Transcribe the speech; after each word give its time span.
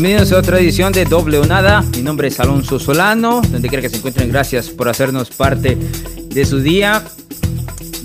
Bienvenidos 0.00 0.32
a 0.32 0.38
otra 0.38 0.58
edición 0.58 0.94
de 0.94 1.04
Doble 1.04 1.36
o 1.36 1.44
Nada. 1.44 1.82
Mi 1.94 2.00
nombre 2.00 2.28
es 2.28 2.40
Alonso 2.40 2.78
Solano. 2.78 3.42
Donde 3.42 3.68
quiera 3.68 3.82
que 3.82 3.90
se 3.90 3.98
encuentren, 3.98 4.30
gracias 4.30 4.70
por 4.70 4.88
hacernos 4.88 5.28
parte 5.28 5.76
de 5.76 6.44
su 6.46 6.58
día. 6.60 7.04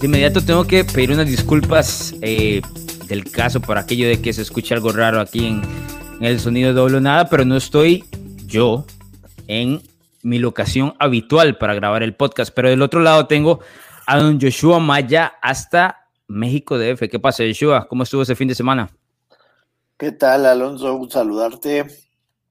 De 0.02 0.06
inmediato 0.06 0.42
tengo 0.42 0.66
que 0.66 0.84
pedir 0.84 1.12
unas 1.12 1.26
disculpas 1.26 2.14
eh, 2.22 2.62
del 3.08 3.32
caso 3.32 3.62
por 3.62 3.78
aquello 3.78 4.10
de 4.10 4.22
que 4.22 4.34
se 4.34 4.42
escuche 4.42 4.74
algo 4.74 4.92
raro 4.92 5.22
aquí 5.22 5.48
en, 5.48 5.62
en 6.20 6.26
el 6.26 6.42
sonido 6.42 6.68
de 6.68 6.74
Doble 6.74 6.98
o 6.98 7.00
Nada, 7.00 7.30
pero 7.30 7.46
no 7.46 7.56
estoy 7.56 8.04
yo 8.46 8.86
en 9.48 9.82
mi 10.22 10.38
locación 10.38 10.96
habitual 11.00 11.58
para 11.58 11.76
grabar 11.76 12.04
el 12.04 12.14
podcast. 12.14 12.54
Pero 12.54 12.70
del 12.70 12.82
otro 12.82 13.00
lado 13.00 13.28
tengo 13.28 13.62
a 14.06 14.20
don 14.20 14.38
Joshua 14.42 14.82
Maya 14.82 15.36
hasta 15.42 16.10
México 16.28 16.78
DF. 16.78 17.08
¿Qué 17.10 17.20
pasa, 17.20 17.46
Joshua? 17.48 17.88
¿Cómo 17.88 18.04
estuvo 18.04 18.24
ese 18.24 18.36
fin 18.36 18.50
de 18.50 18.56
semana? 18.56 18.90
¿Qué 19.98 20.12
tal, 20.12 20.46
Alonso? 20.46 20.94
Un 20.96 21.10
saludarte. 21.10 21.86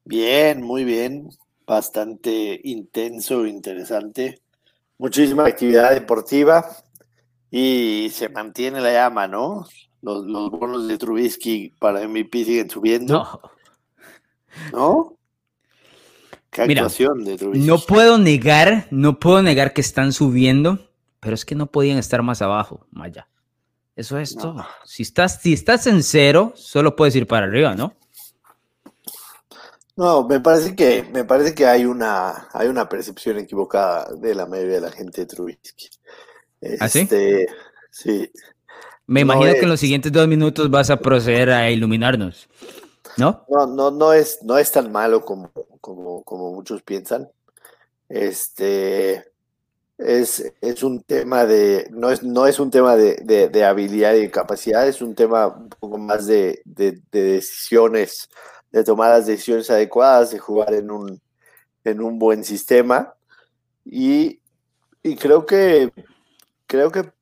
Bien, 0.05 0.63
muy 0.63 0.85
bien. 0.85 1.29
Bastante 1.67 2.59
intenso, 2.65 3.47
interesante. 3.47 4.41
Muchísima 4.97 5.45
actividad 5.45 5.93
deportiva 5.93 6.65
y 7.51 8.09
se 8.13 8.31
mantiene 8.31 8.81
la 8.81 8.93
llama, 8.93 9.29
¿no? 9.29 9.67
Los, 10.01 10.25
los 10.25 10.51
bonos 10.51 10.89
de 10.89 10.97
Trubisky 10.97 11.75
para 11.79 12.09
MVP 12.09 12.45
siguen 12.45 12.71
subiendo. 12.71 13.13
No. 13.13 13.41
¿No? 14.73 15.17
¿Qué 16.49 16.67
Mira, 16.67 16.83
actuación 16.83 17.25
de 17.25 17.37
Trubisky? 17.37 17.67
No 17.67 17.79
puedo 17.79 18.17
negar, 18.17 18.87
no 18.91 19.19
puedo 19.19 19.43
negar 19.43 19.75
que 19.75 19.83
están 19.83 20.15
subiendo, 20.15 20.79
pero 21.21 21.35
es 21.35 21.45
que 21.45 21.55
no 21.55 21.67
podían 21.67 21.99
estar 21.99 22.23
más 22.23 22.41
abajo, 22.41 22.87
Maya. 22.91 23.29
Eso 23.97 24.19
es 24.19 24.35
No. 24.37 24.43
todo. 24.43 24.67
Si 24.85 25.03
estás, 25.03 25.41
si 25.41 25.53
estás 25.53 25.87
en 25.87 26.03
cero, 26.03 26.53
solo 26.57 26.97
puedes 26.97 27.15
ir 27.17 27.27
para 27.27 27.47
arriba, 27.47 27.75
¿no? 27.75 27.95
No, 29.97 30.27
me 30.27 30.41
parece 30.41 30.75
que, 30.75 31.05
me 31.13 31.25
parece 31.25 31.55
que 31.55 31.67
hay 31.67 31.85
una, 31.85 32.49
hay 32.53 32.67
una 32.67 32.89
percepción 32.89 33.39
equivocada 33.39 34.13
de 34.17 34.35
la 34.35 34.47
mayoría 34.47 34.75
de 34.77 34.81
la 34.81 34.91
gente 34.91 35.21
de 35.21 35.27
Trubisky. 35.27 35.89
¿Ah, 36.81 36.89
sí? 36.89 37.01
Este, 37.01 37.47
sí. 37.91 38.31
Me 39.07 39.21
No 39.25 39.33
imagino 39.33 39.53
que 39.53 39.61
en 39.61 39.69
los 39.69 39.79
siguientes 39.81 40.11
dos 40.11 40.27
minutos 40.27 40.69
vas 40.71 40.91
a 40.91 40.97
proceder 40.97 41.51
a 41.51 41.71
iluminarnos, 41.71 42.49
¿no? 43.19 43.45
No, 43.49 43.67
no, 43.67 43.91
no 43.93 44.13
es, 44.13 44.43
no 44.43 44.59
es 44.59 44.73
tan 44.73 44.91
malo 44.91 45.25
como, 45.25 45.53
como, 45.81 46.25
como 46.25 46.53
muchos 46.53 46.83
piensan. 46.83 47.31
Este 48.09 49.25
es, 49.99 50.53
es 50.61 50.83
un 50.83 51.03
tema 51.03 51.47
de, 51.47 51.89
no 51.93 52.11
es, 52.11 52.23
no 52.23 52.47
es 52.47 52.59
un 52.59 52.71
tema 52.71 52.97
de, 52.97 53.17
de- 53.49 53.65
habilidad 53.65 54.15
y 54.15 54.31
capacidad, 54.31 54.87
es 54.89 55.01
un 55.03 55.15
tema 55.15 55.49
un 55.49 55.69
poco 55.69 55.99
más 55.99 56.27
de, 56.27 56.63
de- 56.65 57.01
de 57.13 57.23
decisiones, 57.23 58.29
de 58.73 58.85
tomar 58.85 59.11
las 59.11 59.27
decisiones 59.27 59.71
adecuadas, 59.71 60.31
de 60.33 60.39
jugar 60.39 60.75
en 60.75 60.91
un, 60.91 61.21
en 61.85 62.03
un 62.03 62.19
buen 62.19 62.45
sistema. 62.45 63.15
Y, 63.85 64.41
y 65.03 65.17
creo 65.17 65.47
que 65.47 65.93
creo 66.69 66.91
que 66.93 67.13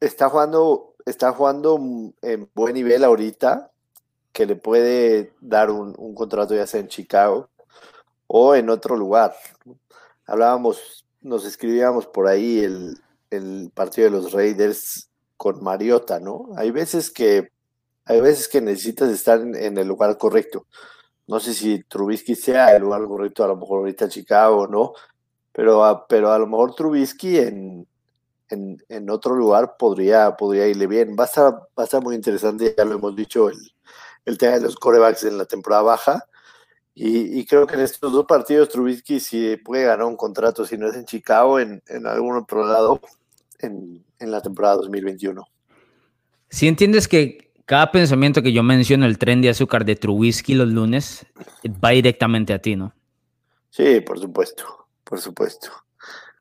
está 0.00 0.28
jugando, 0.28 0.94
está 1.06 1.32
jugando 1.32 1.78
en 2.22 2.48
buen 2.54 2.74
nivel 2.74 3.04
ahorita 3.04 3.70
que 4.32 4.46
le 4.46 4.56
puede 4.56 5.34
dar 5.40 5.70
un, 5.70 5.94
un 5.98 6.14
contrato 6.14 6.54
ya 6.54 6.66
sea 6.66 6.80
en 6.80 6.88
Chicago 6.88 7.50
o 8.28 8.54
en 8.54 8.70
otro 8.70 8.96
lugar. 8.96 9.34
Hablábamos, 10.26 11.06
nos 11.22 11.44
escribíamos 11.44 12.06
por 12.06 12.26
ahí 12.26 12.60
el, 12.60 12.98
el 13.30 13.70
partido 13.74 14.10
de 14.10 14.16
los 14.16 14.32
Raiders 14.32 15.08
con 15.36 15.62
Mariota, 15.62 16.20
¿no? 16.20 16.48
Hay 16.56 16.70
veces 16.70 17.10
que, 17.10 17.50
hay 18.04 18.20
veces 18.20 18.48
que 18.48 18.60
necesitas 18.60 19.10
estar 19.10 19.40
en, 19.40 19.78
el 19.78 19.88
lugar 19.88 20.16
correcto. 20.18 20.66
No 21.26 21.40
sé 21.40 21.54
si 21.54 21.82
Trubisky 21.84 22.34
sea 22.34 22.76
el 22.76 22.82
lugar 22.82 23.04
correcto, 23.06 23.44
a 23.44 23.48
lo 23.48 23.56
mejor 23.56 23.80
ahorita 23.80 24.08
Chicago, 24.08 24.66
¿no? 24.66 24.92
Pero 25.52 25.84
a, 25.84 26.06
pero 26.06 26.32
a 26.32 26.38
lo 26.38 26.46
mejor 26.46 26.74
Trubisky 26.74 27.38
en, 27.38 27.86
en, 28.48 28.82
en 28.88 29.10
otro 29.10 29.34
lugar 29.34 29.76
podría, 29.78 30.36
podría 30.36 30.66
irle 30.68 30.86
bien. 30.86 31.16
Va 31.18 31.24
a, 31.24 31.26
estar, 31.26 31.52
va 31.54 31.82
a 31.82 31.84
estar 31.84 32.02
muy 32.02 32.14
interesante, 32.14 32.74
ya 32.76 32.84
lo 32.84 32.94
hemos 32.94 33.16
dicho, 33.16 33.48
el, 33.48 33.58
el 34.24 34.38
tema 34.38 34.54
de 34.54 34.60
los 34.62 34.76
corebacks 34.76 35.24
en 35.24 35.38
la 35.38 35.44
temporada 35.44 35.82
baja. 35.82 36.26
Y, 36.94 37.38
y 37.40 37.46
creo 37.46 37.66
que 37.66 37.74
en 37.74 37.80
estos 37.80 38.12
dos 38.12 38.26
partidos 38.26 38.68
Trubisky 38.68 39.18
si 39.18 39.56
puede 39.56 39.84
ganar 39.84 40.06
un 40.06 40.16
contrato, 40.16 40.66
si 40.66 40.76
no 40.76 40.88
es 40.88 40.94
en 40.94 41.06
Chicago, 41.06 41.58
en, 41.58 41.82
en 41.88 42.06
algún 42.06 42.36
otro 42.36 42.66
lado, 42.66 43.00
en, 43.60 44.04
en 44.18 44.30
la 44.30 44.40
temporada 44.42 44.76
2021. 44.76 45.42
Si 46.50 46.68
entiendes 46.68 47.08
que 47.08 47.52
cada 47.64 47.90
pensamiento 47.90 48.42
que 48.42 48.52
yo 48.52 48.62
menciono, 48.62 49.06
el 49.06 49.16
tren 49.16 49.40
de 49.40 49.48
azúcar 49.48 49.84
de 49.86 49.96
Trubisky 49.96 50.54
los 50.54 50.68
lunes, 50.68 51.24
va 51.82 51.90
directamente 51.90 52.52
a 52.52 52.58
ti, 52.58 52.76
¿no? 52.76 52.92
Sí, 53.70 54.00
por 54.00 54.18
supuesto, 54.20 54.86
por 55.04 55.18
supuesto. 55.18 55.70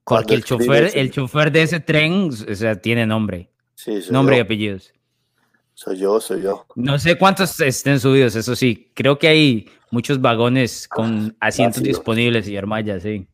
Porque 0.04 0.34
el 0.34 0.44
chofer, 0.44 0.92
el 0.96 1.12
chofer 1.12 1.52
de 1.52 1.62
ese 1.62 1.80
tren, 1.80 2.30
o 2.30 2.56
sea, 2.56 2.76
tiene 2.82 3.06
nombre, 3.06 3.50
Sí, 3.76 4.02
soy 4.02 4.12
nombre 4.12 4.36
y 4.36 4.40
yo, 4.40 4.44
apellidos. 4.44 4.94
soy 5.74 5.98
yo, 5.98 6.20
soy 6.20 6.42
yo. 6.42 6.66
No 6.76 7.00
sé 7.00 7.18
cuántos 7.18 7.58
estén 7.62 8.00
subidos, 8.00 8.36
eso 8.36 8.56
sí. 8.56 8.92
Creo 8.94 9.18
que 9.18 9.28
hay 9.30 9.70
muchos 9.92 10.20
vagones 10.22 10.88
con 10.88 11.36
asientos 11.40 11.84
disponibles 11.84 12.48
y 12.48 12.60
Maya, 12.62 13.00
sí. 13.00 13.28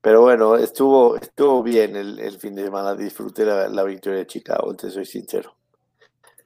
Pero 0.00 0.20
bueno, 0.20 0.56
estuvo, 0.56 1.16
estuvo 1.16 1.62
bien 1.62 1.96
el, 1.96 2.18
el 2.18 2.38
fin 2.38 2.54
de 2.54 2.64
semana, 2.64 2.94
disfruté 2.94 3.46
la, 3.46 3.68
la 3.68 3.84
victoria 3.84 4.18
de 4.18 4.26
Chicago, 4.26 4.74
te 4.74 4.90
soy 4.90 5.06
sincero. 5.06 5.54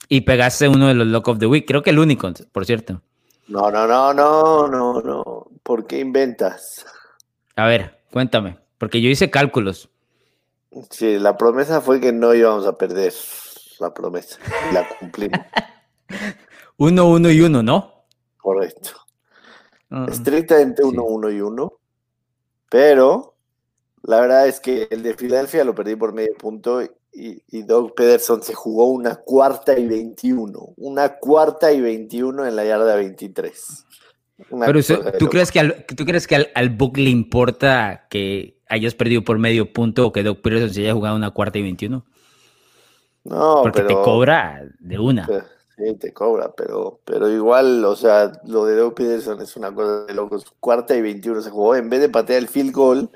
Y 0.09 0.21
pegaste 0.21 0.69
uno 0.69 0.87
de 0.87 0.95
los 0.95 1.09
Lock 1.09 1.27
of 1.27 1.39
the 1.41 1.47
Week, 1.47 1.67
creo 1.67 1.83
que 1.83 1.91
el 1.91 1.99
único, 1.99 2.33
por 2.53 2.65
cierto. 2.65 3.03
No, 3.49 3.71
no, 3.71 3.87
no, 3.89 4.15
no, 4.15 4.69
no, 4.69 5.01
no. 5.01 5.49
¿Por 5.65 5.89
qué 5.89 5.99
inventas? 5.99 6.87
A 7.57 7.67
ver, 7.67 7.99
cuéntame, 8.13 8.59
porque 8.79 9.01
yo 9.03 9.11
hice 9.11 9.29
cálculos. 9.29 9.91
Sí, 10.91 11.19
la 11.19 11.37
promesa 11.37 11.81
fue 11.81 12.01
que 12.01 12.13
no 12.13 12.35
íbamos 12.35 12.65
a 12.65 12.79
perder 12.79 13.13
la 13.81 13.93
promesa. 13.93 14.39
y 14.71 14.75
La 14.75 14.89
cumplimos, 15.01 15.41
Uno, 16.77 17.09
uno 17.09 17.29
y 17.29 17.41
uno, 17.41 17.63
¿no? 17.65 17.98
Correcto. 18.55 18.91
Ah, 19.91 20.07
Estrictamente 20.11 20.83
sí. 20.83 20.89
uno, 20.89 21.05
uno 21.05 21.31
y 21.31 21.41
uno. 21.41 21.73
Pero 22.71 23.35
la 24.03 24.21
verdad 24.21 24.47
es 24.49 24.61
que 24.61 24.89
el 24.91 25.03
de 25.03 25.15
Filadelfia 25.15 25.65
lo 25.65 25.75
perdí 25.75 25.97
por 25.97 26.13
medio 26.13 26.35
punto 26.35 26.83
y, 26.83 26.91
y 27.13 27.63
Doug 27.63 27.95
Pederson 27.95 28.43
se 28.43 28.55
jugó 28.55 28.87
una 28.91 29.17
cuarta 29.17 29.79
y 29.79 29.87
21. 29.87 30.75
Una 30.77 31.17
cuarta 31.19 31.73
y 31.73 31.81
21 31.81 32.47
en 32.47 32.57
la 32.57 32.65
yarda 32.65 32.95
23. 32.97 33.87
Una 34.51 34.67
Pero 34.67 34.79
eso- 34.79 35.01
¿tú 35.19 35.29
crees 35.29 35.51
que, 35.51 35.61
al, 35.61 35.85
¿tú 35.97 36.05
crees 36.05 36.27
que 36.27 36.37
al, 36.37 36.49
al 36.55 36.71
Book 36.71 36.97
le 36.99 37.11
importa 37.11 38.07
que 38.11 38.61
hayas 38.69 38.95
perdido 38.95 39.23
por 39.25 39.39
medio 39.39 39.73
punto 39.73 40.07
o 40.07 40.13
que 40.13 40.23
Doug 40.23 40.43
Peterson 40.43 40.71
se 40.73 40.83
haya 40.83 40.93
jugado 40.93 41.17
una 41.17 41.31
cuarta 41.31 41.59
y 41.59 41.63
21? 41.63 42.05
No, 43.25 43.61
Porque 43.63 43.83
te 43.83 43.95
cobra 43.95 44.63
de 44.79 44.99
una. 44.99 45.29
Sí, 45.79 45.95
te 45.97 46.13
cobra, 46.13 46.53
pero, 46.57 47.01
pero 47.05 47.29
igual, 47.31 47.85
o 47.85 47.95
sea, 47.95 48.33
lo 48.45 48.65
de 48.65 48.75
Doug 48.75 48.95
Peterson 48.97 49.41
es 49.41 49.57
una 49.57 49.73
cosa 49.73 50.07
de 50.07 50.15
locos. 50.15 50.45
Cuarta 50.59 50.97
y 50.97 51.03
21 51.03 51.41
se 51.41 51.51
jugó. 51.51 51.77
En 51.77 51.89
vez 51.89 52.01
de 52.01 52.09
patear 52.09 52.41
el 52.41 52.49
field 52.49 52.73
goal, 52.73 53.11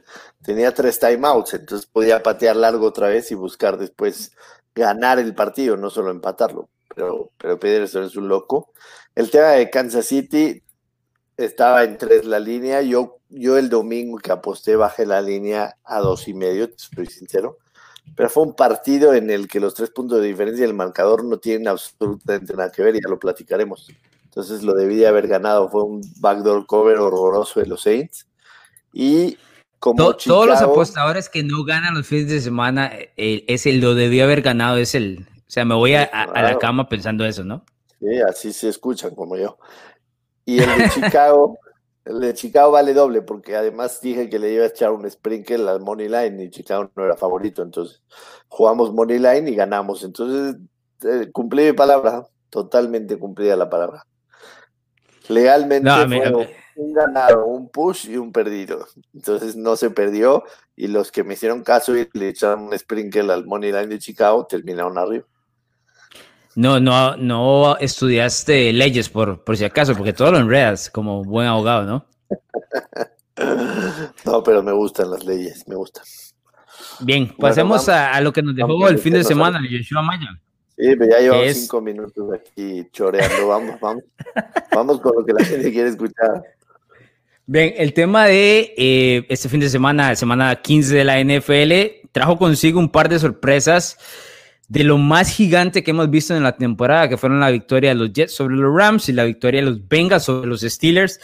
tenía 0.44 0.72
tres 0.72 1.00
timeouts, 1.00 1.54
entonces 1.54 1.86
podía 1.86 2.22
patear 2.22 2.54
largo 2.54 2.86
otra 2.86 3.08
vez 3.08 3.32
y 3.32 3.34
buscar 3.34 3.78
después 3.78 4.32
ganar 4.76 5.18
el 5.18 5.34
partido, 5.34 5.76
no 5.76 5.90
solo 5.90 6.12
empatarlo. 6.12 6.68
Pero, 6.94 7.32
pero 7.36 7.58
Peterson 7.58 8.04
es 8.04 8.14
un 8.16 8.28
loco. 8.28 8.72
El 9.16 9.28
tema 9.30 9.48
de 9.50 9.68
Kansas 9.68 10.06
City 10.06 10.62
estaba 11.36 11.84
en 11.84 11.98
tres 11.98 12.24
la 12.26 12.40
línea. 12.40 12.82
Yo, 12.82 13.20
yo 13.30 13.58
el 13.58 13.70
domingo 13.70 14.18
que 14.18 14.32
aposté 14.32 14.76
bajé 14.76 15.06
la 15.06 15.22
línea 15.22 15.76
a 15.84 16.00
dos 16.00 16.28
y 16.28 16.34
medio, 16.34 16.70
te 16.70 16.78
soy 16.78 17.06
sincero. 17.06 17.58
Pero 18.14 18.28
fue 18.28 18.42
un 18.42 18.54
partido 18.54 19.14
en 19.14 19.30
el 19.30 19.48
que 19.48 19.58
los 19.60 19.74
tres 19.74 19.90
puntos 19.90 20.20
de 20.20 20.26
diferencia 20.28 20.66
del 20.66 20.74
marcador 20.74 21.24
no 21.24 21.38
tienen 21.38 21.68
absolutamente 21.68 22.54
nada 22.54 22.70
que 22.70 22.82
ver, 22.82 22.94
ya 22.94 23.08
lo 23.08 23.18
platicaremos. 23.18 23.88
Entonces 24.24 24.62
lo 24.62 24.74
debí 24.74 24.96
de 24.96 25.06
haber 25.06 25.28
ganado. 25.28 25.68
Fue 25.70 25.82
un 25.82 26.02
backdoor 26.20 26.66
cover 26.66 26.98
horroroso 26.98 27.60
de 27.60 27.66
los 27.66 27.82
Saints. 27.82 28.26
Y 28.92 29.38
como 29.78 29.96
To- 30.12 30.16
todos 30.16 30.46
los 30.46 30.60
apostadores 30.60 31.28
que 31.28 31.42
no 31.42 31.64
ganan 31.64 31.94
los 31.94 32.06
fines 32.06 32.28
de 32.28 32.40
semana, 32.40 32.90
eh, 32.94 33.44
es 33.48 33.66
el 33.66 33.80
lo 33.80 33.94
debió 33.94 34.24
haber 34.24 34.42
ganado, 34.42 34.76
es 34.76 34.94
el. 34.94 35.26
O 35.38 35.50
sea, 35.52 35.64
me 35.64 35.74
voy 35.74 35.94
a, 35.94 36.02
a- 36.04 36.22
a 36.24 36.42
la 36.42 36.58
cama 36.58 36.88
pensando 36.88 37.24
eso, 37.24 37.44
¿no? 37.44 37.64
Sí, 38.00 38.20
así 38.28 38.52
se 38.52 38.68
escuchan 38.68 39.14
como 39.14 39.36
yo. 39.36 39.58
Y 40.44 40.60
el 40.60 40.66
de 40.78 40.90
Chicago, 40.94 41.58
el 42.04 42.20
de 42.20 42.34
Chicago 42.34 42.72
vale 42.72 42.94
doble, 42.94 43.22
porque 43.22 43.54
además 43.56 44.00
dije 44.00 44.28
que 44.28 44.38
le 44.38 44.52
iba 44.52 44.64
a 44.64 44.68
echar 44.68 44.90
un 44.92 45.08
sprinkle 45.10 45.68
al 45.68 45.80
Money 45.80 46.08
Line 46.08 46.44
y 46.44 46.50
Chicago 46.50 46.90
no 46.96 47.04
era 47.04 47.16
favorito. 47.16 47.62
Entonces 47.62 48.02
jugamos 48.48 48.92
Money 48.92 49.18
Line 49.18 49.50
y 49.50 49.54
ganamos. 49.54 50.02
Entonces 50.02 50.56
eh, 51.04 51.30
cumplí 51.32 51.64
mi 51.66 51.72
palabra, 51.72 52.26
totalmente 52.50 53.18
cumplida 53.18 53.56
la 53.56 53.70
palabra. 53.70 54.04
Legalmente 55.28 55.88
No, 55.88 55.96
fue 56.08 56.30
mí- 56.30 56.46
un 56.74 56.92
ganado, 56.94 57.46
un 57.46 57.68
push 57.68 58.08
y 58.08 58.16
un 58.16 58.32
perdido. 58.32 58.86
Entonces 59.14 59.56
no 59.56 59.76
se 59.76 59.90
perdió 59.90 60.42
y 60.74 60.88
los 60.88 61.12
que 61.12 61.22
me 61.22 61.34
hicieron 61.34 61.62
caso 61.62 61.96
y 61.96 62.08
le 62.14 62.28
echaron 62.30 62.62
un 62.62 62.78
sprinkle 62.78 63.32
al 63.32 63.46
Money 63.46 63.70
Line 63.72 63.86
de 63.88 63.98
Chicago 63.98 64.46
terminaron 64.46 64.98
arriba. 64.98 65.24
No, 66.54 66.80
no, 66.80 67.16
no 67.16 67.76
estudiaste 67.78 68.72
leyes 68.72 69.08
por, 69.08 69.42
por 69.42 69.56
si 69.56 69.64
acaso, 69.64 69.94
porque 69.94 70.12
todo 70.12 70.32
lo 70.32 70.38
enredas 70.38 70.90
como 70.90 71.24
buen 71.24 71.46
abogado, 71.46 71.84
¿no? 71.84 72.06
no, 74.24 74.42
pero 74.42 74.62
me 74.62 74.72
gustan 74.72 75.10
las 75.10 75.24
leyes, 75.24 75.66
me 75.66 75.74
gustan. 75.74 76.04
Bien, 77.00 77.34
pasemos 77.38 77.88
a, 77.88 78.20
lo 78.20 78.32
que 78.32 78.42
nos 78.42 78.54
dejó 78.54 78.88
el 78.88 78.98
fin 78.98 79.14
de 79.14 79.24
semana, 79.24 79.60
Yoshua 79.68 80.02
Maya. 80.02 80.28
Sí, 80.76 80.96
pero 80.96 81.10
ya 81.10 81.20
llevamos 81.20 81.54
cinco 81.54 81.80
minutos 81.80 82.28
aquí 82.34 82.86
choreando. 82.92 83.48
Vamos, 83.48 83.80
vamos. 83.80 84.04
vamos 84.74 85.00
con 85.00 85.12
lo 85.16 85.24
que 85.24 85.32
la 85.32 85.44
gente 85.44 85.72
quiere 85.72 85.90
escuchar. 85.90 86.42
Bien, 87.46 87.74
el 87.76 87.92
tema 87.92 88.26
de 88.26 88.74
eh, 88.76 89.26
este 89.28 89.48
fin 89.48 89.60
de 89.60 89.68
semana, 89.68 90.14
semana 90.16 90.54
15 90.56 90.94
de 90.94 91.04
la 91.04 91.22
NFL, 91.22 92.08
trajo 92.12 92.38
consigo 92.38 92.78
un 92.78 92.88
par 92.88 93.08
de 93.08 93.18
sorpresas 93.18 93.98
de 94.72 94.84
lo 94.84 94.96
más 94.96 95.28
gigante 95.28 95.84
que 95.84 95.90
hemos 95.90 96.08
visto 96.08 96.34
en 96.34 96.42
la 96.42 96.56
temporada, 96.56 97.06
que 97.06 97.18
fueron 97.18 97.40
la 97.40 97.50
victoria 97.50 97.90
de 97.90 97.94
los 97.94 98.10
Jets 98.10 98.32
sobre 98.32 98.56
los 98.56 98.74
Rams 98.74 99.06
y 99.10 99.12
la 99.12 99.24
victoria 99.24 99.60
de 99.60 99.66
los 99.66 99.86
Bengals 99.86 100.22
sobre 100.22 100.48
los 100.48 100.62
Steelers. 100.62 101.20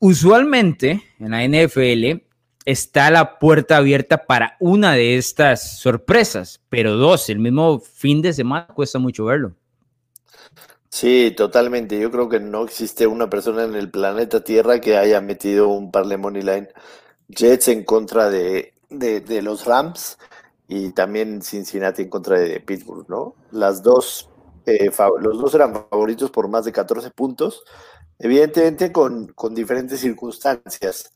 Usualmente 0.00 1.00
en 1.20 1.30
la 1.30 1.46
NFL 1.46 2.24
está 2.64 3.12
la 3.12 3.38
puerta 3.38 3.76
abierta 3.76 4.26
para 4.26 4.56
una 4.58 4.94
de 4.94 5.16
estas 5.16 5.78
sorpresas, 5.78 6.60
pero 6.70 6.96
dos, 6.96 7.28
el 7.28 7.38
mismo 7.38 7.78
fin 7.78 8.20
de 8.20 8.32
semana 8.32 8.66
cuesta 8.66 8.98
mucho 8.98 9.26
verlo. 9.26 9.52
Sí, 10.88 11.32
totalmente. 11.36 12.00
Yo 12.00 12.10
creo 12.10 12.28
que 12.28 12.40
no 12.40 12.64
existe 12.64 13.06
una 13.06 13.30
persona 13.30 13.62
en 13.62 13.76
el 13.76 13.90
planeta 13.90 14.42
Tierra 14.42 14.80
que 14.80 14.96
haya 14.96 15.20
metido 15.20 15.68
un 15.68 15.92
par 15.92 16.06
de 16.06 16.16
money 16.16 16.42
line 16.42 16.68
Jets 17.28 17.68
en 17.68 17.84
contra 17.84 18.28
de, 18.28 18.74
de, 18.90 19.40
los 19.40 19.66
Rams 19.66 20.18
y 20.74 20.90
también 20.92 21.42
Cincinnati 21.42 22.00
en 22.00 22.08
contra 22.08 22.38
de 22.38 22.58
Pittsburgh, 22.60 23.06
¿no? 23.06 23.34
Las 23.50 23.82
dos, 23.82 24.30
eh, 24.64 24.90
los 25.20 25.38
dos 25.38 25.54
eran 25.54 25.74
favoritos 25.90 26.30
por 26.30 26.48
más 26.48 26.64
de 26.64 26.72
14 26.72 27.10
puntos, 27.10 27.62
evidentemente 28.18 28.90
con, 28.90 29.26
con 29.34 29.54
diferentes 29.54 30.00
circunstancias. 30.00 31.12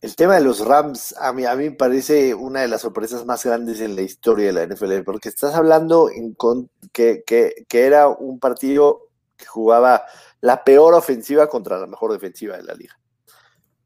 El 0.00 0.14
tema 0.14 0.36
de 0.36 0.42
los 0.42 0.64
Rams 0.64 1.16
a 1.18 1.32
mí, 1.32 1.44
a 1.44 1.56
mí 1.56 1.70
me 1.70 1.76
parece 1.76 2.34
una 2.34 2.60
de 2.60 2.68
las 2.68 2.82
sorpresas 2.82 3.26
más 3.26 3.44
grandes 3.44 3.80
en 3.80 3.96
la 3.96 4.02
historia 4.02 4.46
de 4.46 4.52
la 4.52 4.72
NFL, 4.72 5.02
porque 5.04 5.28
estás 5.28 5.56
hablando 5.56 6.08
en 6.08 6.36
que, 6.92 7.24
que, 7.26 7.66
era 7.68 8.06
un 8.06 8.38
partido 8.38 9.08
que 9.36 9.46
jugaba 9.46 10.04
la 10.40 10.62
peor 10.62 10.94
ofensiva 10.94 11.48
contra 11.48 11.80
la 11.80 11.88
mejor 11.88 12.12
defensiva 12.12 12.56
de 12.56 12.62
la 12.62 12.74
liga. 12.74 12.96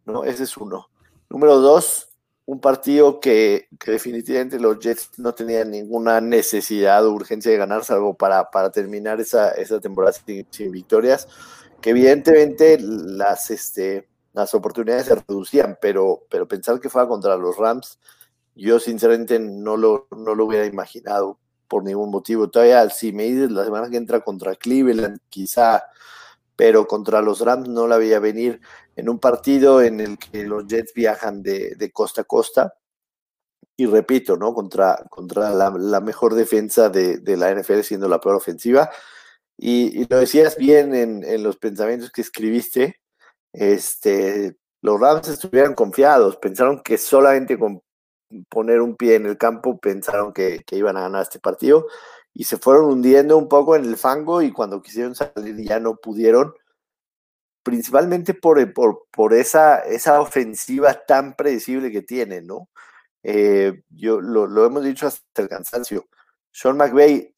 ¿no? 0.04 0.24
Ese 0.24 0.42
es 0.42 0.54
uno. 0.58 0.90
Número 1.30 1.60
dos, 1.60 2.13
un 2.46 2.60
partido 2.60 3.20
que, 3.20 3.68
definitivamente 3.86 4.58
los 4.58 4.78
Jets 4.78 5.18
no 5.18 5.34
tenían 5.34 5.70
ninguna 5.70 6.20
necesidad 6.20 7.06
o 7.06 7.12
urgencia 7.12 7.50
de 7.50 7.58
ganar, 7.58 7.84
salvo 7.84 8.14
para, 8.14 8.50
para 8.50 8.70
terminar 8.70 9.20
esa, 9.20 9.52
esa 9.52 9.80
temporada 9.80 10.12
sin, 10.12 10.72
victorias, 10.72 11.28
que 11.80 11.90
evidentemente 11.90 12.78
las... 12.80 13.50
Este, 13.50 14.08
las 14.34 14.52
oportunidades 14.52 15.06
se 15.06 15.14
reducían, 15.14 15.78
pero, 15.80 16.26
pero 16.28 16.48
pensar 16.48 16.80
que 16.80 16.90
fuera 16.90 17.06
contra 17.06 17.36
los 17.36 17.56
Rams, 17.56 18.00
yo 18.56 18.80
sinceramente 18.80 19.38
no 19.38 19.76
lo, 19.76 20.08
no 20.10 20.34
lo 20.34 20.44
hubiera 20.44 20.66
imaginado 20.66 21.38
por 21.68 21.84
ningún 21.84 22.10
motivo. 22.10 22.50
Todavía 22.50 22.88
si 22.90 23.12
me 23.12 23.24
dices 23.24 23.50
la 23.50 23.64
semana 23.64 23.88
que 23.88 23.96
entra 23.96 24.20
contra 24.20 24.56
Cleveland, 24.56 25.18
quizá, 25.28 25.84
pero 26.56 26.86
contra 26.86 27.20
los 27.22 27.40
Rams 27.40 27.68
no 27.68 27.86
la 27.86 27.98
veía 27.98 28.18
venir 28.20 28.60
en 28.96 29.08
un 29.08 29.18
partido 29.18 29.82
en 29.82 30.00
el 30.00 30.18
que 30.18 30.44
los 30.44 30.66
Jets 30.66 30.92
viajan 30.94 31.42
de, 31.42 31.90
costa 31.92 32.22
a 32.22 32.24
costa. 32.24 32.74
Y 33.76 33.86
repito, 33.86 34.36
¿no? 34.36 34.54
Contra, 34.54 35.04
contra 35.10 35.50
la, 35.50 36.00
mejor 36.00 36.34
defensa 36.34 36.88
de, 36.90 37.20
la 37.36 37.52
NFL 37.52 37.80
siendo 37.80 38.08
la 38.08 38.20
peor 38.20 38.36
ofensiva. 38.36 38.90
Y, 39.56 40.06
lo 40.08 40.18
decías 40.18 40.56
bien 40.56 40.94
en, 40.94 41.42
los 41.42 41.56
pensamientos 41.56 42.10
que 42.10 42.20
escribiste, 42.20 43.00
este, 43.52 44.56
los 44.80 45.00
Rams 45.00 45.28
estuvieran 45.28 45.74
confiados, 45.74 46.36
pensaron 46.36 46.82
que 46.82 46.98
solamente 46.98 47.58
con 47.58 47.82
poner 48.48 48.80
un 48.80 48.96
pie 48.96 49.16
en 49.16 49.26
el 49.26 49.38
campo 49.38 49.78
pensaron 49.78 50.32
que, 50.32 50.64
iban 50.72 50.96
a 50.96 51.02
ganar 51.02 51.22
este 51.22 51.38
partido 51.38 51.86
y 52.34 52.44
se 52.44 52.58
fueron 52.58 52.86
hundiendo 52.86 53.38
un 53.38 53.48
poco 53.48 53.76
en 53.76 53.84
el 53.84 53.96
fango 53.96 54.42
y 54.42 54.52
cuando 54.52 54.82
quisieron 54.82 55.14
salir 55.14 55.56
ya 55.62 55.78
no 55.78 55.96
pudieron, 55.96 56.52
principalmente 57.62 58.34
por, 58.34 58.72
por, 58.74 59.06
por 59.10 59.32
esa, 59.32 59.78
esa 59.78 60.20
ofensiva 60.20 61.04
tan 61.06 61.34
predecible 61.36 61.92
que 61.92 62.02
tienen, 62.02 62.46
¿no? 62.46 62.68
Eh, 63.22 63.82
yo 63.88 64.20
lo, 64.20 64.66
hemos 64.66 64.84
dicho 64.84 65.06
hasta 65.06 65.42
el 65.42 65.48
cansancio. 65.48 66.06
Sean 66.52 66.76
McVay, 66.76 67.34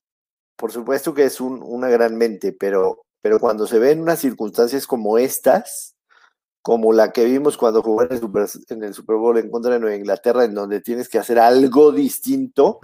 por 0.56 0.72
supuesto 0.72 1.14
que 1.14 1.24
es 1.24 1.40
una 1.40 1.88
gran 1.88 2.16
mente, 2.16 2.52
pero, 2.52 3.04
pero 3.22 3.38
cuando 3.38 3.66
se 3.66 3.78
ven 3.78 4.00
unas 4.00 4.18
circunstancias 4.18 4.86
como 4.86 5.18
estas, 5.18 5.94
como 6.60 6.92
la 6.92 7.12
que 7.12 7.24
vimos 7.24 7.56
cuando 7.56 7.82
jugó 7.82 8.02
en 8.02 8.10
el, 8.82 8.94
Super, 8.94 9.16
Bowl 9.16 9.38
en 9.38 9.50
contra 9.50 9.74
de 9.74 9.78
Nueva 9.78 9.96
Inglaterra, 9.96 10.44
en 10.44 10.54
donde 10.54 10.80
tienes 10.80 11.08
que 11.08 11.18
hacer 11.18 11.38
algo 11.38 11.92
distinto, 11.92 12.80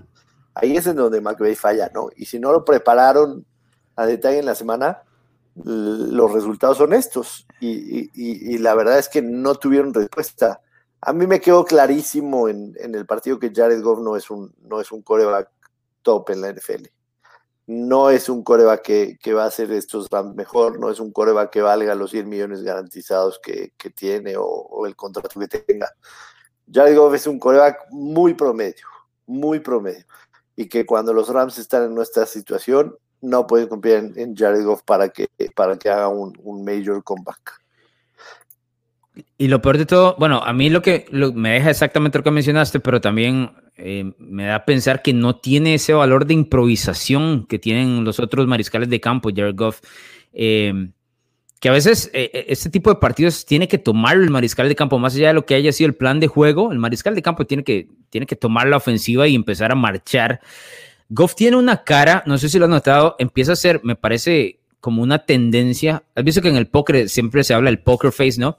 ahí 0.55 0.77
es 0.77 0.87
en 0.87 0.97
donde 0.97 1.21
McVeigh 1.21 1.57
falla, 1.57 1.91
¿no? 1.95 2.11
Y 2.17 2.27
si 2.27 2.39
no 2.39 2.53
lo 2.53 2.65
prepararon 2.65 3.45
a 3.97 4.07
detalle 4.07 4.39
en 4.39 4.47
la 4.47 4.55
semana, 4.55 5.03
los 5.55 6.33
resultados 6.33 6.79
son 6.79 6.93
estos. 6.93 7.47
Y, 7.61 8.59
la 8.59 8.75
verdad 8.75 8.99
es 8.99 9.09
que 9.09 9.23
no 9.23 9.55
tuvieron 9.55 9.95
respuesta. 9.95 10.61
A 11.01 11.13
mí 11.13 11.27
me 11.27 11.41
quedó 11.41 11.65
clarísimo 11.65 12.49
en, 12.49 12.75
el 12.79 13.07
partido 13.07 13.39
que 13.39 13.53
Jared 13.55 13.83
Goff 13.83 14.01
no 14.01 14.17
es 14.17 14.31
un, 14.31 14.55
no 14.63 14.81
es 14.81 14.93
un 14.93 15.03
coreback 15.03 15.51
top 16.03 16.31
en 16.31 16.41
la 16.41 16.53
NFL 16.53 16.87
no 17.67 18.11
es 18.11 18.29
un 18.29 18.43
coreback 18.43 18.83
que, 18.83 19.33
va 19.33 19.45
a 19.45 19.47
hacer 19.47 19.71
estos 19.73 20.09
Rams 20.11 20.35
mejor, 20.35 20.79
no 20.79 20.91
es 20.91 21.01
un 21.01 21.13
coreback 21.13 21.51
que 21.51 21.63
valga 21.63 21.95
los 21.95 22.11
100 22.11 22.29
millones 22.29 22.63
garantizados 22.63 23.41
que, 23.41 23.73
tiene 23.95 24.35
o, 24.37 24.87
el 24.87 24.97
contrato 24.97 25.39
que 25.39 25.49
tenga. 25.49 25.91
Jared 26.73 26.97
Goff 26.97 27.15
es 27.15 27.27
un 27.27 27.39
coreback 27.39 27.87
muy 27.91 28.35
promedio, 28.35 28.87
muy 29.27 29.61
promedio. 29.61 30.05
Y 30.57 30.69
que 30.69 30.85
cuando 30.87 31.13
los 31.13 31.29
Rams 31.29 31.59
están 31.59 31.85
en 31.85 31.95
nuestra 31.95 32.27
situación, 32.27 32.95
no 33.21 33.47
pueden 33.47 33.69
confiar 33.69 34.05
en, 34.17 34.37
Jared 34.37 34.65
Goff 34.65 34.83
para 34.83 35.09
que, 35.09 35.29
para 35.55 35.79
que 35.79 35.89
haga 35.89 36.09
un, 36.09 36.33
un 36.43 36.65
major 36.65 37.03
comeback. 37.03 37.63
Y 39.37 39.49
lo 39.49 39.61
peor 39.61 39.77
de 39.77 39.87
todo, 39.87 40.17
bueno, 40.19 40.43
a 40.43 40.53
mí 40.53 40.71
lo 40.71 40.81
que 40.83 41.07
me 41.11 41.53
deja 41.53 41.71
exactamente 41.71 42.19
lo 42.19 42.25
que 42.25 42.31
mencionaste, 42.31 42.81
pero 42.81 43.01
también 43.01 43.51
eh, 43.77 44.13
me 44.19 44.47
da 44.47 44.57
a 44.57 44.65
pensar 44.65 45.03
que 45.03 45.13
no 45.13 45.37
tiene 45.37 45.75
ese 45.75 45.93
valor 45.93 46.27
de 46.27 46.35
improvisación 46.35 47.47
que 47.47 47.59
tienen 47.59 48.05
los 48.05 48.21
otros 48.21 48.47
mariscales 48.47 48.89
de 48.89 49.01
campo, 49.01 49.31
Jared 49.35 49.55
Goff. 49.55 49.81
Eh, 50.33 50.91
que 51.63 51.69
a 51.69 51.73
veces 51.73 52.11
eh, 52.13 52.47
este 52.49 52.71
tipo 52.71 52.91
de 52.91 52.97
partidos 52.97 53.47
tiene 53.47 53.69
que 53.69 53.79
tomar 53.79 54.17
el 54.17 54.31
mariscal 54.31 54.69
de 54.69 54.75
campo, 54.75 54.99
más 54.99 55.15
allá 55.15 55.29
de 55.29 55.35
lo 55.35 55.47
que 55.47 55.55
haya 55.55 55.71
sido 55.71 55.87
el 55.87 55.95
plan 55.95 56.19
de 56.19 56.27
juego, 56.27 56.73
el 56.73 56.81
mariscal 56.81 57.15
de 57.15 57.23
campo 57.23 57.47
tiene 57.47 57.63
que, 57.63 57.87
tiene 58.11 58.27
que 58.27 58.35
tomar 58.35 58.67
la 58.67 58.79
ofensiva 58.79 59.29
y 59.29 59.37
empezar 59.37 59.71
a 59.71 59.77
marchar. 59.77 60.41
Goff 61.09 61.37
tiene 61.37 61.57
una 61.57 61.85
cara, 61.85 62.25
no 62.27 62.37
sé 62.37 62.49
si 62.49 62.59
lo 62.59 62.65
has 62.65 62.71
notado, 62.73 63.15
empieza 63.21 63.53
a 63.53 63.57
ser, 63.57 63.81
me 63.85 63.95
parece 63.95 64.59
como 64.81 65.05
una 65.05 65.25
tendencia. 65.25 66.03
Has 66.17 66.25
visto 66.25 66.43
que 66.43 66.49
en 66.49 66.57
el 66.57 66.67
póker 66.67 67.09
siempre 67.09 67.45
se 67.45 67.55
habla 67.55 67.71
del 67.71 67.79
poker 67.79 68.11
face, 68.11 68.41
¿no? 68.41 68.59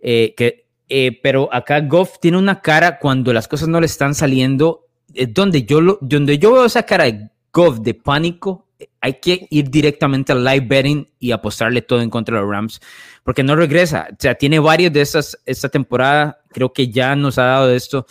Eh, 0.00 0.34
que, 0.36 0.66
eh, 0.88 1.16
pero 1.22 1.48
acá 1.54 1.78
Goff 1.78 2.18
tiene 2.20 2.38
una 2.38 2.60
cara 2.60 2.98
cuando 2.98 3.32
las 3.32 3.46
cosas 3.46 3.68
no 3.68 3.78
le 3.78 3.86
están 3.86 4.16
saliendo, 4.16 4.88
es 5.14 5.32
donde 5.32 5.62
yo, 5.62 5.80
lo, 5.80 5.96
donde 6.00 6.40
yo 6.40 6.54
veo 6.54 6.64
esa 6.64 6.82
cara 6.82 7.04
de 7.04 7.30
Goff 7.52 7.78
de 7.78 7.94
pánico, 7.94 8.66
hay 9.00 9.14
que 9.14 9.46
ir 9.50 9.70
directamente 9.70 10.32
al 10.32 10.44
live 10.44 10.66
betting 10.66 11.08
y 11.18 11.30
apostarle 11.30 11.82
todo 11.82 12.02
en 12.02 12.10
contra 12.10 12.36
de 12.36 12.42
los 12.42 12.50
Rams, 12.50 12.80
porque 13.24 13.42
no 13.42 13.56
regresa. 13.56 14.08
O 14.12 14.16
sea, 14.18 14.34
tiene 14.34 14.58
varios 14.58 14.92
de 14.92 15.00
esas 15.00 15.38
esta 15.46 15.68
temporada, 15.68 16.40
creo 16.50 16.72
que 16.72 16.88
ya 16.88 17.16
nos 17.16 17.38
ha 17.38 17.44
dado 17.44 17.70
esto 17.70 18.06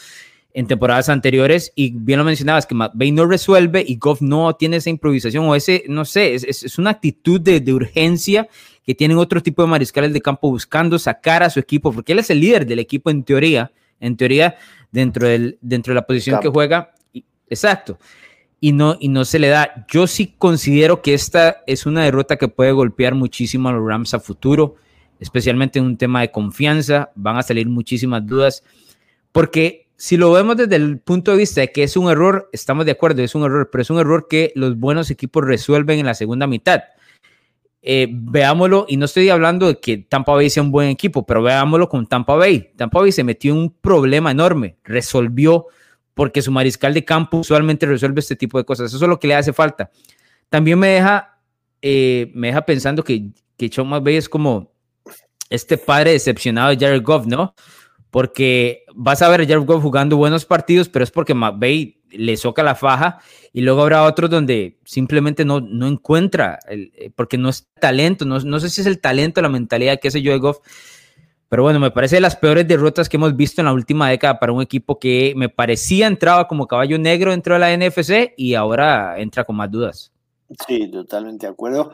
en 0.52 0.66
temporadas 0.66 1.10
anteriores 1.10 1.72
y 1.76 1.92
bien 1.92 2.18
lo 2.18 2.26
mencionabas, 2.26 2.66
que 2.66 2.74
McVay 2.74 3.12
no 3.12 3.28
resuelve 3.28 3.84
y 3.88 3.98
Goff 3.98 4.22
no 4.22 4.56
tiene 4.56 4.78
esa 4.78 4.90
improvisación 4.90 5.46
o 5.46 5.56
ese, 5.56 5.84
no 5.88 6.06
sé, 6.06 6.34
es, 6.34 6.44
es 6.44 6.78
una 6.80 6.90
actitud 6.90 7.40
de, 7.40 7.60
de, 7.60 7.72
urgencia 7.72 8.50
que 8.84 8.96
tienen 8.96 9.20
otro 9.20 9.42
tipo 9.42 9.62
de 9.62 9.68
mariscales 9.68 10.12
de 10.12 10.22
campo 10.22 10.50
buscando 10.50 10.98
sacar 10.98 11.44
a 11.44 11.52
su 11.52 11.60
equipo, 11.60 11.94
porque 11.94 12.14
él 12.14 12.20
es 12.20 12.32
el 12.32 12.40
líder 12.40 12.66
del 12.66 12.80
equipo 12.80 13.12
en 13.12 13.24
teoría, 13.24 13.72
en 14.00 14.18
teoría, 14.18 14.58
dentro, 14.92 15.28
del, 15.28 15.60
dentro 15.62 15.92
de 15.92 15.96
la 15.96 16.08
posición 16.08 16.40
que 16.40 16.50
juega. 16.50 16.94
Exacto. 17.48 18.00
Y 18.62 18.74
no, 18.74 18.98
y 19.00 19.08
no 19.08 19.24
se 19.26 19.40
le 19.40 19.48
da. 19.48 19.86
Yo 19.90 20.06
sí 20.08 20.36
considero 20.38 21.02
que 21.02 21.14
esta 21.14 21.64
es 21.66 21.86
una 21.86 22.04
derrota 22.04 22.38
que 22.38 22.48
puede 22.48 22.72
golpear 22.72 23.16
muchísimo 23.16 23.70
a 23.70 23.72
los 23.72 23.88
Rams 23.88 24.14
a 24.14 24.20
futuro, 24.20 24.76
especialmente 25.20 25.80
en 25.80 25.86
un 25.86 25.98
tema 25.98 26.22
de 26.22 26.32
confianza. 26.32 27.12
Van 27.16 27.38
a 27.38 27.44
salir 27.44 27.68
muchísimas 27.68 28.26
dudas, 28.26 28.64
porque 29.32 29.88
si 30.00 30.16
lo 30.16 30.32
vemos 30.32 30.56
desde 30.56 30.78
el 30.78 31.00
punto 31.00 31.32
de 31.32 31.38
vista 31.38 31.60
de 31.60 31.72
que 31.74 31.84
es 31.84 31.98
un 31.98 32.10
error, 32.10 32.50
estamos 32.54 32.86
de 32.86 32.94
acuerdo, 32.94 33.22
es 33.22 33.36
un 33.36 33.44
error, 33.44 33.70
pero 33.70 33.82
es 33.82 33.90
un 33.90 34.00
error 34.00 34.28
que 34.30 34.54
los 34.56 34.78
buenos 34.78 35.12
equipos 35.12 35.44
resuelven 35.44 36.00
en 36.00 36.06
la 36.06 36.14
segunda 36.14 36.48
mitad. 36.48 36.84
Eh, 37.82 38.08
veámoslo, 38.10 38.86
y 38.88 38.96
no 38.96 39.06
estoy 39.06 39.30
hablando 39.30 39.68
de 39.68 39.80
que 39.80 39.98
Tampa 39.98 40.34
Bay 40.34 40.50
sea 40.50 40.64
un 40.64 40.72
buen 40.72 40.90
equipo, 40.90 41.26
pero 41.26 41.42
veámoslo 41.42 41.90
con 41.90 42.08
Tampa 42.08 42.36
Bay. 42.36 42.72
Tampa 42.78 43.00
Bay 43.00 43.12
se 43.12 43.24
metió 43.24 43.54
en 43.54 43.60
un 43.60 43.70
problema 43.72 44.32
enorme, 44.32 44.78
resolvió, 44.84 45.68
porque 46.20 46.42
su 46.42 46.52
mariscal 46.52 46.94
de 46.94 47.06
campo 47.06 47.38
usualmente 47.38 47.86
resuelve 47.86 48.20
este 48.20 48.36
tipo 48.36 48.58
de 48.58 48.66
cosas. 48.66 48.94
Eso 48.94 49.06
es 49.06 49.10
lo 49.10 49.18
que 49.18 49.30
le 49.30 49.36
hace 49.36 49.54
falta. 49.54 49.90
también 50.50 50.78
me 50.78 50.90
deja, 50.90 51.40
eh, 51.82 52.30
me 52.36 52.48
deja 52.48 52.66
pensando 52.66 53.06
que, 53.06 53.30
que 53.56 53.70
Sean 53.70 53.88
McVay 53.88 54.18
es 54.18 54.28
como 54.28 54.70
este 55.50 55.78
padre 55.78 56.12
decepcionado 56.12 56.72
de 56.72 56.78
Jared 56.78 57.04
Goff, 57.04 57.26
¿no? 57.26 57.56
Porque 58.12 58.84
vas 58.94 59.22
a 59.22 59.30
ver 59.30 59.40
a 59.40 59.46
Jared 59.46 59.64
Goff 59.64 59.82
jugando 59.82 60.18
buenos 60.18 60.44
partidos, 60.44 60.90
pero 60.90 61.04
es 61.04 61.12
porque 61.12 61.34
McVay 61.34 62.02
le 62.10 62.36
soca 62.36 62.64
la 62.64 62.76
faja 62.76 63.22
y 63.54 63.62
luego 63.62 63.82
habrá 63.84 64.04
otros 64.04 64.30
donde 64.30 64.78
simplemente 64.84 65.46
no, 65.46 65.62
no 65.62 65.88
encuentra, 65.88 66.60
eh, 66.68 67.12
porque 67.16 67.38
no 67.38 67.48
es 67.48 67.70
talento, 67.80 68.26
no, 68.26 68.42
no, 68.42 68.60
sé 68.60 68.70
si 68.70 68.82
es 68.82 68.88
el 68.88 69.00
talento, 69.00 69.42
la 69.42 69.48
mentalidad 69.48 70.02
que 70.02 70.10
hace 70.10 70.22
Joe 70.22 70.40
Goff, 70.40 70.58
pero 71.50 71.64
bueno, 71.64 71.80
me 71.80 71.90
parece 71.90 72.18
de 72.18 72.22
las 72.22 72.36
peores 72.36 72.68
derrotas 72.68 73.10
que 73.10 73.18
hemos 73.18 73.36
visto 73.36 73.60
en 73.60 73.66
la 73.66 73.74
última 73.74 74.08
década 74.08 74.40
para 74.40 74.54
un 74.54 74.62
equipo 74.62 75.00
que 75.00 75.34
me 75.36 75.50
parecía 75.50 76.06
entraba 76.06 76.48
como 76.48 76.68
caballo 76.68 77.00
negro 77.00 77.32
dentro 77.32 77.56
de 77.56 77.60
la 77.60 77.76
NFC 77.76 78.34
y 78.38 78.54
ahora 78.54 79.20
entra 79.20 79.44
con 79.44 79.56
más 79.56 79.72
dudas. 79.72 80.12
Sí, 80.68 80.90
totalmente 80.92 81.48
de 81.48 81.52
acuerdo. 81.52 81.92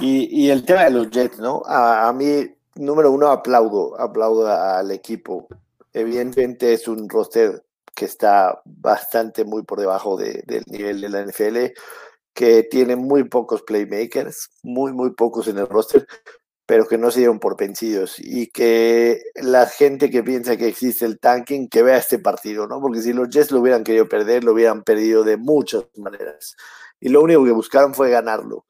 Y, 0.00 0.44
y 0.44 0.50
el 0.50 0.64
tema 0.64 0.84
de 0.84 0.90
los 0.90 1.10
Jets, 1.10 1.38
¿no? 1.38 1.62
A, 1.66 2.12
mí, 2.12 2.46
número 2.76 3.10
uno, 3.10 3.26
aplaudo, 3.28 4.00
aplaudo 4.00 4.46
al 4.46 4.90
equipo. 4.92 5.48
Evidentemente 5.92 6.72
es 6.72 6.86
un 6.86 7.08
roster 7.08 7.62
que 7.94 8.04
está 8.04 8.62
bastante 8.64 9.44
muy 9.44 9.64
por 9.64 9.80
debajo 9.80 10.16
de, 10.16 10.44
del 10.46 10.62
nivel 10.66 11.00
de 11.00 11.08
la 11.08 11.24
NFL, 11.24 11.74
que 12.32 12.62
tiene 12.64 12.96
muy 12.96 13.24
pocos 13.24 13.62
playmakers, 13.62 14.50
muy, 14.62 14.92
muy 14.92 15.10
pocos 15.10 15.48
en 15.48 15.58
el 15.58 15.66
roster, 15.68 16.06
pero 16.66 16.86
que 16.86 16.98
no 16.98 17.10
se 17.10 17.20
dieron 17.20 17.40
por 17.40 17.56
vencidos 17.56 18.16
y 18.18 18.46
que 18.48 19.22
la 19.34 19.66
gente 19.66 20.10
que 20.10 20.22
piensa 20.22 20.56
que 20.56 20.68
existe 20.68 21.04
el 21.04 21.18
tanking, 21.18 21.68
que 21.68 21.82
vea 21.82 21.96
este 21.98 22.18
partido, 22.18 22.66
¿no? 22.66 22.80
Porque 22.80 23.02
si 23.02 23.12
los 23.12 23.28
Jets 23.28 23.50
lo 23.50 23.60
hubieran 23.60 23.84
querido 23.84 24.08
perder, 24.08 24.44
lo 24.44 24.52
hubieran 24.52 24.82
perdido 24.82 25.24
de 25.24 25.36
muchas 25.36 25.84
maneras 25.96 26.56
y 27.02 27.08
lo 27.08 27.20
único 27.20 27.44
que 27.44 27.50
buscaron 27.50 27.94
fue 27.94 28.10
ganarlo. 28.10 28.64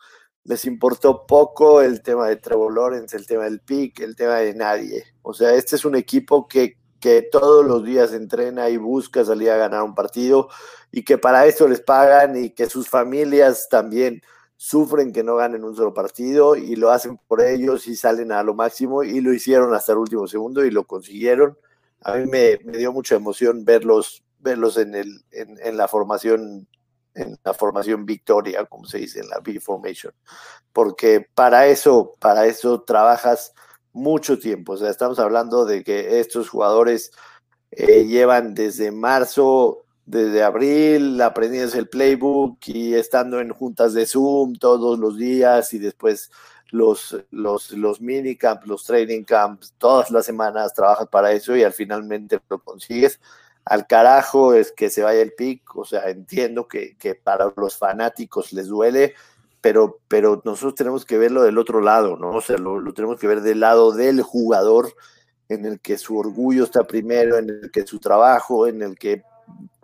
Les 0.44 0.64
importó 0.64 1.26
poco 1.26 1.82
el 1.82 2.02
tema 2.02 2.28
de 2.28 2.36
Trevor 2.36 2.74
Lawrence, 2.74 3.14
el 3.14 3.26
tema 3.26 3.44
del 3.44 3.60
pick, 3.60 4.00
el 4.00 4.16
tema 4.16 4.36
de 4.36 4.54
nadie. 4.54 5.04
O 5.20 5.34
sea, 5.34 5.54
este 5.54 5.76
es 5.76 5.84
un 5.84 5.96
equipo 5.96 6.48
que, 6.48 6.78
que 6.98 7.28
todos 7.30 7.64
los 7.64 7.84
días 7.84 8.14
entrena 8.14 8.70
y 8.70 8.78
busca 8.78 9.22
salir 9.22 9.50
a 9.50 9.58
ganar 9.58 9.82
un 9.82 9.94
partido 9.94 10.48
y 10.90 11.04
que 11.04 11.18
para 11.18 11.44
eso 11.44 11.68
les 11.68 11.82
pagan 11.82 12.42
y 12.42 12.50
que 12.54 12.70
sus 12.70 12.88
familias 12.88 13.68
también 13.70 14.22
sufren 14.62 15.12
que 15.12 15.24
no 15.24 15.34
ganen 15.34 15.64
un 15.64 15.74
solo 15.74 15.92
partido 15.92 16.54
y 16.54 16.76
lo 16.76 16.92
hacen 16.92 17.18
por 17.26 17.42
ellos 17.42 17.88
y 17.88 17.96
salen 17.96 18.30
a 18.30 18.44
lo 18.44 18.54
máximo 18.54 19.02
y 19.02 19.20
lo 19.20 19.32
hicieron 19.32 19.74
hasta 19.74 19.90
el 19.90 19.98
último 19.98 20.28
segundo 20.28 20.64
y 20.64 20.70
lo 20.70 20.84
consiguieron. 20.84 21.58
A 22.00 22.14
mí 22.14 22.26
me, 22.26 22.60
me 22.64 22.78
dio 22.78 22.92
mucha 22.92 23.16
emoción 23.16 23.64
verlos, 23.64 24.22
verlos 24.38 24.76
en, 24.76 24.94
el, 24.94 25.24
en, 25.32 25.58
en 25.60 25.76
la 25.76 25.88
formación 25.88 26.68
en 27.14 27.36
la 27.42 27.54
formación 27.54 28.06
victoria, 28.06 28.64
como 28.66 28.86
se 28.86 28.98
dice 28.98 29.18
en 29.18 29.28
la 29.30 29.40
B 29.40 29.58
formation, 29.58 30.14
porque 30.72 31.26
para 31.34 31.66
eso, 31.66 32.14
para 32.20 32.46
eso 32.46 32.82
trabajas 32.82 33.52
mucho 33.92 34.38
tiempo. 34.38 34.74
O 34.74 34.76
sea, 34.76 34.90
estamos 34.90 35.18
hablando 35.18 35.64
de 35.64 35.82
que 35.82 36.20
estos 36.20 36.48
jugadores 36.48 37.10
eh, 37.72 38.06
llevan 38.06 38.54
desde 38.54 38.92
marzo, 38.92 39.81
desde 40.06 40.42
abril, 40.42 41.20
aprendiendo 41.20 41.78
el 41.78 41.88
playbook 41.88 42.58
y 42.66 42.94
estando 42.94 43.40
en 43.40 43.50
juntas 43.50 43.94
de 43.94 44.06
Zoom 44.06 44.54
todos 44.54 44.98
los 44.98 45.16
días 45.16 45.72
y 45.72 45.78
después 45.78 46.30
los, 46.70 47.16
los, 47.30 47.70
los 47.72 48.00
minicamps, 48.00 48.66
los 48.66 48.84
training 48.84 49.24
camps, 49.24 49.74
todas 49.78 50.10
las 50.10 50.26
semanas 50.26 50.74
trabajas 50.74 51.08
para 51.08 51.32
eso 51.32 51.56
y 51.56 51.62
al 51.62 51.72
finalmente 51.72 52.40
lo 52.48 52.58
consigues 52.58 53.20
al 53.64 53.86
carajo 53.86 54.54
es 54.54 54.72
que 54.72 54.90
se 54.90 55.02
vaya 55.02 55.20
el 55.20 55.32
pick, 55.32 55.76
o 55.76 55.84
sea, 55.84 56.08
entiendo 56.10 56.66
que, 56.66 56.96
que 56.96 57.14
para 57.14 57.52
los 57.56 57.76
fanáticos 57.76 58.52
les 58.52 58.66
duele, 58.68 59.14
pero, 59.60 60.00
pero 60.08 60.42
nosotros 60.44 60.74
tenemos 60.74 61.04
que 61.04 61.18
verlo 61.18 61.42
del 61.42 61.58
otro 61.58 61.80
lado, 61.80 62.16
¿no? 62.16 62.30
O 62.30 62.40
sea, 62.40 62.58
lo, 62.58 62.80
lo, 62.80 62.92
tenemos 62.92 63.20
que 63.20 63.28
ver 63.28 63.40
del 63.42 63.60
lado 63.60 63.92
del 63.92 64.22
jugador, 64.22 64.92
en 65.48 65.64
el 65.66 65.80
que 65.80 65.98
su 65.98 66.18
orgullo 66.18 66.64
está 66.64 66.84
primero, 66.84 67.36
en 67.38 67.50
el 67.50 67.70
que 67.70 67.86
su 67.86 68.00
trabajo, 68.00 68.66
en 68.66 68.82
el 68.82 68.98
que 68.98 69.22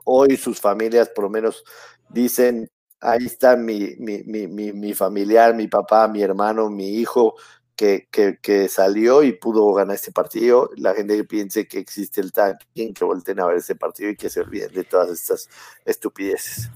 hoy 0.09 0.37
sus 0.37 0.61
familias 0.61 1.11
por 1.11 1.25
lo 1.25 1.31
menos 1.31 1.63
dicen, 2.09 2.71
ahí 3.01 3.27
está 3.27 3.57
mi, 3.57 3.95
mi, 3.99 4.23
mi, 4.25 4.73
mi 4.73 4.95
familiar, 4.95 5.55
mi 5.55 5.69
papá, 5.69 6.09
mi 6.09 6.23
hermano, 6.23 6.71
mi 6.71 6.89
hijo, 6.95 7.35
que, 7.77 8.09
que, 8.11 8.39
que, 8.43 8.69
salió 8.69 9.23
y 9.23 9.33
pudo 9.33 9.73
ganar 9.73 9.95
este 9.95 10.11
partido. 10.11 10.71
La 10.77 10.95
gente 10.95 11.17
que 11.17 11.25
piense 11.25 11.69
que 11.69 11.79
existe 11.79 12.21
el 12.21 12.33
tanking, 12.33 12.93
que 12.93 13.05
volten 13.05 13.39
a 13.39 13.47
ver 13.47 13.59
ese 13.59 13.77
partido 13.77 14.11
y 14.11 14.17
que 14.17 14.31
se 14.31 14.41
olviden 14.41 14.73
de 14.73 14.85
todas 14.85 15.11
estas 15.11 15.49
estupideces. 15.85 16.71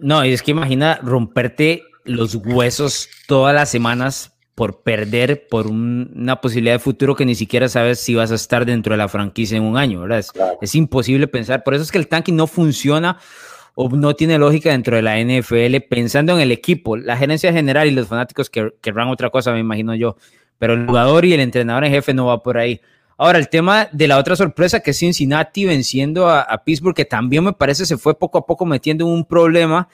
No, 0.00 0.24
y 0.24 0.32
es 0.32 0.42
que 0.42 0.50
imagina 0.50 0.98
romperte 1.02 1.82
los 2.04 2.34
huesos 2.34 3.08
todas 3.28 3.54
las 3.54 3.70
semanas 3.70 4.32
por 4.60 4.82
perder 4.82 5.46
por 5.48 5.68
un, 5.68 6.12
una 6.14 6.38
posibilidad 6.42 6.74
de 6.74 6.80
futuro 6.80 7.16
que 7.16 7.24
ni 7.24 7.34
siquiera 7.34 7.66
sabes 7.66 7.98
si 7.98 8.14
vas 8.14 8.30
a 8.30 8.34
estar 8.34 8.66
dentro 8.66 8.92
de 8.92 8.98
la 8.98 9.08
franquicia 9.08 9.56
en 9.56 9.62
un 9.62 9.78
año, 9.78 10.02
¿verdad? 10.02 10.18
Es, 10.18 10.32
claro. 10.32 10.58
es 10.60 10.74
imposible 10.74 11.28
pensar. 11.28 11.64
Por 11.64 11.72
eso 11.72 11.82
es 11.82 11.90
que 11.90 11.96
el 11.96 12.08
tanking 12.08 12.36
no 12.36 12.46
funciona 12.46 13.18
o 13.74 13.88
no 13.88 14.14
tiene 14.14 14.36
lógica 14.36 14.68
dentro 14.68 14.96
de 14.96 15.00
la 15.00 15.18
NFL 15.18 15.76
pensando 15.88 16.34
en 16.34 16.40
el 16.40 16.52
equipo, 16.52 16.98
la 16.98 17.16
gerencia 17.16 17.54
general 17.54 17.88
y 17.88 17.92
los 17.92 18.08
fanáticos 18.08 18.50
que 18.50 18.74
querrán 18.82 19.08
otra 19.08 19.30
cosa, 19.30 19.50
me 19.50 19.60
imagino 19.60 19.94
yo 19.94 20.16
pero 20.60 20.74
el 20.74 20.86
jugador 20.86 21.24
y 21.24 21.32
el 21.32 21.40
entrenador 21.40 21.86
en 21.86 21.92
jefe 21.92 22.12
no 22.12 22.26
va 22.26 22.42
por 22.42 22.58
ahí. 22.58 22.82
Ahora, 23.16 23.38
el 23.38 23.48
tema 23.48 23.88
de 23.92 24.08
la 24.08 24.18
otra 24.18 24.36
sorpresa 24.36 24.80
que 24.80 24.90
es 24.90 24.98
Cincinnati 24.98 25.64
venciendo 25.64 26.28
a, 26.28 26.42
a, 26.42 26.62
Pittsburgh, 26.64 26.94
que 26.94 27.06
también 27.06 27.44
me 27.44 27.54
parece 27.54 27.86
se 27.86 27.96
fue 27.96 28.18
poco 28.18 28.36
a 28.36 28.44
poco 28.44 28.66
metiendo 28.66 29.06
en 29.06 29.10
un 29.10 29.24
problema 29.24 29.88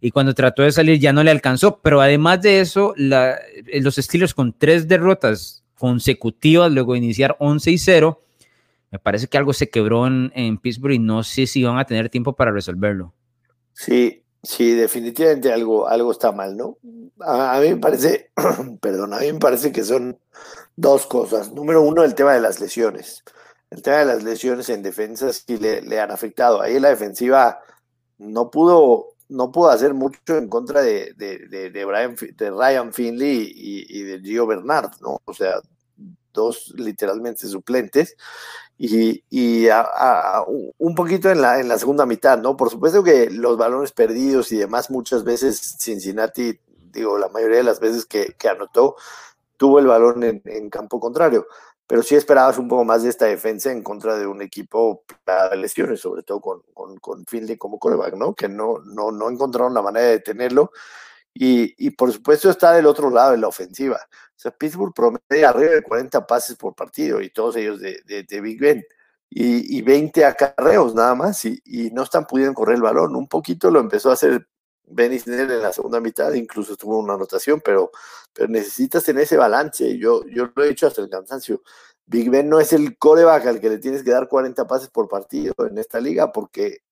y 0.00 0.10
cuando 0.10 0.34
trató 0.34 0.62
de 0.62 0.72
salir 0.72 0.98
ya 0.98 1.12
no 1.12 1.22
le 1.22 1.30
alcanzó. 1.30 1.80
Pero 1.80 2.00
además 2.00 2.42
de 2.42 2.60
eso, 2.60 2.94
la, 2.96 3.38
los 3.80 3.96
Steelers 3.96 4.34
con 4.34 4.52
tres 4.52 4.88
derrotas 4.88 5.64
consecutivas, 5.78 6.70
luego 6.72 6.92
de 6.92 6.98
iniciar 6.98 7.36
11 7.38 7.70
y 7.70 7.78
0, 7.78 8.22
me 8.90 8.98
parece 8.98 9.26
que 9.26 9.38
algo 9.38 9.52
se 9.52 9.68
quebró 9.70 10.06
en, 10.06 10.58
Pittsburgh 10.58 10.94
y 10.94 10.98
no 10.98 11.22
sé 11.24 11.46
si 11.46 11.64
van 11.64 11.78
a 11.78 11.84
tener 11.84 12.08
tiempo 12.10 12.34
para 12.34 12.52
resolverlo. 12.52 13.12
Sí, 13.72 14.20
Sí, 14.44 14.74
definitivamente 14.74 15.50
algo, 15.50 15.88
algo 15.88 16.12
está 16.12 16.30
mal, 16.30 16.54
¿no? 16.54 16.76
A, 17.20 17.56
a, 17.56 17.60
mí 17.62 17.70
me 17.70 17.76
parece, 17.78 18.30
perdón, 18.82 19.14
a 19.14 19.20
mí 19.20 19.32
me 19.32 19.38
parece 19.38 19.72
que 19.72 19.82
son 19.82 20.18
dos 20.76 21.06
cosas. 21.06 21.50
Número 21.52 21.80
uno, 21.80 22.04
el 22.04 22.14
tema 22.14 22.34
de 22.34 22.40
las 22.40 22.60
lesiones. 22.60 23.24
El 23.70 23.82
tema 23.82 23.98
de 23.98 24.04
las 24.04 24.22
lesiones 24.22 24.68
en 24.68 24.82
defensa 24.82 25.32
sí 25.32 25.56
le, 25.56 25.80
le 25.82 25.98
han 25.98 26.10
afectado. 26.10 26.60
Ahí 26.60 26.78
la 26.78 26.90
defensiva 26.90 27.58
no 28.18 28.50
pudo, 28.50 29.13
no 29.28 29.50
pudo 29.50 29.70
hacer 29.70 29.94
mucho 29.94 30.36
en 30.36 30.48
contra 30.48 30.82
de, 30.82 31.14
de, 31.14 31.48
de, 31.48 31.70
de 31.70 32.50
Ryan 32.50 32.92
Finley 32.92 33.52
y, 33.54 34.02
de 34.02 34.20
Gio 34.20 34.46
Bernard, 34.46 34.90
¿no? 35.00 35.20
O 35.24 35.34
sea, 35.34 35.60
dos 36.32 36.74
literalmente 36.76 37.46
suplentes 37.46 38.16
y, 38.76 39.22
y 39.30 39.68
un 40.78 40.94
poquito 40.94 41.30
en 41.30 41.40
la, 41.40 41.60
en 41.60 41.68
la 41.68 41.78
segunda 41.78 42.06
mitad, 42.06 42.38
¿no? 42.38 42.56
Por 42.56 42.70
supuesto 42.70 43.04
que 43.04 43.30
los 43.30 43.56
balones 43.56 43.92
perdidos 43.92 44.52
y 44.52 44.56
demás, 44.56 44.90
muchas 44.90 45.24
veces 45.24 45.76
Cincinnati, 45.78 46.58
digo, 46.92 47.18
la 47.18 47.28
mayoría 47.28 47.58
de 47.58 47.64
las 47.64 47.80
veces 47.80 48.04
que, 48.04 48.34
anotó, 48.48 48.96
tuvo 49.56 49.78
el 49.78 49.86
balón 49.86 50.24
en, 50.24 50.70
campo 50.70 51.00
contrario, 51.00 51.46
pero 51.86 52.02
sí 52.02 52.14
esperabas 52.14 52.58
un 52.58 52.68
poco 52.68 52.84
más 52.84 53.02
de 53.02 53.10
esta 53.10 53.26
defensa 53.26 53.70
en 53.70 53.82
contra 53.82 54.16
de 54.16 54.26
un 54.26 54.40
equipo 54.40 55.04
de 55.26 55.56
lesiones, 55.56 56.00
sobre 56.00 56.22
todo 56.22 56.40
con, 56.40 56.62
con, 56.72 56.96
con 56.98 57.24
como 57.58 57.78
coreback, 57.78 58.14
¿no? 58.14 58.34
Que 58.34 58.48
no, 58.48 58.78
no, 58.84 59.12
no 59.12 59.30
encontraron 59.30 59.74
la 59.74 59.82
manera 59.82 60.06
de 60.06 60.12
detenerlo. 60.12 60.72
Y, 61.34 61.74
y, 61.84 61.90
por 61.90 62.12
supuesto 62.12 62.48
está 62.48 62.72
del 62.72 62.86
otro 62.86 63.10
lado 63.10 63.34
en 63.34 63.40
la 63.40 63.48
ofensiva. 63.48 63.96
O 63.96 64.38
sea, 64.38 64.52
Pittsburgh 64.52 64.94
promedia 64.94 65.50
arriba 65.50 65.72
de 65.72 65.82
40 65.82 66.26
pases 66.26 66.56
por 66.56 66.74
partido 66.74 67.20
y 67.20 67.30
todos 67.30 67.56
ellos 67.56 67.80
de, 67.80 68.00
de, 68.06 68.22
de 68.22 68.40
Big 68.40 68.60
Ben. 68.60 68.84
Y, 69.28 69.78
y, 69.78 69.82
20 69.82 70.24
acarreos 70.24 70.94
nada 70.94 71.14
más 71.16 71.44
y, 71.44 71.60
y, 71.64 71.90
no 71.90 72.04
están 72.04 72.26
pudiendo 72.26 72.54
correr 72.54 72.76
el 72.76 72.82
balón. 72.82 73.16
Un 73.16 73.28
poquito 73.28 73.70
lo 73.70 73.80
empezó 73.80 74.10
a 74.10 74.14
hacer 74.14 74.46
Benny 74.86 75.18
Snell 75.18 75.50
en 75.50 75.62
la 75.62 75.72
segunda 75.72 76.00
mitad, 76.00 76.32
incluso 76.34 76.76
tuvo 76.76 76.98
una 76.98 77.14
anotación, 77.14 77.60
pero, 77.64 77.90
pero 78.32 78.48
necesitas 78.48 79.04
tener 79.04 79.22
ese 79.22 79.36
balance. 79.36 79.98
Yo, 79.98 80.24
yo 80.26 80.50
lo 80.54 80.64
he 80.64 80.68
dicho 80.68 80.86
hasta 80.86 81.00
el 81.02 81.08
cansancio. 81.08 81.62
Big 82.06 82.30
Ben 82.30 82.48
no 82.48 82.60
es 82.60 82.72
el 82.72 82.98
coreback 82.98 83.46
al 83.46 83.60
que 83.60 83.70
le 83.70 83.78
tienes 83.78 84.02
que 84.02 84.10
dar 84.10 84.28
40 84.28 84.66
pases 84.66 84.88
por 84.88 85.08
partido 85.08 85.54
en 85.68 85.78
esta 85.78 86.00
liga 86.00 86.32
porque 86.32 86.82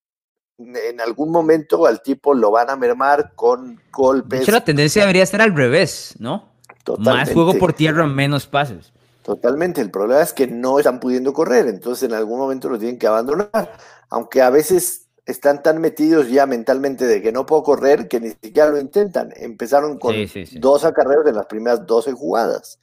en 0.58 1.00
algún 1.00 1.30
momento 1.30 1.86
al 1.86 2.02
tipo 2.02 2.34
lo 2.34 2.50
van 2.50 2.70
a 2.70 2.76
mermar 2.76 3.34
con 3.34 3.80
golpes. 3.90 4.40
De 4.40 4.44
hecho, 4.44 4.52
la 4.52 4.64
tendencia 4.64 5.02
debería 5.02 5.26
ser 5.26 5.42
al 5.42 5.54
revés, 5.54 6.14
¿no? 6.18 6.50
Totalmente. 6.84 7.18
Más 7.18 7.32
juego 7.32 7.54
por 7.58 7.72
tierra, 7.72 8.06
menos 8.06 8.46
pases. 8.46 8.92
Totalmente. 9.22 9.80
El 9.80 9.90
problema 9.90 10.22
es 10.22 10.32
que 10.32 10.46
no 10.46 10.78
están 10.78 10.98
pudiendo 10.98 11.32
correr, 11.32 11.68
entonces 11.68 12.08
en 12.08 12.14
algún 12.14 12.38
momento 12.38 12.68
lo 12.68 12.78
tienen 12.78 12.98
que 12.98 13.06
abandonar. 13.06 13.76
Aunque 14.08 14.42
a 14.42 14.50
veces 14.50 15.01
están 15.24 15.62
tan 15.62 15.80
metidos 15.80 16.28
ya 16.28 16.46
mentalmente 16.46 17.06
de 17.06 17.22
que 17.22 17.32
no 17.32 17.46
puedo 17.46 17.62
correr 17.62 18.08
que 18.08 18.20
ni 18.20 18.30
siquiera 18.30 18.70
lo 18.70 18.78
intentan. 18.80 19.32
Empezaron 19.36 19.98
con 19.98 20.14
sí, 20.14 20.28
sí, 20.28 20.46
sí. 20.46 20.58
dos 20.58 20.84
acarreos 20.84 21.26
en 21.26 21.36
las 21.36 21.46
primeras 21.46 21.86
12 21.86 22.12
jugadas. 22.12 22.80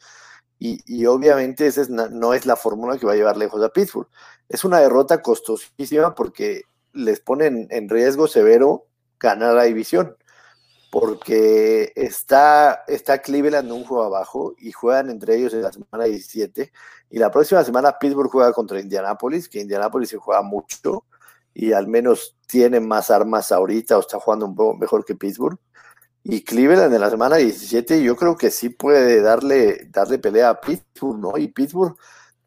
Y, 0.58 0.79
y 0.86 1.05
obviamente 1.05 1.67
esa 1.67 1.81
es, 1.81 1.89
no 1.89 2.34
es 2.34 2.46
la 2.46 2.55
fórmula 2.55 2.98
que 2.98 3.05
va 3.05 3.13
a 3.13 3.15
llevar 3.15 3.38
lejos 3.38 3.63
a 3.63 3.69
Pittsburgh. 3.69 4.10
Es 4.48 4.63
una 4.63 4.79
derrota 4.79 5.22
costosísima 5.22 6.15
porque 6.15 6.63
les 6.93 7.19
ponen 7.19 7.67
en 7.72 7.89
riesgo 7.89 8.27
severo 8.27 8.88
ganar 9.19 9.53
la 9.53 9.63
división. 9.63 10.15
porque 10.91 11.91
está, 11.96 12.84
está 12.88 13.22
Cleveland 13.22 13.72
un 13.72 13.86
juego 13.86 14.03
abajo 14.05 14.55
y 14.58 14.72
juegan 14.72 15.10
entre 15.10 15.36
ellos 15.36 15.53
en 15.53 15.62
la 15.62 15.72
semana 15.72 16.05
17. 16.05 16.72
Y 17.12 17.19
la 17.19 17.31
próxima 17.31 17.63
semana 17.63 17.98
Pittsburgh 18.00 18.31
juega 18.31 18.53
contra 18.53 18.79
Indianapolis, 18.79 19.50
que 19.50 19.60
Indianapolis 19.60 20.10
se 20.10 20.17
juega 20.17 20.41
mucho 20.41 21.05
y 21.53 21.74
al 21.74 21.88
menos 21.88 22.38
tiene 22.48 22.79
más 22.79 23.12
armas 23.12 23.51
ahorita 23.51 23.98
o 23.98 24.01
está 24.01 24.20
jugando 24.20 24.46
un 24.46 24.56
poco 24.56 24.77
mejor 24.77 25.06
que 25.06 25.15
Pittsburgh. 25.15 25.60
Y 26.24 26.44
Cleveland 26.44 26.94
en 26.94 27.01
la 27.01 27.10
semana 27.10 27.38
17 27.38 28.03
yo 28.03 28.15
creo 28.15 28.36
que 28.36 28.51
sí 28.51 28.70
puede 28.70 29.22
darle, 29.22 29.88
darle 29.89 30.20
pelea 30.20 30.50
a 30.50 30.62
Pittsburgh, 30.62 31.20
¿no? 31.20 31.38
Y 31.38 31.48
Pittsburgh 31.48 31.96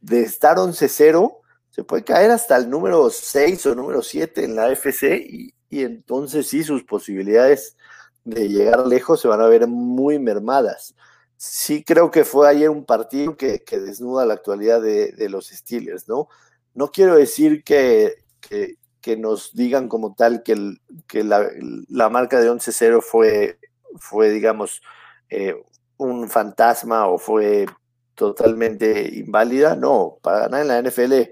de 0.01 0.23
estar 0.23 0.59
11-0 0.59 1.39
se 1.71 1.85
puede 1.85 2.05
caer 2.05 2.31
hasta 2.31 2.57
el 2.57 2.69
número 2.69 3.09
6 3.09 3.65
o 3.67 3.75
número 3.75 4.03
7 4.03 4.45
en 4.45 4.57
la 4.57 4.71
FC 4.71 5.17
y, 5.27 5.55
entonces 5.71 6.49
sí 6.49 6.63
sus 6.63 6.85
posibilidades 6.85 7.79
de 8.25 8.47
llegar 8.49 8.87
lejos 8.87 9.23
se 9.23 9.29
van 9.29 9.41
a 9.41 9.47
ver 9.47 9.67
muy 9.67 10.19
mermadas. 10.19 10.95
Sí 11.39 11.83
creo 11.83 12.11
que 12.11 12.25
fue 12.27 12.49
ayer 12.49 12.69
un 12.69 12.85
partido 12.85 13.39
que, 13.39 13.63
desnuda 13.71 14.27
la 14.27 14.35
actualidad 14.35 14.83
de, 14.83 15.29
los 15.31 15.49
Steelers, 15.49 16.09
¿no? 16.09 16.29
No 16.75 16.91
quiero 16.91 17.17
decir 17.17 17.65
que, 17.65 18.17
que, 18.41 18.77
nos 19.17 19.55
digan 19.55 19.89
como 19.89 20.15
tal 20.15 20.43
que, 20.43 20.77
que 21.07 21.25
la, 21.25 22.09
marca 22.09 22.41
de 22.41 22.51
11-0 22.51 23.03
fue, 23.03 23.59
fue, 23.97 24.31
digamos, 24.31 24.83
eh, 25.29 25.55
un 25.97 26.29
fantasma 26.29 27.07
o 27.09 27.19
fue 27.19 27.67
totalmente 28.15 29.11
inválida. 29.15 29.77
No, 29.77 30.19
para 30.23 30.49
ganar 30.49 30.63
en 30.63 30.69
la 30.69 30.83
NFL 30.83 31.31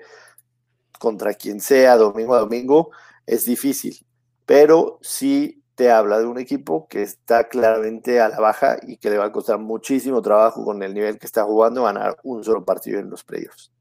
contra 0.99 1.35
quien 1.35 1.61
sea 1.61 1.97
domingo 1.97 2.35
a 2.35 2.41
domingo 2.41 2.91
es 3.27 3.45
difícil, 3.45 4.05
pero 4.45 4.99
sí 5.03 5.63
te 5.75 5.91
habla 5.91 6.19
de 6.19 6.27
un 6.27 6.39
equipo 6.39 6.87
que 6.89 7.03
está 7.03 7.49
claramente 7.49 8.21
a 8.21 8.29
la 8.29 8.39
baja 8.39 8.77
y 8.83 8.99
que 8.99 9.09
le 9.09 9.17
va 9.17 9.27
a 9.27 9.33
costar 9.33 9.59
muchísimo 9.59 10.21
trabajo 10.21 10.65
con 10.65 10.83
el 10.83 10.93
nivel 10.93 11.19
que 11.19 11.27
está 11.27 11.45
jugando 11.45 11.85
ganar 11.85 12.19
un 12.23 12.45
solo 12.45 12.65
partido 12.65 13.01
en 13.01 13.09
los 13.09 13.25
playoffs. 13.25 13.73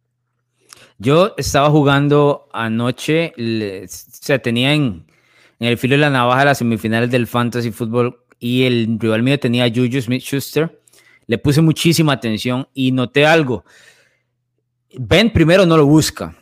Yo 1.01 1.33
estaba 1.37 1.69
jugando 1.69 2.49
anoche, 2.51 3.33
o 3.37 3.87
sea, 3.87 4.39
tenía 4.39 4.73
en, 4.73 5.05
el 5.59 5.77
filo 5.77 5.95
de 5.95 6.01
la 6.01 6.09
navaja 6.09 6.43
las 6.43 6.57
semifinales 6.57 7.09
del 7.09 7.25
Fantasy 7.25 7.71
Football 7.71 8.19
y 8.37 8.63
el 8.63 8.99
rival 8.99 9.23
mío 9.23 9.39
tenía 9.39 9.63
a 9.63 9.69
Juju 9.69 10.01
Smith-Schuster. 10.01 10.81
Le 11.25 11.37
puse 11.37 11.61
muchísima 11.61 12.13
atención 12.13 12.67
y 12.73 12.91
noté 12.91 13.25
algo. 13.25 13.63
Ben 14.97 15.31
primero 15.31 15.65
no 15.65 15.77
lo 15.77 15.85
busca. 15.85 16.35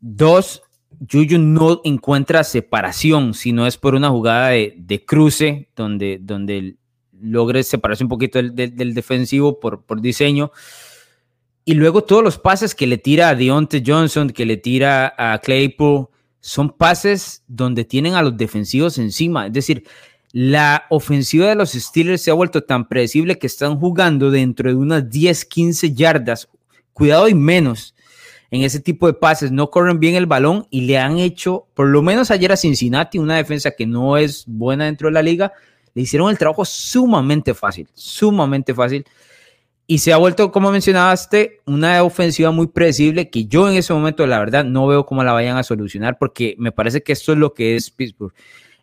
Dos, 0.00 0.62
Juju 1.08 1.38
no 1.38 1.80
encuentra 1.84 2.42
separación, 2.42 3.32
si 3.34 3.52
no 3.52 3.64
es 3.64 3.76
por 3.76 3.94
una 3.94 4.10
jugada 4.10 4.48
de, 4.48 5.04
cruce, 5.06 5.68
donde, 5.76 6.18
donde 6.20 6.76
logre 7.12 7.62
separarse 7.62 8.02
un 8.02 8.10
poquito 8.10 8.42
del, 8.42 8.94
defensivo 8.94 9.60
por, 9.60 9.84
por, 9.84 10.00
diseño. 10.00 10.50
Y 11.70 11.74
luego 11.74 12.02
todos 12.02 12.24
los 12.24 12.36
pases 12.36 12.74
que 12.74 12.88
le 12.88 12.98
tira 12.98 13.28
a 13.28 13.36
Deontay 13.36 13.84
Johnson, 13.86 14.30
que 14.30 14.44
le 14.44 14.56
tira 14.56 15.14
a 15.16 15.38
Claypool, 15.38 16.08
son 16.40 16.70
pases 16.70 17.44
donde 17.46 17.84
tienen 17.84 18.14
a 18.14 18.22
los 18.22 18.36
defensivos 18.36 18.98
encima. 18.98 19.46
Es 19.46 19.52
decir, 19.52 19.84
la 20.32 20.86
ofensiva 20.90 21.46
de 21.46 21.54
los 21.54 21.70
Steelers 21.70 22.22
se 22.22 22.32
ha 22.32 22.34
vuelto 22.34 22.64
tan 22.64 22.88
predecible 22.88 23.38
que 23.38 23.46
están 23.46 23.78
jugando 23.78 24.32
dentro 24.32 24.68
de 24.68 24.74
unas 24.74 25.08
10, 25.08 25.44
15 25.44 25.94
yardas. 25.94 26.48
Cuidado 26.92 27.28
y 27.28 27.36
menos 27.36 27.94
en 28.50 28.62
ese 28.62 28.80
tipo 28.80 29.06
de 29.06 29.12
pases, 29.12 29.52
no 29.52 29.70
corren 29.70 30.00
bien 30.00 30.16
el 30.16 30.26
balón 30.26 30.66
y 30.70 30.80
le 30.80 30.98
han 30.98 31.18
hecho, 31.18 31.68
por 31.74 31.86
lo 31.86 32.02
menos 32.02 32.32
ayer 32.32 32.50
a 32.50 32.56
Cincinnati, 32.56 33.20
una 33.20 33.36
defensa 33.36 33.70
que 33.70 33.86
no 33.86 34.16
es 34.16 34.42
buena 34.48 34.86
dentro 34.86 35.06
de 35.06 35.12
la 35.12 35.22
liga, 35.22 35.52
le 35.94 36.02
hicieron 36.02 36.30
el 36.30 36.38
trabajo 36.38 36.64
sumamente 36.64 37.54
fácil, 37.54 37.86
sumamente 37.94 38.74
fácil. 38.74 39.06
Y 39.90 39.98
se 39.98 40.12
ha 40.12 40.18
vuelto, 40.18 40.52
como 40.52 40.70
mencionaste, 40.70 41.62
una 41.66 42.04
ofensiva 42.04 42.52
muy 42.52 42.68
predecible 42.68 43.28
que 43.28 43.46
yo 43.46 43.68
en 43.68 43.76
ese 43.76 43.92
momento, 43.92 44.24
la 44.24 44.38
verdad, 44.38 44.64
no 44.64 44.86
veo 44.86 45.04
cómo 45.04 45.24
la 45.24 45.32
vayan 45.32 45.56
a 45.56 45.64
solucionar 45.64 46.16
porque 46.16 46.54
me 46.58 46.70
parece 46.70 47.02
que 47.02 47.12
esto 47.12 47.32
es 47.32 47.38
lo 47.38 47.54
que 47.54 47.74
es 47.74 47.90
Pittsburgh. 47.90 48.32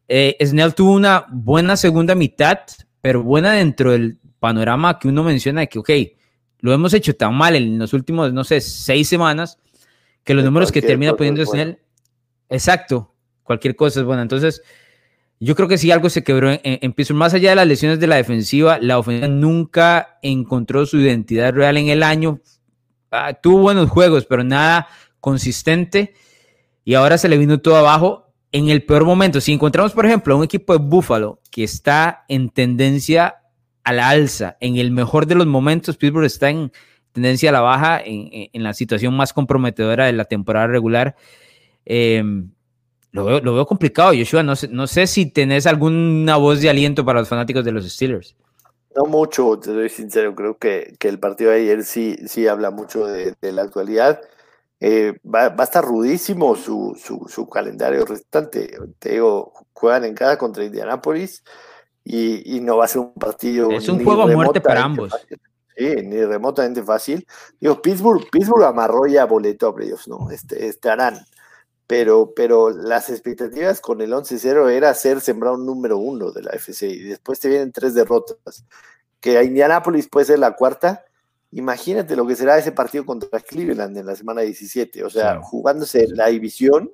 Eh, 0.10 0.36
Snell 0.44 0.76
tuvo 0.76 0.92
una 0.92 1.26
buena 1.30 1.78
segunda 1.78 2.14
mitad, 2.14 2.60
pero 3.00 3.24
buena 3.24 3.54
dentro 3.54 3.94
del 3.94 4.20
panorama 4.40 5.00
que 5.00 5.08
uno 5.08 5.24
menciona 5.24 5.62
de 5.62 5.70
que, 5.70 5.80
ok, 5.80 5.90
lo 6.60 6.74
hemos 6.74 6.94
hecho 6.94 7.16
tan 7.16 7.34
mal 7.36 7.56
en 7.56 7.80
los 7.80 7.94
últimos, 7.94 8.34
no 8.34 8.44
sé, 8.44 8.60
seis 8.60 9.08
semanas, 9.08 9.60
que 10.26 10.34
los 10.34 10.44
números 10.44 10.74
que 10.74 10.82
termina 10.82 11.16
poniendo 11.16 11.42
en 11.54 11.60
él, 11.62 11.80
exacto, 12.50 13.16
cualquier 13.44 13.78
cosa 13.78 14.02
es 14.02 14.06
buena. 14.06 14.24
Entonces, 14.24 14.62
yo 15.40 15.56
creo 15.56 15.68
que 15.68 15.78
si 15.78 15.92
algo 15.92 16.10
se 16.10 16.24
quebró 16.24 16.52
en, 16.52 16.62
en 16.64 16.94
Más 17.16 17.34
allá 17.34 17.52
de 17.52 17.56
las 17.56 17.68
lesiones 17.68 18.00
de 18.00 18.08
la 18.08 18.16
defensiva, 18.16 18.80
la 18.80 18.98
ofensiva 18.98 19.28
nunca 19.28 20.18
encontró 20.22 20.86
su 20.86 20.98
identidad 20.98 21.54
real 21.54 21.78
en 21.78 21.90
el 21.90 22.04
año. 22.04 22.42
Ah, 23.12 23.34
tuvo 23.34 23.60
buenos 23.60 23.90
juegos, 23.90 24.26
pero 24.26 24.44
nada 24.44 24.88
consistente. 25.20 26.14
Y 26.84 26.96
ahora 26.96 27.18
se 27.18 27.30
le 27.30 27.38
vino 27.38 27.60
todo 27.60 27.76
abajo 27.76 28.34
en 28.52 28.70
el 28.70 28.84
peor 28.84 29.06
momento. 29.06 29.40
Si 29.42 29.54
encontramos, 29.54 29.94
por 29.94 30.06
ejemplo, 30.06 30.38
un 30.38 30.44
equipo 30.44 30.74
de 30.74 30.80
Buffalo 30.80 31.42
que 31.52 31.64
está 31.64 32.26
en 32.28 32.50
tendencia 32.50 33.36
a 33.84 33.94
la 33.94 34.10
alza. 34.10 34.58
En 34.60 34.78
el 34.78 34.92
mejor 34.92 35.28
de 35.28 35.36
los 35.36 35.48
momentos, 35.48 35.98
Pittsburgh 35.98 36.26
está 36.26 36.50
en 36.50 36.72
tendencia 37.12 37.50
a 37.50 37.54
la 37.54 37.62
baja, 37.62 38.02
en, 38.04 38.64
la 38.64 38.74
situación 38.74 39.16
más 39.16 39.34
comprometedora 39.34 40.06
de 40.06 40.14
la 40.14 40.26
temporada 40.26 40.68
regular. 40.68 41.16
Em, 41.86 42.52
lo, 43.12 43.26
veo, 43.26 43.66
complicado, 43.66 44.12
Joshua. 44.18 44.44
No 44.44 44.56
sé, 44.56 44.68
no 44.68 44.88
sé 44.88 45.08
si 45.08 45.26
tenés 45.28 45.66
alguna 45.66 46.38
voz 46.38 46.62
de 46.62 46.70
aliento 46.70 47.04
para 47.06 47.20
los 47.20 47.30
fanáticos 47.30 47.64
de 47.66 47.72
los 47.72 47.90
Steelers. 47.90 48.36
No 48.96 49.06
mucho, 49.06 49.58
te 49.60 49.68
soy 49.68 49.90
sincero. 49.90 50.36
Creo 50.36 50.58
que, 50.58 50.96
el 51.00 51.20
partido 51.20 51.52
de 51.52 51.62
ayer 51.62 51.84
sí, 51.84 52.18
sí 52.28 52.48
habla 52.48 52.72
mucho 52.72 53.06
de, 53.06 53.36
la 53.42 53.64
actualidad. 53.64 54.22
Eh, 54.80 55.18
va, 55.26 55.50
va, 55.50 55.64
a 55.64 55.66
estar 55.66 55.84
rudísimo 55.84 56.56
su, 56.56 56.96
su, 57.02 57.26
su, 57.28 57.50
calendario 57.50 58.06
restante. 58.06 58.78
Te 59.00 59.12
digo, 59.12 59.54
juegan 59.74 60.06
en 60.06 60.14
casa 60.14 60.38
contra 60.38 60.64
Indianapolis 60.64 61.44
y, 62.04 62.60
no 62.62 62.78
va 62.78 62.86
a 62.86 62.88
ser 62.88 63.02
un 63.02 63.14
partido. 63.14 63.70
Es 63.72 63.90
un 63.90 64.04
juego 64.04 64.24
a 64.24 64.28
muerte 64.28 64.62
para 64.62 64.84
ambos. 64.84 65.14
Sí, 65.76 65.96
ni 66.04 66.24
remotamente 66.24 66.82
fácil. 66.82 67.28
Digo, 67.60 67.82
Pittsburgh, 67.82 68.28
Pittsburgh 68.32 68.64
amarró 68.64 69.06
ya 69.06 69.26
boleto 69.26 69.68
a 69.68 69.76
playoffs, 69.76 70.08
¿no? 70.08 70.32
Este, 70.32 70.68
estarán. 70.68 71.20
Pero, 71.88 72.34
pero 72.36 72.70
las 72.70 73.10
expectativas 73.10 73.80
con 73.80 74.02
el 74.02 74.12
11-0 74.12 74.70
era 74.70 74.94
ser 74.94 75.22
sembrado 75.22 75.58
número 75.58 75.98
uno 75.98 76.32
de 76.32 76.44
la 76.44 76.52
FC 76.52 76.88
y 76.88 77.04
después 77.04 77.40
te 77.40 77.48
vienen 77.48 77.72
tres 77.72 77.94
derrotas. 77.94 78.66
Que 79.22 79.38
a 79.38 79.44
Indianapolis 79.44 80.10
puede 80.10 80.26
ser 80.26 80.40
la 80.40 80.56
cuarta. 80.56 81.06
Imagínate 81.52 82.18
lo 82.18 82.28
que 82.28 82.36
será 82.36 82.58
ese 82.58 82.74
partido 82.74 83.06
contra 83.06 83.40
Cleveland 83.40 83.98
en 83.98 84.06
la 84.06 84.16
semana 84.16 84.42
17. 84.42 85.06
O 85.06 85.10
sea, 85.10 85.40
jugándose 85.42 86.08
la 86.10 86.28
división 86.28 86.92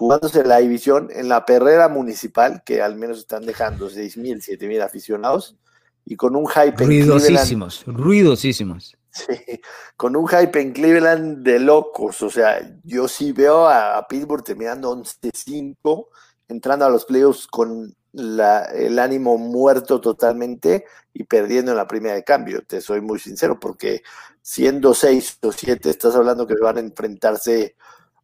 jugándose 0.00 0.42
la 0.44 0.56
división 0.56 1.10
en 1.12 1.28
la 1.28 1.44
perrera 1.44 1.90
municipal, 1.90 2.62
que 2.64 2.80
al 2.80 2.96
menos 2.96 3.18
están 3.18 3.44
dejando 3.44 3.90
6.000, 3.90 4.58
7.000 4.58 4.82
aficionados, 4.82 5.58
y 6.06 6.16
con 6.16 6.36
un 6.36 6.46
hype 6.48 6.86
ruidosísimos, 6.86 7.84
ruidosísimos. 7.86 8.96
Sí, 9.12 9.60
con 9.96 10.14
un 10.14 10.28
hype 10.28 10.60
en 10.60 10.72
Cleveland 10.72 11.42
de 11.42 11.58
locos. 11.58 12.22
O 12.22 12.30
sea, 12.30 12.60
yo 12.84 13.08
sí 13.08 13.32
veo 13.32 13.68
a, 13.68 14.06
Pittsburgh 14.08 14.44
terminando 14.44 14.96
11-5, 14.96 16.08
entrando 16.48 16.84
a 16.84 16.90
los 16.90 17.04
playoffs 17.04 17.46
con 17.46 17.94
el 18.12 18.98
ánimo 18.98 19.38
muerto 19.38 20.00
totalmente 20.00 20.84
y 21.12 21.24
perdiendo 21.24 21.72
en 21.72 21.76
la 21.76 21.86
primera 21.86 22.14
de 22.14 22.24
cambio. 22.24 22.62
Te 22.66 22.80
soy 22.80 23.00
muy 23.00 23.18
sincero, 23.18 23.58
porque 23.58 24.02
siendo 24.42 24.94
6 24.94 25.38
o 25.42 25.52
7, 25.52 25.90
estás 25.90 26.14
hablando 26.14 26.46
que 26.46 26.54
van 26.60 26.76
a 26.78 26.80
enfrentarse 26.80 27.76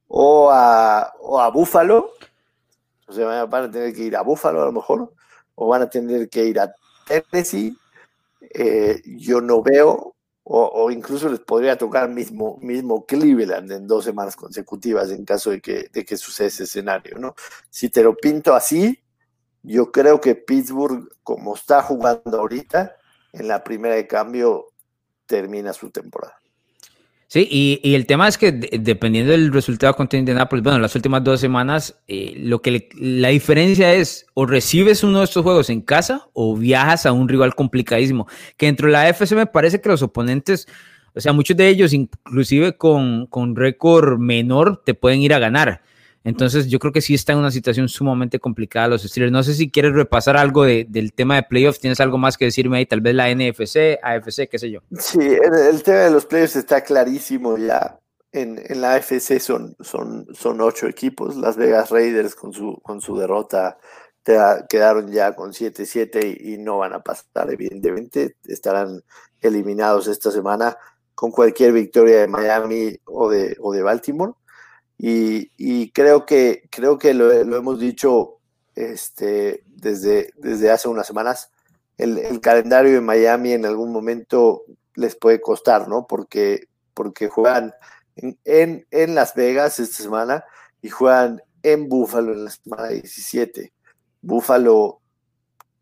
o 0.08 0.50
a, 0.50 1.14
o 1.20 1.40
a 1.40 1.50
Buffalo, 1.50 2.10
o 3.08 3.12
sea, 3.12 3.44
van 3.46 3.64
a 3.64 3.70
tener 3.70 3.94
que 3.94 4.02
ir 4.02 4.16
a 4.16 4.22
Buffalo 4.22 4.62
a 4.62 4.66
lo 4.66 4.72
mejor, 4.72 5.12
o 5.54 5.68
van 5.68 5.82
a 5.82 5.90
tener 5.90 6.28
que 6.28 6.44
ir 6.44 6.60
a 6.60 6.74
Tennessee. 7.06 7.76
Eh, 8.40 9.00
yo 9.04 9.40
no 9.40 9.62
veo, 9.62 10.15
o, 10.48 10.92
incluso 10.92 11.28
les 11.28 11.40
podría 11.40 11.76
tocar 11.76 12.08
mismo, 12.08 12.56
mismo 12.62 13.04
Cleveland 13.04 13.72
en 13.72 13.88
dos 13.88 14.04
semanas 14.04 14.36
consecutivas 14.36 15.10
en 15.10 15.24
caso 15.24 15.50
de 15.50 15.60
que, 15.60 15.88
de 15.92 16.04
que 16.04 16.16
suceda 16.16 16.46
ese 16.46 16.62
escenario, 16.62 17.18
¿no? 17.18 17.34
Si 17.68 17.88
te 17.88 18.04
lo 18.04 18.16
pinto 18.16 18.54
así, 18.54 19.02
yo 19.64 19.90
creo 19.90 20.20
que 20.20 20.36
Pittsburgh, 20.36 21.08
como 21.24 21.56
está 21.56 21.82
jugando 21.82 22.38
ahorita, 22.38 22.94
en 23.32 23.48
la 23.48 23.64
primera 23.64 23.96
de 23.96 24.06
cambio 24.06 24.66
termina 25.26 25.72
su 25.72 25.90
temporada. 25.90 26.38
Sí, 27.28 27.48
y, 27.50 27.94
el 27.94 28.06
tema 28.06 28.28
es 28.28 28.38
que 28.38 28.52
dependiendo 28.52 29.32
del 29.32 29.52
resultado 29.52 29.94
contra 29.94 30.16
Indianapolis, 30.16 30.62
bueno, 30.62 30.78
las 30.78 30.94
últimas 30.94 31.24
dos 31.24 31.40
semanas, 31.40 31.98
eh, 32.06 32.34
lo 32.38 32.62
que 32.62 32.88
la 32.94 33.28
diferencia 33.28 33.92
es 33.94 34.26
o 34.34 34.46
recibes 34.46 35.02
uno 35.02 35.18
de 35.18 35.24
estos 35.24 35.42
juegos 35.42 35.68
en 35.68 35.80
casa 35.80 36.28
o 36.34 36.56
viajas 36.56 37.04
a 37.04 37.10
un 37.10 37.28
rival 37.28 37.56
complicadísimo. 37.56 38.28
Que 38.56 38.66
dentro 38.66 38.86
de 38.86 38.92
la 38.92 39.08
FC 39.08 39.34
me 39.34 39.46
parece 39.46 39.80
que 39.80 39.88
los 39.88 40.02
oponentes, 40.02 40.68
o 41.14 41.20
sea, 41.20 41.32
muchos 41.32 41.56
de 41.56 41.68
ellos, 41.68 41.92
inclusive 41.92 42.76
con, 42.76 43.26
con 43.26 43.56
récord 43.56 44.20
menor, 44.20 44.82
te 44.84 44.94
pueden 44.94 45.20
ir 45.20 45.34
a 45.34 45.40
ganar. 45.40 45.82
Entonces 46.26 46.66
yo 46.66 46.80
creo 46.80 46.92
que 46.92 47.00
sí 47.00 47.14
está 47.14 47.32
en 47.32 47.38
una 47.38 47.52
situación 47.52 47.88
sumamente 47.88 48.40
complicada 48.40 48.88
los 48.88 49.02
Steelers. 49.02 49.32
No 49.32 49.44
sé 49.44 49.54
si 49.54 49.70
quieres 49.70 49.92
repasar 49.92 50.36
algo 50.36 50.64
del 50.64 51.12
tema 51.14 51.36
de 51.36 51.44
playoffs, 51.44 51.78
tienes 51.78 52.00
algo 52.00 52.18
más 52.18 52.36
que 52.36 52.46
decirme 52.46 52.78
ahí, 52.78 52.86
tal 52.86 53.00
vez 53.00 53.14
la 53.14 53.32
NFC, 53.32 53.98
AFC, 54.02 54.48
qué 54.50 54.58
sé 54.58 54.70
yo. 54.70 54.80
Sí, 54.98 55.20
el, 55.20 55.82
tema 55.84 56.00
de 56.00 56.10
los 56.10 56.26
playoffs 56.26 56.56
está 56.56 56.82
clarísimo 56.82 57.56
ya. 57.56 58.00
En, 58.32 58.60
la 58.80 58.94
AFC 58.94 59.38
son, 59.38 59.76
son, 59.80 60.26
son 60.34 60.60
ocho 60.60 60.88
equipos, 60.88 61.36
Las 61.36 61.56
Vegas 61.56 61.90
Raiders 61.90 62.34
con 62.34 62.52
su, 62.52 62.76
con 62.82 63.00
su 63.00 63.16
derrota 63.16 63.78
quedaron 64.68 65.12
ya 65.12 65.34
con 65.34 65.52
7-7 65.52 66.36
y, 66.40 66.58
no 66.58 66.78
van 66.78 66.92
a 66.92 67.00
pasar, 67.02 67.50
evidentemente, 67.50 68.36
estarán 68.44 69.02
eliminados 69.40 70.08
esta 70.08 70.32
semana 70.32 70.76
con 71.14 71.30
cualquier 71.30 71.72
victoria 71.72 72.22
de 72.22 72.26
Miami 72.26 72.98
o 73.04 73.30
de, 73.30 73.56
o 73.60 73.72
de 73.72 73.82
Baltimore. 73.82 74.32
Y, 74.98 75.90
creo 75.92 76.24
que, 76.26 76.68
creo 76.70 76.98
que 76.98 77.14
lo, 77.14 77.30
hemos 77.32 77.78
dicho 77.78 78.38
este, 78.74 79.62
desde, 79.66 80.30
desde 80.36 80.70
hace 80.70 80.88
unas 80.88 81.06
semanas, 81.06 81.50
el, 81.98 82.40
calendario 82.40 82.92
de 82.92 83.00
Miami 83.00 83.52
en 83.52 83.66
algún 83.66 83.92
momento 83.92 84.64
les 84.94 85.16
puede 85.16 85.40
costar, 85.40 85.88
¿no? 85.88 86.06
Porque, 86.06 86.68
porque 86.94 87.28
juegan 87.28 87.74
en, 88.16 88.86
en, 88.90 89.14
Las 89.14 89.34
Vegas 89.34 89.78
esta 89.78 90.02
semana 90.02 90.44
y 90.82 90.88
juegan 90.88 91.42
en 91.62 91.88
Buffalo 91.88 92.32
en 92.32 92.44
la 92.44 92.50
semana 92.50 92.88
17. 92.88 93.72
Buffalo 94.22 95.00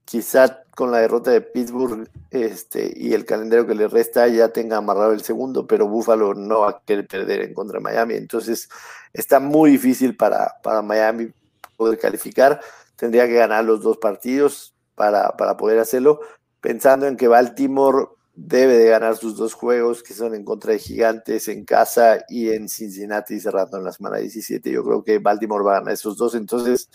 quizá 0.04 0.64
con 0.74 0.90
la 0.90 0.98
derrota 0.98 1.30
de 1.30 1.40
Pittsburgh 1.40 2.08
este, 2.30 2.92
y 2.96 3.14
el 3.14 3.24
calendario 3.24 3.66
que 3.66 3.74
le 3.74 3.88
resta 3.88 4.26
ya 4.28 4.48
tenga 4.48 4.78
amarrado 4.78 5.12
el 5.12 5.22
segundo, 5.22 5.66
pero 5.66 5.88
Buffalo 5.88 6.34
no 6.34 6.60
va 6.60 6.70
a 6.70 6.82
querer 6.84 7.06
perder 7.06 7.42
en 7.42 7.54
contra 7.54 7.78
de 7.78 7.84
Miami. 7.84 8.14
Entonces 8.14 8.68
está 9.12 9.40
muy 9.40 9.70
difícil 9.70 10.16
para, 10.16 10.56
para 10.62 10.82
Miami 10.82 11.32
poder 11.76 11.98
calificar. 11.98 12.60
Tendría 12.96 13.26
que 13.26 13.34
ganar 13.34 13.64
los 13.64 13.82
dos 13.82 13.98
partidos 13.98 14.74
para, 14.94 15.36
para 15.36 15.56
poder 15.56 15.78
hacerlo, 15.78 16.20
pensando 16.60 17.06
en 17.06 17.16
que 17.16 17.28
Baltimore 17.28 18.08
debe 18.36 18.76
de 18.76 18.88
ganar 18.88 19.16
sus 19.16 19.36
dos 19.36 19.54
juegos, 19.54 20.02
que 20.02 20.12
son 20.12 20.34
en 20.34 20.44
contra 20.44 20.72
de 20.72 20.80
Gigantes 20.80 21.46
en 21.46 21.64
casa 21.64 22.24
y 22.28 22.50
en 22.50 22.68
Cincinnati 22.68 23.38
cerrando 23.38 23.78
en 23.78 23.84
la 23.84 23.92
semana 23.92 24.18
17. 24.18 24.70
Yo 24.72 24.82
creo 24.84 25.04
que 25.04 25.18
Baltimore 25.18 25.64
va 25.64 25.76
a 25.76 25.78
ganar 25.80 25.94
esos 25.94 26.16
dos. 26.16 26.34
Entonces 26.34 26.88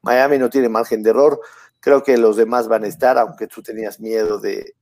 Miami 0.00 0.38
no 0.38 0.48
tiene 0.48 0.68
margen 0.70 1.02
de 1.02 1.10
error 1.10 1.40
creo 1.86 2.02
que 2.02 2.18
los 2.18 2.36
demás 2.36 2.66
van 2.66 2.82
a 2.82 2.88
estar, 2.88 3.16
aunque 3.16 3.46
tú 3.46 3.62
tenías 3.62 4.00
miedo 4.00 4.40
de, 4.40 4.74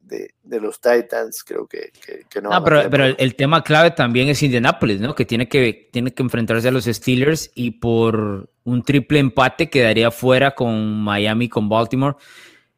los 0.49 0.81
Titans, 0.81 1.45
creo 1.45 1.67
que, 1.67 1.93
no. 2.43 2.49
No, 2.49 2.65
pero, 2.65 2.89
pero 2.89 3.05
el, 3.05 3.35
tema 3.35 3.63
clave 3.63 3.91
también 3.91 4.29
es 4.29 4.43
Indianapolis, 4.43 5.03
¿no? 5.03 5.15
Que 5.15 5.27
tiene, 5.27 5.47
que 5.47 5.91
tiene 5.93 6.15
que 6.15 6.23
enfrentarse 6.23 6.69
a 6.69 6.71
los 6.71 6.87
Steelers 6.87 7.51
y 7.55 7.73
por 7.73 8.49
un 8.65 8.83
triple 8.85 9.19
empate 9.19 9.69
quedaría 9.69 10.11
fuera 10.11 10.55
con 10.55 11.03
Miami, 11.03 11.51
con 11.51 11.69
Baltimore. 11.69 12.17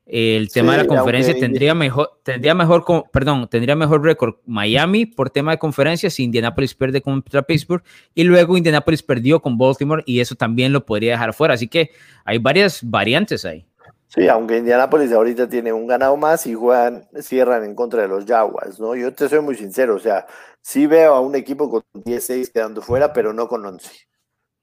El 0.04 0.50
tema 0.50 0.72
de 0.72 0.78
la 0.78 0.88
conferencia 0.88 1.32
tendría 1.38 1.76
mejor, 1.76 2.18
tendría 2.24 2.56
mejor, 2.56 2.84
perdón, 3.12 3.46
tendría 3.48 3.76
mejor 3.76 4.02
récord 4.02 4.34
Miami 4.44 5.06
por 5.06 5.30
tema 5.30 5.52
de 5.52 5.58
conferencia 5.58 6.10
si 6.10 6.24
Indianapolis 6.24 6.74
pierde 6.74 7.00
contra 7.00 7.44
Pittsburgh 7.44 7.84
y 8.12 8.24
luego 8.24 8.56
Indianapolis 8.56 9.04
perdió 9.04 9.40
con 9.40 9.56
Baltimore 9.56 10.02
y 10.04 10.18
eso 10.18 10.34
también 10.34 10.72
lo 10.72 10.84
podría 10.84 11.12
dejar 11.12 11.32
fuera. 11.32 11.54
Así 11.54 11.68
que 11.68 11.92
hay 12.24 12.38
varias 12.38 12.80
variantes 12.82 13.44
ahí. 13.44 13.66
Sí, 14.16 14.28
aunque 14.28 14.56
Indianapolis 14.56 15.12
ahorita 15.12 15.46
tiene 15.46 15.74
un 15.74 15.86
ganado 15.86 16.16
más 16.16 16.46
y 16.46 16.54
juegan, 16.54 17.06
cierran 17.20 17.64
en 17.64 17.74
contra 17.74 18.00
de 18.00 18.08
los 18.08 18.24
Jaguars, 18.24 18.80
¿no? 18.80 18.96
Yo 18.96 19.14
te 19.14 19.28
soy 19.28 19.40
muy 19.40 19.56
sincero, 19.56 19.96
o 19.96 19.98
sea, 19.98 20.26
sí 20.62 20.86
veo 20.86 21.14
a 21.14 21.20
un 21.20 21.34
equipo 21.34 21.68
con 21.70 21.82
16 21.92 22.48
quedando 22.50 22.80
fuera, 22.80 23.12
pero 23.12 23.34
no 23.34 23.46
con 23.46 23.66
11. 23.66 23.90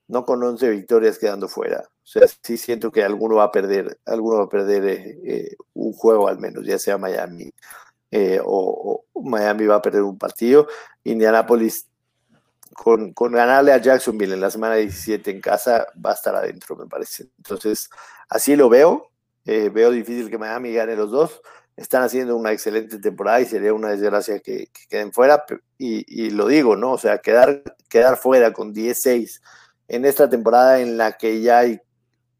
No 0.08 0.26
con 0.26 0.44
11 0.44 0.70
victorias 0.72 1.20
quedando 1.20 1.48
fuera. 1.48 1.82
O 1.82 2.06
sea, 2.06 2.24
sí 2.42 2.58
siento 2.58 2.92
que 2.92 3.04
alguno 3.04 3.36
va 3.36 3.46
a 3.46 3.52
perder, 3.52 4.00
alguno 4.06 4.38
va 4.40 4.46
a 4.46 4.50
perder 4.50 4.86
eh, 4.88 5.20
eh, 5.24 5.56
un 5.74 5.94
juego 5.94 6.28
al 6.28 6.40
menos, 6.40 6.66
ya 6.66 6.80
sea 6.80 6.98
Miami 6.98 7.52
eh, 8.12 8.40
o, 8.44 9.06
Miami 9.16 9.66
va 9.68 9.76
a 9.76 9.82
perder 9.82 10.04
un 10.04 10.18
partido. 10.18 10.68
Indianapolis 11.04 11.88
con, 12.74 13.14
con, 13.14 13.34
ganarle 13.34 13.72
a 13.74 13.78
Jacksonville 13.78 14.34
en 14.34 14.42
la 14.42 14.52
semana 14.52 14.76
17 14.76 15.32
en 15.32 15.42
casa 15.42 15.88
va 16.04 16.12
a 16.12 16.14
estar 16.14 16.36
adentro, 16.36 16.76
me 16.76 16.88
parece. 16.88 17.30
Entonces, 17.38 17.90
así 18.30 18.56
lo 18.56 18.70
veo. 18.70 19.13
Eh, 19.46 19.70
veo 19.70 19.92
difícil 19.92 20.30
que 20.30 20.38
Miami 20.38 20.74
gane 20.74 20.96
los 20.96 21.12
dos. 21.12 21.42
Están 21.76 22.04
haciendo 22.04 22.36
una 22.36 22.52
excelente 22.52 23.00
temporada 23.00 23.42
y 23.42 23.46
sería 23.46 23.74
una 23.74 23.90
desgracia 23.90 24.40
que, 24.40 24.70
queden 24.90 25.12
fuera. 25.12 25.44
Y, 25.78 26.30
lo 26.30 26.48
digo, 26.48 26.76
¿no? 26.76 26.92
O 26.92 26.98
sea, 26.98 27.18
quedar, 27.18 27.64
quedar 27.90 28.18
fuera 28.18 28.54
con 28.54 28.74
16 28.74 29.42
en 29.88 30.06
esta 30.06 30.30
temporada 30.30 30.80
en 30.80 30.98
la 30.98 31.14
que 31.14 31.42
ya 31.42 31.60
hay 31.60 31.80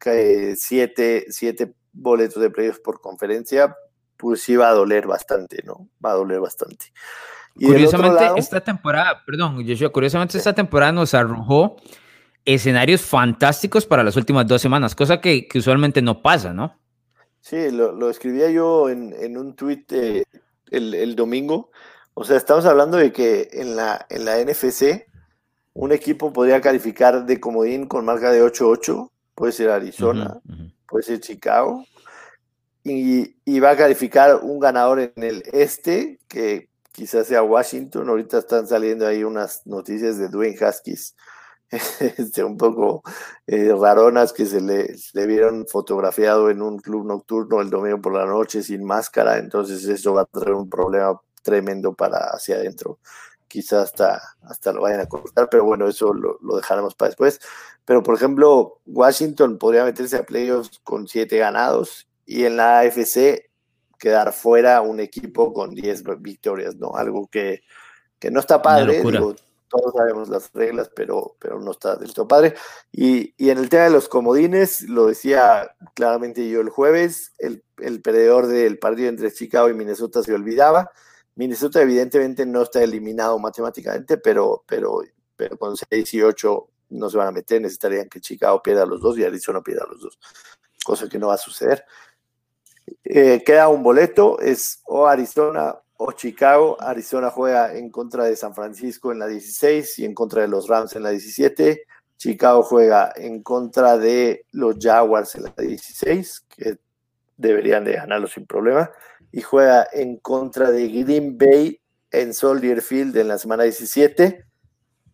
eh, 0.06 0.54
siete, 0.56 1.26
siete 1.28 1.74
boletos 1.92 2.42
de 2.42 2.50
playoffs 2.50 2.80
por 2.80 3.00
conferencia, 3.00 3.74
pues 4.16 4.42
sí 4.42 4.56
va 4.56 4.68
a 4.68 4.72
doler 4.72 5.06
bastante, 5.06 5.62
¿no? 5.64 5.88
Va 6.04 6.12
a 6.12 6.14
doler 6.14 6.40
bastante. 6.40 6.86
curiosamente, 7.54 8.24
esta 8.36 8.60
temporada, 8.60 9.22
perdón, 9.26 9.66
Joshua, 9.66 9.90
curiosamente 9.90 10.38
esta 10.38 10.52
temporada 10.52 10.92
nos 10.92 11.12
arrojó 11.12 11.76
escenarios 12.44 13.02
fantásticos 13.02 13.86
para 13.86 14.02
las 14.02 14.16
últimas 14.16 14.46
dos 14.46 14.62
semanas, 14.62 14.94
cosa 14.94 15.20
que 15.20 15.48
usualmente 15.54 16.02
no 16.02 16.22
pasa, 16.22 16.52
¿no? 16.52 16.83
Sí, 17.44 17.70
lo, 17.70 18.08
escribía 18.08 18.50
yo 18.50 18.88
en, 18.88 19.36
un 19.36 19.54
tuit 19.54 19.92
eh, 19.92 20.24
el, 20.70 21.14
domingo. 21.14 21.70
O 22.14 22.24
sea, 22.24 22.38
estamos 22.38 22.64
hablando 22.64 22.96
de 22.96 23.12
que 23.12 23.50
en 23.52 23.76
la, 23.76 24.06
en 24.08 24.24
la 24.24 24.42
NFC 24.42 25.06
un 25.74 25.92
equipo 25.92 26.32
podría 26.32 26.62
calificar 26.62 27.26
de 27.26 27.40
comodín 27.40 27.86
con 27.86 28.06
marca 28.06 28.32
de 28.32 28.42
8-8, 28.42 29.10
puede 29.34 29.52
ser 29.52 29.68
Arizona, 29.68 30.40
puede 30.88 31.04
ser 31.04 31.20
Chicago, 31.20 31.84
y, 32.82 33.36
y, 33.44 33.60
va 33.60 33.72
a 33.72 33.76
calificar 33.76 34.36
un 34.36 34.58
ganador 34.58 35.00
en 35.00 35.22
el 35.22 35.42
este, 35.52 36.20
que 36.28 36.70
quizás 36.92 37.26
sea 37.26 37.42
Washington. 37.42 38.08
Ahorita 38.08 38.38
están 38.38 38.66
saliendo 38.66 39.06
ahí 39.06 39.22
unas 39.22 39.66
noticias 39.66 40.16
de 40.16 40.28
Dwayne 40.28 40.56
Haskins 40.64 41.14
este, 41.70 42.44
un 42.44 42.56
poco 42.56 43.02
eh, 43.46 43.72
raronas 43.78 44.32
que 44.32 44.46
se 44.46 44.60
le, 44.60 44.96
vieron 45.26 45.66
fotografiado 45.66 46.50
en 46.50 46.62
un 46.62 46.78
club 46.78 47.06
nocturno 47.06 47.60
el 47.60 47.70
domingo 47.70 48.00
por 48.00 48.14
la 48.14 48.26
noche 48.26 48.62
sin 48.62 48.84
máscara, 48.84 49.38
entonces 49.38 49.84
eso 49.84 50.14
va 50.14 50.22
a 50.22 50.26
traer 50.26 50.54
un 50.54 50.68
problema 50.68 51.20
tremendo 51.42 51.94
para 51.94 52.18
hacia 52.30 52.56
adentro. 52.56 52.98
Quizás 53.48 53.84
hasta, 53.84 54.20
hasta 54.42 54.72
lo 54.72 54.82
vayan 54.82 55.00
a 55.00 55.06
cortar, 55.06 55.48
pero 55.48 55.64
bueno, 55.64 55.86
eso 55.86 56.12
lo, 56.12 56.38
dejaremos 56.56 56.94
para 56.94 57.10
después. 57.10 57.40
Pero 57.84 58.02
por 58.02 58.16
ejemplo, 58.16 58.80
Washington 58.86 59.58
podría 59.58 59.84
meterse 59.84 60.16
a 60.16 60.26
playoffs 60.26 60.80
con 60.82 61.06
siete 61.06 61.38
ganados 61.38 62.08
y 62.26 62.44
en 62.44 62.56
la 62.56 62.80
AFC 62.80 63.50
quedar 63.98 64.32
fuera 64.32 64.80
un 64.80 64.98
equipo 65.00 65.52
con 65.52 65.74
10 65.74 66.02
victorias, 66.20 66.76
¿no? 66.76 66.96
Algo 66.96 67.28
que, 67.28 67.62
que 68.18 68.30
no 68.30 68.40
está 68.40 68.60
padre 68.60 69.02
todos 69.68 69.94
sabemos 69.94 70.28
las 70.28 70.52
reglas, 70.52 70.90
pero, 70.94 71.36
pero 71.38 71.60
no 71.60 71.72
está 71.72 71.96
del 71.96 72.14
todo 72.14 72.28
padre. 72.28 72.54
Y, 72.92 73.34
en 73.38 73.58
el 73.58 73.68
tema 73.68 73.84
de 73.84 73.90
los 73.90 74.08
comodines, 74.08 74.82
lo 74.82 75.06
decía 75.06 75.74
claramente 75.94 76.48
yo 76.48 76.60
el 76.60 76.68
jueves, 76.68 77.32
el, 77.38 77.64
el 77.78 78.00
perdedor 78.02 78.46
del 78.46 78.78
partido 78.78 79.08
entre 79.08 79.32
Chicago 79.32 79.68
y 79.68 79.74
Minnesota 79.74 80.22
se 80.22 80.34
olvidaba. 80.34 80.90
Minnesota 81.36 81.82
evidentemente 81.82 82.46
no 82.46 82.62
está 82.62 82.82
eliminado 82.82 83.38
matemáticamente, 83.38 84.18
pero, 84.18 84.64
pero, 84.66 85.02
pero 85.36 85.58
con 85.58 85.76
6 85.76 86.14
y 86.14 86.22
8 86.22 86.68
no 86.90 87.10
se 87.10 87.16
van 87.16 87.28
a 87.28 87.32
meter, 87.32 87.60
necesitarían 87.60 88.08
que 88.08 88.20
Chicago 88.20 88.62
pierda 88.62 88.86
los 88.86 89.00
dos 89.00 89.18
y 89.18 89.24
Arizona 89.24 89.62
pierda 89.62 89.86
los 89.90 90.00
dos, 90.00 90.18
cosa 90.84 91.08
que 91.08 91.18
no 91.18 91.28
va 91.28 91.34
a 91.34 91.38
suceder. 91.38 91.84
Eh, 93.02 93.42
queda 93.44 93.68
un 93.68 93.82
boleto, 93.82 94.38
es 94.40 94.80
o 94.84 95.06
Arizona 95.06 95.74
o 96.06 96.12
Chicago. 96.12 96.76
Arizona 96.80 97.30
juega 97.30 97.74
en 97.74 97.90
contra 97.90 98.24
de 98.24 98.36
San 98.36 98.54
Francisco 98.54 99.10
en 99.10 99.18
la 99.18 99.26
16 99.26 99.98
y 100.00 100.04
en 100.04 100.14
contra 100.14 100.42
de 100.42 100.48
los 100.48 100.68
Rams 100.68 100.94
en 100.96 101.02
la 101.02 101.10
17. 101.10 101.86
Chicago 102.18 102.62
juega 102.62 103.12
en 103.16 103.42
contra 103.42 103.96
de 103.96 104.46
los 104.52 104.76
Jaguars 104.78 105.34
en 105.34 105.44
la 105.44 105.54
16, 105.56 106.46
que 106.48 106.76
deberían 107.36 107.84
de 107.84 107.94
ganarlo 107.94 108.28
sin 108.28 108.46
problema. 108.46 108.90
Y 109.32 109.40
juega 109.40 109.86
en 109.92 110.18
contra 110.18 110.70
de 110.70 110.88
Green 110.88 111.38
Bay 111.38 111.80
en 112.10 112.34
Soldier 112.34 112.82
Field 112.82 113.16
en 113.16 113.28
la 113.28 113.38
semana 113.38 113.64
17. 113.64 114.44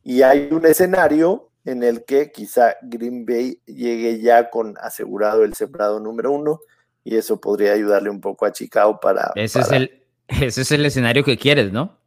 Y 0.02 0.22
hay 0.22 0.48
un 0.50 0.66
escenario 0.66 1.50
en 1.64 1.82
el 1.84 2.04
que 2.04 2.32
quizá 2.32 2.76
Green 2.82 3.24
Bay 3.24 3.60
llegue 3.64 4.20
ya 4.20 4.50
con 4.50 4.76
asegurado 4.78 5.44
el 5.44 5.54
sembrado 5.54 6.00
número 6.00 6.32
uno 6.32 6.60
y 7.04 7.16
eso 7.16 7.40
podría 7.40 7.72
ayudarle 7.72 8.10
un 8.10 8.20
poco 8.20 8.44
a 8.44 8.52
Chicago 8.52 8.98
para... 9.00 9.32
Ese 9.36 9.60
es 9.60 9.72
el, 9.72 9.99
ese 10.40 10.62
es 10.62 10.72
el 10.72 10.86
escenario 10.86 11.24
que 11.24 11.36
quieres, 11.36 11.72
¿no? 11.72 11.98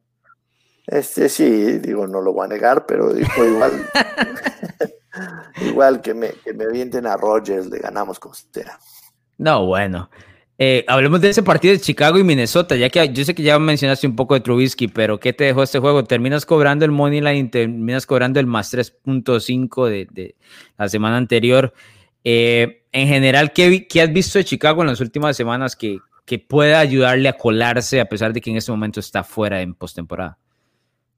Este 0.88 1.30
sí, 1.30 1.80
digo, 1.80 2.08
no 2.08 2.22
lo 2.22 2.34
voy 2.34 2.46
a 2.46 2.50
negar, 2.50 2.86
pero 2.86 3.14
digo, 3.14 3.46
igual, 3.46 3.72
igual 5.62 6.02
que 6.02 6.14
me, 6.14 6.30
que 6.44 6.54
me 6.54 6.66
avienten 6.66 7.06
a 7.08 7.16
Rogers, 7.18 7.68
le 7.68 7.80
ganamos 7.80 8.20
como 8.20 8.34
sea. 8.34 8.80
No, 9.38 9.66
bueno. 9.66 10.10
Eh, 10.60 10.86
hablemos 10.88 11.20
de 11.20 11.30
ese 11.30 11.42
partido 11.42 11.74
de 11.74 11.80
Chicago 11.80 12.20
y 12.20 12.24
Minnesota, 12.24 12.76
ya 12.76 12.90
que 12.90 13.12
yo 13.12 13.26
sé 13.26 13.34
que 13.34 13.42
ya 13.42 13.58
mencionaste 13.58 14.06
un 14.06 14.16
poco 14.16 14.36
de 14.36 14.42
Trubisky, 14.42 14.88
pero 14.88 15.20
¿qué 15.20 15.34
te 15.34 15.46
dejó 15.46 15.64
este 15.64 15.80
juego? 15.80 16.04
Terminas 16.04 16.46
cobrando 16.46 16.86
el 16.86 16.92
money 16.92 17.22
line, 17.22 17.50
terminas 17.50 18.06
cobrando 18.06 18.40
el 18.40 18.46
más 18.46 18.72
3.5 18.74 19.90
de, 19.90 20.08
de, 20.12 20.36
la 20.78 20.88
semana 20.88 21.18
anterior. 21.18 21.74
Eh, 22.24 22.84
en 22.92 23.08
general, 23.08 23.52
¿qué, 23.52 23.88
¿qué, 23.88 24.02
has 24.02 24.14
visto 24.14 24.38
de 24.38 24.46
Chicago 24.46 24.82
en 24.82 24.90
las 24.90 25.02
últimas 25.02 25.36
semanas 25.36 25.76
que, 25.76 25.98
que 26.26 26.40
pueda 26.40 26.80
ayudarle 26.80 27.30
a 27.30 27.38
colarse 27.38 28.00
a 28.00 28.06
pesar 28.06 28.34
de 28.34 28.42
que 28.42 28.50
en 28.50 28.58
este 28.58 28.72
momento 28.72 29.00
está 29.00 29.24
fuera 29.24 29.62
en 29.62 29.76
postemporada? 29.76 30.38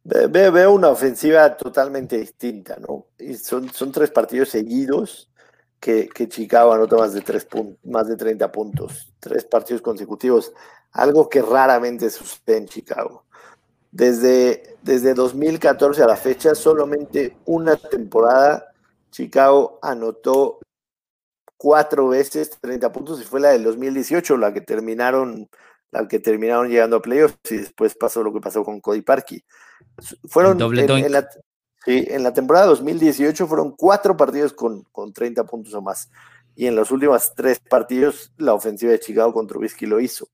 Veo, 0.04 0.72
una 0.72 0.90
ofensiva 0.90 1.58
totalmente 1.58 2.18
distinta, 2.18 2.78
¿no? 2.80 3.08
Y 3.18 3.34
son, 3.36 3.72
son 3.74 3.92
tres 3.92 4.12
partidos 4.12 4.50
seguidos 4.50 5.32
que, 5.80 6.08
que 6.08 6.30
Chicago 6.30 6.74
anota 6.74 6.98
más 6.98 7.14
de, 7.14 7.22
tres 7.22 7.48
más 7.84 8.08
de 8.08 8.16
30 8.16 8.52
puntos, 8.52 9.12
tres 9.20 9.46
partidos 9.46 9.82
consecutivos, 9.82 10.54
algo 10.92 11.28
que 11.28 11.42
raramente 11.42 12.10
sucede 12.12 12.58
en 12.58 12.68
Chicago. 12.68 13.26
Desde, 13.92 14.76
desde 14.84 15.14
2014 15.14 16.04
a 16.04 16.08
la 16.08 16.18
fecha, 16.18 16.54
solamente 16.54 17.38
una 17.46 17.76
temporada 17.76 18.74
Chicago 19.10 19.80
anotó 19.82 20.60
cuatro 21.66 22.10
veces 22.10 22.52
30 22.62 22.92
puntos 22.92 23.20
y 23.20 23.24
fue 23.24 23.40
la 23.40 23.50
del 23.50 23.64
2018, 23.64 24.38
la 24.38 24.54
que 24.54 24.62
terminaron, 24.62 25.50
la 25.90 26.08
que 26.08 26.20
terminaron 26.20 26.70
llegando 26.70 26.98
a 26.98 27.02
playoffs 27.02 27.40
y 27.50 27.58
después 27.58 27.96
pasó 27.96 28.22
lo 28.22 28.32
que 28.32 28.40
pasó 28.40 28.64
con 28.64 28.80
Cody 28.80 29.02
Parkey. 29.02 29.44
Fueron 30.28 30.62
en, 30.62 30.90
en, 30.92 31.12
la, 31.12 31.28
sí, 31.84 32.06
en, 32.08 32.22
la, 32.22 32.36
temporada 32.36 32.68
2018 32.68 33.48
fueron 33.48 33.72
cuatro 33.72 34.16
partidos 34.16 34.54
con, 34.54 34.84
con 34.92 35.12
30 35.12 35.44
puntos 35.46 35.74
o 35.74 35.82
más 35.82 36.12
y 36.56 36.68
en 36.68 36.76
los 36.76 36.92
últimos 36.92 37.34
tres 37.34 37.60
partidos 37.68 38.32
la 38.38 38.54
ofensiva 38.54 38.92
de 38.92 39.00
Chicago 39.00 39.34
contra 39.34 39.56
Trubisky 39.56 39.88
lo 39.88 40.00
hizo. 40.00 40.28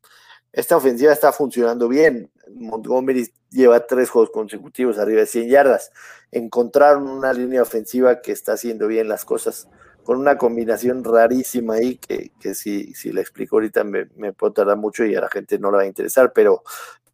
Esta 0.52 0.76
ofensiva 0.76 1.14
está 1.14 1.32
funcionando 1.32 1.88
bien. 1.88 2.30
Montgomery 2.54 3.32
lleva 3.52 3.88
tres 3.88 4.10
juegos 4.10 4.32
consecutivos 4.32 5.00
arriba 5.00 5.22
de 5.22 5.28
100 5.28 5.48
yardas. 5.48 5.92
Encontraron 6.30 7.08
una 7.08 7.32
línea 7.32 7.62
ofensiva 7.62 8.22
que 8.22 8.34
está 8.34 8.52
haciendo 8.52 8.88
bien 8.88 9.08
las 9.08 9.24
cosas 9.24 9.70
con 10.04 10.18
una 10.18 10.38
combinación 10.38 11.04
rarísima 11.04 11.76
ahí 11.76 11.98
que, 11.98 12.32
que 12.40 12.56
si, 12.56 12.94
si 12.94 13.12
la 13.12 13.22
explico 13.22 13.58
ahorita 13.58 13.84
me, 13.84 14.08
me 14.16 14.34
puedo 14.34 14.54
tardar 14.54 14.78
mucho 14.78 15.06
y 15.06 15.16
a 15.16 15.22
la 15.22 15.30
gente 15.30 15.60
no 15.60 15.72
le 15.72 15.78
va 15.78 15.84
a 15.84 15.88
interesar, 15.88 16.34
pero, 16.34 16.64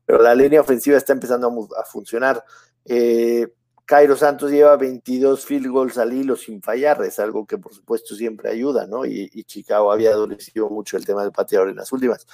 pero 0.05 0.21
la 0.21 0.35
línea 0.35 0.61
ofensiva 0.61 0.97
está 0.97 1.13
empezando 1.13 1.47
a, 1.47 1.81
a 1.81 1.85
funcionar. 1.85 2.43
Eh, 2.85 3.47
Cairo 3.87 4.17
Santos 4.17 4.51
lleva 4.51 4.75
22 4.75 5.45
field 5.45 5.67
goals 5.67 5.97
al 5.97 6.11
hilo 6.11 6.35
sin 6.35 6.61
fallar, 6.61 7.01
es 7.03 7.19
algo 7.19 7.45
que 7.45 7.57
por 7.57 7.73
supuesto 7.73 8.15
siempre 8.15 8.49
ayuda, 8.49 8.85
¿no? 8.85 9.05
Y, 9.05 9.29
Chicago 9.45 9.93
había 9.93 10.09
adolecido 10.09 10.69
mucho 10.69 10.97
el 10.97 11.05
tema 11.05 11.23
del 11.23 11.31
pateador 11.31 11.69
en 11.69 11.77
las 11.77 11.93
últimas. 11.93 12.27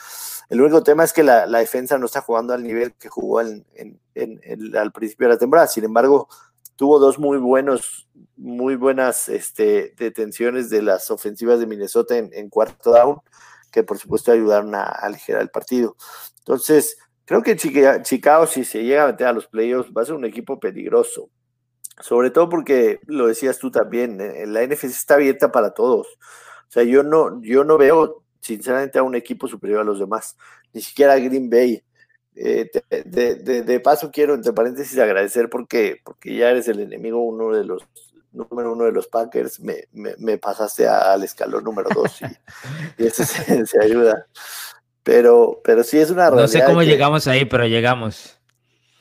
El 0.49 0.61
único 0.61 0.81
tema 0.81 1.03
es 1.03 1.13
que 1.13 1.21
la, 1.21 1.45
defensa 1.45 1.99
no 1.99 2.07
está 2.07 2.21
jugando 2.21 2.55
al 2.55 2.63
nivel 2.63 2.95
que 2.95 3.07
jugó 3.07 3.37
al 3.37 3.63
principio 4.95 5.27
de 5.27 5.33
la 5.33 5.37
temporada, 5.37 5.67
sin 5.67 5.83
embargo, 5.83 6.27
tuvo 6.75 6.99
dos 6.99 7.19
muy 7.19 7.37
buenos, 7.37 8.07
muy 8.35 8.75
buenas 8.75 9.29
este, 9.29 9.93
detenciones 9.97 10.69
de 10.69 10.81
las 10.81 11.11
ofensivas 11.11 11.59
de 11.59 11.67
Minnesota 11.67 12.17
en, 12.17 12.49
cuarto 12.49 12.91
down, 12.91 13.19
que 13.71 13.83
por 13.83 13.97
supuesto 13.97 14.31
ayudaron 14.31 14.75
a, 14.75 14.83
aligerar 14.83 15.41
el 15.41 15.49
partido. 15.49 15.95
Entonces, 16.39 16.97
creo 17.25 17.41
que 17.41 17.55
Chicago, 17.55 18.47
si 18.47 18.65
se 18.65 18.83
llega 18.83 19.03
a 19.03 19.07
meter 19.07 19.27
a 19.27 19.33
los 19.33 19.47
playoffs, 19.47 19.91
va 19.95 20.01
a 20.01 20.05
ser 20.05 20.15
un 20.15 20.25
equipo 20.25 20.59
peligroso. 20.59 21.29
Sobre 21.99 22.31
todo 22.31 22.49
porque, 22.49 22.99
lo 23.05 23.27
decías 23.27 23.59
tú 23.59 23.69
también, 23.69 24.19
eh, 24.19 24.47
la 24.47 24.65
NFC 24.65 24.85
está 24.85 25.15
abierta 25.15 25.51
para 25.51 25.73
todos. 25.73 26.07
O 26.07 26.71
sea, 26.73 26.83
yo 26.83 27.03
no, 27.03 27.39
yo 27.43 27.63
no 27.63 27.77
veo, 27.77 28.23
sinceramente, 28.39 28.97
a 28.97 29.03
un 29.03 29.13
equipo 29.15 29.47
superior 29.47 29.81
a 29.81 29.83
los 29.83 29.99
demás. 29.99 30.35
Ni 30.73 30.81
siquiera 30.81 31.19
Green 31.19 31.49
Bay. 31.49 31.83
Eh, 32.35 32.69
de, 33.05 33.35
de, 33.35 33.61
de, 33.61 33.79
paso 33.79 34.09
quiero, 34.11 34.33
entre 34.33 34.53
paréntesis, 34.53 34.97
agradecer 34.97 35.49
porque, 35.49 36.01
porque 36.03 36.35
ya 36.35 36.49
eres 36.49 36.67
el 36.67 36.79
enemigo 36.79 37.21
uno 37.21 37.51
de 37.51 37.63
los 37.63 37.83
número 38.33 38.73
uno 38.73 38.85
de 38.85 38.91
los 38.91 39.07
Packers, 39.07 39.59
me, 39.59 39.87
me, 39.91 40.15
me 40.17 40.37
pasaste 40.37 40.87
a, 40.87 41.13
al 41.13 41.23
escalón 41.23 41.63
número 41.63 41.89
dos 41.93 42.21
y, 42.21 42.25
y 43.03 43.07
eso 43.07 43.23
se, 43.23 43.65
se, 43.65 43.81
ayuda. 43.81 44.25
Pero, 45.03 45.61
pero 45.63 45.83
sí 45.83 45.99
es 45.99 46.09
una 46.09 46.29
realidad. 46.29 46.41
No 46.41 46.47
sé 46.47 46.63
cómo 46.65 46.79
que, 46.79 46.87
llegamos 46.87 47.27
ahí, 47.27 47.45
pero 47.45 47.65
llegamos. 47.67 48.39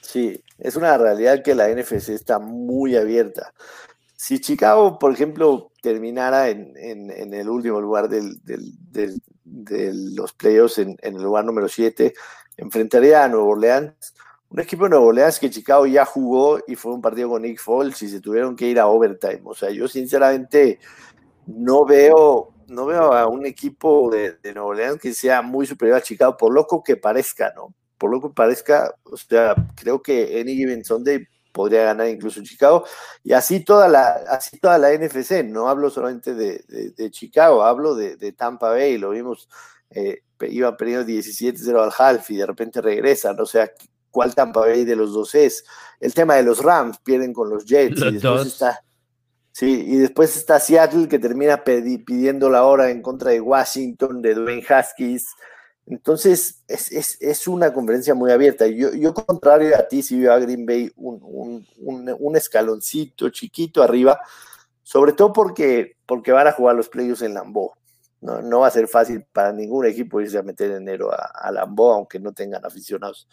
Sí, 0.00 0.42
es 0.58 0.76
una 0.76 0.98
realidad 0.98 1.42
que 1.42 1.54
la 1.54 1.68
NFC 1.68 2.10
está 2.10 2.38
muy 2.38 2.96
abierta. 2.96 3.54
Si 4.14 4.40
Chicago, 4.40 4.98
por 4.98 5.12
ejemplo, 5.12 5.72
terminara 5.80 6.48
en, 6.48 6.76
en, 6.76 7.10
en 7.10 7.34
el 7.34 7.48
último 7.48 7.80
lugar 7.80 8.08
del, 8.08 8.40
del, 8.44 8.72
del, 8.90 9.20
de 9.44 9.92
los 10.14 10.32
playoffs, 10.32 10.78
en, 10.78 10.96
en 11.02 11.16
el 11.16 11.22
lugar 11.22 11.44
número 11.44 11.68
7, 11.68 12.12
enfrentaría 12.56 13.24
a 13.24 13.28
Nuevo 13.28 13.50
Orleans, 13.50 14.14
un 14.50 14.60
equipo 14.60 14.84
de 14.84 14.90
Nuevo 14.90 15.06
Orleans 15.06 15.38
que 15.38 15.50
Chicago 15.50 15.86
ya 15.86 16.04
jugó 16.04 16.60
y 16.66 16.76
fue 16.76 16.92
un 16.92 17.00
partido 17.00 17.30
con 17.30 17.42
Nick 17.42 17.58
Foles 17.58 18.02
y 18.02 18.08
se 18.08 18.20
tuvieron 18.20 18.54
que 18.54 18.66
ir 18.66 18.78
a 18.78 18.86
overtime. 18.86 19.40
O 19.44 19.54
sea, 19.54 19.70
yo 19.70 19.88
sinceramente 19.88 20.78
no 21.46 21.84
veo, 21.84 22.52
no 22.68 22.86
veo 22.86 23.12
a 23.12 23.26
un 23.26 23.46
equipo 23.46 24.10
de, 24.10 24.32
de 24.42 24.54
Nuevo 24.54 24.70
Orleans 24.70 25.00
que 25.00 25.14
sea 25.14 25.42
muy 25.42 25.66
superior 25.66 25.98
a 25.98 26.02
Chicago, 26.02 26.36
por 26.36 26.52
loco 26.52 26.82
que 26.82 26.96
parezca, 26.96 27.52
¿no? 27.56 27.74
Por 27.96 28.10
loco 28.10 28.30
que 28.30 28.34
parezca, 28.34 28.94
o 29.04 29.16
sea, 29.16 29.54
creo 29.74 30.02
que 30.02 30.40
Any 30.40 30.54
Given 30.54 30.84
Sunday 30.84 31.26
podría 31.52 31.84
ganar 31.84 32.08
incluso 32.08 32.42
Chicago 32.42 32.84
y 33.22 33.32
así 33.32 33.60
toda 33.60 33.86
la 33.86 34.22
así 34.28 34.58
toda 34.58 34.78
la 34.78 34.92
NFC 34.92 35.44
no 35.44 35.68
hablo 35.68 35.90
solamente 35.90 36.34
de, 36.34 36.64
de, 36.66 36.90
de 36.90 37.10
Chicago 37.10 37.62
hablo 37.62 37.94
de, 37.94 38.16
de, 38.16 38.32
Tampa 38.32 38.70
Bay 38.70 38.96
lo 38.98 39.10
vimos 39.10 39.48
eh, 39.94 40.22
iban 40.48 40.76
perdiendo 40.76 41.06
17-0 41.06 41.82
al 41.82 41.92
half 41.96 42.30
y 42.30 42.36
de 42.36 42.46
repente 42.46 42.80
regresan 42.80 43.38
o 43.38 43.46
sea 43.46 43.70
cuál 44.12 44.34
Tampa 44.34 44.60
Bay 44.60 44.84
de 44.84 44.94
los 44.94 45.12
dos 45.12 45.34
es. 45.34 45.64
El 45.98 46.14
tema 46.14 46.36
de 46.36 46.44
los 46.44 46.62
Rams, 46.62 46.98
pierden 46.98 47.32
con 47.32 47.50
los 47.50 47.64
Jets. 47.64 47.98
Los 47.98 48.10
y 48.10 48.12
después 48.14 48.22
dos. 48.22 48.46
Está, 48.46 48.84
sí, 49.50 49.84
y 49.88 49.96
después 49.96 50.36
está 50.36 50.60
Seattle 50.60 51.08
que 51.08 51.18
termina 51.18 51.64
pidiendo 51.64 52.48
la 52.48 52.64
hora 52.64 52.90
en 52.90 53.02
contra 53.02 53.32
de 53.32 53.40
Washington, 53.40 54.22
de 54.22 54.34
Dwayne 54.34 54.64
Haskins. 54.68 55.26
Entonces, 55.86 56.62
es, 56.68 56.92
es, 56.92 57.16
es 57.20 57.48
una 57.48 57.72
conferencia 57.72 58.14
muy 58.14 58.30
abierta. 58.30 58.68
Yo, 58.68 58.92
yo, 58.94 59.12
contrario 59.14 59.76
a 59.76 59.88
ti, 59.88 60.02
si 60.02 60.20
veo 60.20 60.32
a 60.32 60.38
Green 60.38 60.64
Bay 60.64 60.92
un, 60.94 61.18
un, 61.22 61.66
un, 61.78 62.16
un, 62.16 62.36
escaloncito 62.36 63.30
chiquito 63.30 63.82
arriba, 63.82 64.20
sobre 64.84 65.12
todo 65.12 65.32
porque, 65.32 65.96
porque 66.06 66.30
van 66.30 66.46
a 66.46 66.52
jugar 66.52 66.76
los 66.76 66.88
playoffs 66.88 67.22
en 67.22 67.34
Lambeau. 67.34 67.72
No, 68.22 68.40
no 68.40 68.60
va 68.60 68.68
a 68.68 68.70
ser 68.70 68.88
fácil 68.88 69.26
para 69.32 69.52
ningún 69.52 69.84
equipo 69.84 70.20
irse 70.20 70.38
a 70.38 70.42
meter 70.42 70.70
enero 70.70 71.12
a, 71.12 71.32
a 71.34 71.50
aunque 71.50 72.18
no 72.18 72.32
tengan 72.32 72.64
aficionados 72.64 73.28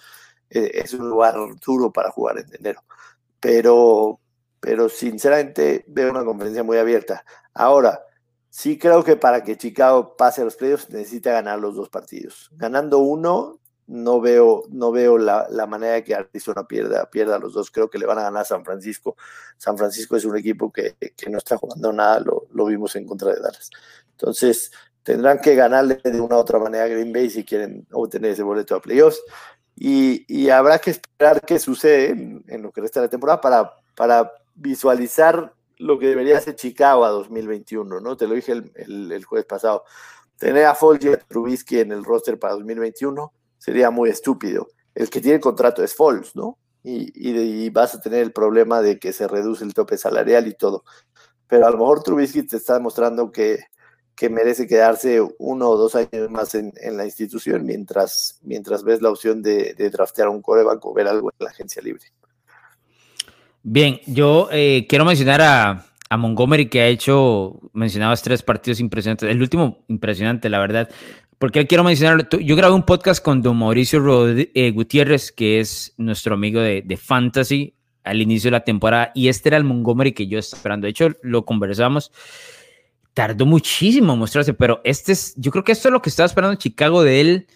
es 0.49 0.93
un 0.93 1.09
lugar 1.09 1.35
duro 1.65 1.91
para 1.91 2.11
jugar 2.11 2.39
en 2.39 2.53
enero. 2.55 2.83
Pero, 3.39 4.19
pero 4.59 4.89
sinceramente 4.89 5.85
veo 5.87 6.11
una 6.11 6.25
conferencia 6.25 6.63
muy 6.63 6.77
abierta. 6.77 7.23
Ahora, 7.53 8.03
sí 8.49 8.77
creo 8.77 9.03
que 9.03 9.15
para 9.15 9.43
que 9.43 9.57
Chicago 9.57 10.15
pase 10.17 10.41
a 10.41 10.45
los 10.45 10.55
playoffs 10.55 10.89
necesita 10.89 11.31
ganar 11.31 11.59
los 11.59 11.75
dos 11.75 11.89
partidos. 11.89 12.49
Ganando 12.53 12.99
uno, 12.99 13.58
no 13.89 14.21
veo, 14.21 14.63
no 14.69 14.91
veo 14.91 15.17
la, 15.17 15.47
la, 15.49 15.65
manera 15.65 16.03
que 16.03 16.13
Arizona 16.13 16.67
pierda, 16.67 17.09
pierda 17.09 17.39
los 17.39 17.53
dos. 17.53 17.71
Creo 17.71 17.89
que 17.89 17.97
le 17.97 18.05
van 18.05 18.19
a 18.19 18.23
ganar 18.23 18.43
a 18.43 18.45
San 18.45 18.63
Francisco. 18.63 19.17
San 19.57 19.77
Francisco 19.77 20.15
es 20.15 20.25
un 20.25 20.37
equipo 20.37 20.71
que, 20.71 20.95
que 21.17 21.29
no 21.29 21.39
está 21.39 21.57
jugando 21.57 21.91
nada, 21.91 22.19
lo, 22.19 22.45
lo, 22.51 22.65
vimos 22.65 22.95
en 22.95 23.07
contra 23.07 23.33
de 23.33 23.41
Dallas. 23.41 23.71
Entonces, 24.11 24.71
tendrán 25.01 25.39
que 25.39 25.55
ganarle 25.55 25.99
de 26.03 26.21
una 26.21 26.35
u 26.37 26.39
otra 26.39 26.59
manera 26.59 26.83
a 26.83 26.87
Green 26.87 27.11
Bay 27.11 27.31
si 27.31 27.43
quieren 27.43 27.87
obtener 27.91 28.31
ese 28.31 28.43
boleto 28.43 28.75
a 28.75 28.81
playoffs 28.81 29.21
y, 29.75 30.23
y, 30.27 30.49
habrá 30.49 30.77
que 30.77 30.91
esperar 30.91 31.41
qué 31.41 31.57
sucede 31.57 32.09
en, 32.09 32.61
lo 32.61 32.71
que 32.71 32.81
resta 32.81 32.99
de 32.99 33.07
la 33.07 33.09
temporada 33.09 33.41
para, 33.41 33.73
para 33.95 34.33
visualizar 34.53 35.53
lo 35.77 35.97
que 35.97 36.07
debería 36.07 36.39
ser 36.41 36.55
Chicago 36.55 37.05
a 37.05 37.09
2021, 37.09 38.01
¿no? 38.01 38.17
Te 38.17 38.27
lo 38.27 38.35
dije 38.35 38.51
el, 38.51 39.11
el, 39.11 39.25
jueves 39.25 39.45
pasado. 39.45 39.85
Tener 40.37 40.65
a 40.65 40.71
a 40.71 41.17
Trubisky 41.27 41.79
en 41.79 41.93
el 41.93 42.03
roster 42.03 42.37
para 42.37 42.53
2021 42.53 43.33
sería 43.59 43.91
muy 43.91 44.09
estúpido. 44.09 44.69
El 44.95 45.11
que 45.11 45.21
tiene 45.21 45.39
contrato 45.39 45.83
es 45.83 45.93
Foles, 45.93 46.35
¿no? 46.35 46.57
Y, 46.81 47.11
y, 47.13 47.37
y, 47.37 47.69
vas 47.69 47.93
a 47.93 48.01
tener 48.01 48.21
el 48.21 48.31
problema 48.31 48.81
de 48.81 48.97
que 48.97 49.13
se 49.13 49.27
reduce 49.27 49.63
el 49.63 49.73
tope 49.73 49.97
salarial 49.97 50.47
y 50.47 50.55
todo. 50.55 50.83
Pero 51.45 51.67
a 51.67 51.69
lo 51.69 51.77
mejor 51.77 52.01
Trubisky 52.01 52.43
te 52.43 52.57
está 52.57 52.75
demostrando 52.75 53.31
que, 53.31 53.59
que 54.15 54.29
merece 54.29 54.67
quedarse 54.67 55.21
uno 55.37 55.69
o 55.69 55.77
dos 55.77 55.95
años 55.95 56.29
más 56.29 56.55
en, 56.55 56.73
en 56.81 56.97
la 56.97 57.05
institución 57.05 57.65
mientras, 57.65 58.39
mientras 58.43 58.83
ves 58.83 59.01
la 59.01 59.09
opción 59.09 59.41
de, 59.41 59.73
de 59.73 59.89
draftear 59.89 60.29
un 60.29 60.41
coreback 60.41 60.85
o 60.85 60.93
ver 60.93 61.07
algo 61.07 61.29
en 61.29 61.45
la 61.45 61.51
agencia 61.51 61.81
libre. 61.81 62.05
Bien, 63.63 63.99
yo 64.07 64.47
eh, 64.51 64.85
quiero 64.87 65.05
mencionar 65.05 65.41
a, 65.41 65.85
a, 66.09 66.17
Montgomery 66.17 66.69
que 66.69 66.81
ha 66.81 66.87
hecho, 66.87 67.59
mencionabas 67.73 68.21
tres 68.21 68.41
partidos 68.41 68.79
impresionantes, 68.79 69.29
el 69.29 69.41
último 69.41 69.85
impresionante, 69.87 70.49
la 70.49 70.59
verdad. 70.59 70.89
Porque 71.39 71.65
quiero 71.65 71.83
mencionar, 71.83 72.29
yo 72.29 72.55
grabé 72.55 72.75
un 72.75 72.83
podcast 72.83 73.23
con 73.23 73.41
don 73.41 73.57
Mauricio 73.57 73.99
Rod 73.99 74.37
eh, 74.37 74.71
Gutiérrez, 74.71 75.31
que 75.31 75.59
es 75.59 75.93
nuestro 75.97 76.35
amigo 76.35 76.61
de, 76.61 76.83
de 76.83 76.97
Fantasy 76.97 77.73
al 78.03 78.21
inicio 78.21 78.49
de 78.49 78.51
la 78.51 78.63
temporada, 78.63 79.11
y 79.15 79.27
este 79.27 79.49
era 79.49 79.57
el 79.57 79.63
Montgomery 79.63 80.13
que 80.13 80.27
yo 80.27 80.37
estaba 80.39 80.59
esperando. 80.59 80.85
De 80.85 80.91
hecho, 80.91 81.09
lo 81.21 81.45
conversamos 81.45 82.11
tardó 83.19 83.45
muchísimo 83.45 84.13
en 84.13 84.19
mostrarse, 84.19 84.53
pero 84.53 84.79
este 84.85 85.11
es, 85.11 85.33
yo 85.35 85.51
creo 85.51 85.63
que 85.65 85.73
esto 85.73 85.89
es 85.89 85.91
lo 85.91 86.01
que 86.01 86.09
estaba 86.09 86.25
esperando 86.25 86.55
Chicago 86.55 87.03
de 87.03 87.19
él 87.19 87.47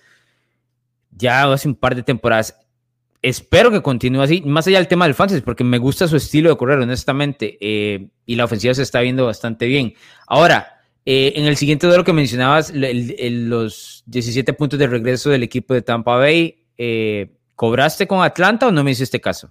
ya 1.11 1.51
hace 1.51 1.69
un 1.69 1.75
par 1.75 1.95
de 1.95 2.03
temporadas. 2.03 2.59
Espero 3.21 3.71
que 3.71 3.81
continúe 3.81 4.21
así, 4.21 4.41
más 4.41 4.67
allá 4.67 4.79
del 4.79 4.89
tema 4.89 5.05
del 5.05 5.13
fantasy, 5.13 5.39
porque 5.39 5.63
me 5.63 5.77
gusta 5.77 6.07
su 6.09 6.17
estilo 6.17 6.49
de 6.49 6.57
correr, 6.57 6.79
honestamente, 6.79 7.57
eh, 7.61 8.09
y 8.25 8.35
la 8.35 8.43
ofensiva 8.43 8.73
se 8.73 8.81
está 8.81 8.99
viendo 8.99 9.25
bastante 9.25 9.65
bien. 9.65 9.93
Ahora, 10.27 10.72
eh, 11.05 11.33
en 11.35 11.45
el 11.45 11.57
siguiente 11.57 11.87
duelo 11.87 12.03
que 12.03 12.13
mencionabas, 12.13 12.71
los 12.73 14.03
17 14.05 14.53
puntos 14.53 14.79
de 14.79 14.87
regreso 14.87 15.29
del 15.29 15.43
equipo 15.43 15.73
de 15.73 15.81
Tampa 15.81 16.15
Bay, 16.15 16.65
eh, 16.77 17.35
¿cobraste 17.55 18.07
con 18.07 18.23
Atlanta 18.23 18.67
o 18.67 18.71
no 18.71 18.83
me 18.83 18.91
hiciste 18.91 19.19
caso? 19.19 19.49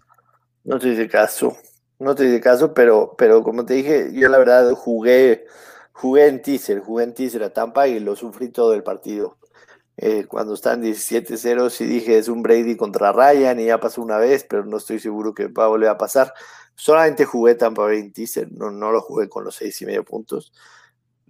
No 0.64 0.78
te 0.78 0.88
hice 0.88 1.08
caso, 1.08 1.56
no 1.98 2.14
te 2.14 2.24
hice 2.24 2.40
caso, 2.40 2.72
pero, 2.72 3.14
pero 3.18 3.42
como 3.42 3.66
te 3.66 3.74
dije, 3.74 4.10
yo 4.14 4.28
la 4.30 4.38
verdad 4.38 4.70
jugué, 4.72 5.44
jugué 5.92 6.28
en 6.28 6.40
teaser, 6.40 6.80
jugué 6.80 7.04
en 7.04 7.14
teaser 7.14 7.42
a 7.42 7.52
Tampa 7.52 7.86
y 7.86 8.00
lo 8.00 8.16
sufrí 8.16 8.48
todo 8.48 8.72
el 8.72 8.82
partido. 8.82 9.36
Eh, 9.98 10.24
cuando 10.26 10.54
están 10.54 10.82
17-0, 10.82 11.68
sí 11.68 11.84
dije 11.84 12.16
es 12.16 12.28
un 12.28 12.42
Brady 12.42 12.76
contra 12.76 13.12
Ryan 13.12 13.60
y 13.60 13.66
ya 13.66 13.78
pasó 13.78 14.00
una 14.00 14.16
vez, 14.16 14.46
pero 14.48 14.64
no 14.64 14.78
estoy 14.78 14.98
seguro 14.98 15.34
que 15.34 15.48
va 15.48 15.64
a 15.64 15.68
volver 15.68 15.90
a 15.90 15.98
pasar. 15.98 16.32
Solamente 16.74 17.26
jugué 17.26 17.56
Tampa 17.56 17.82
Bay 17.82 17.98
en 17.98 18.12
teaser, 18.12 18.50
no, 18.52 18.70
no 18.70 18.90
lo 18.90 19.02
jugué 19.02 19.28
con 19.28 19.44
los 19.44 19.54
seis 19.54 19.82
y 19.82 19.86
medio 19.86 20.02
puntos. 20.02 20.52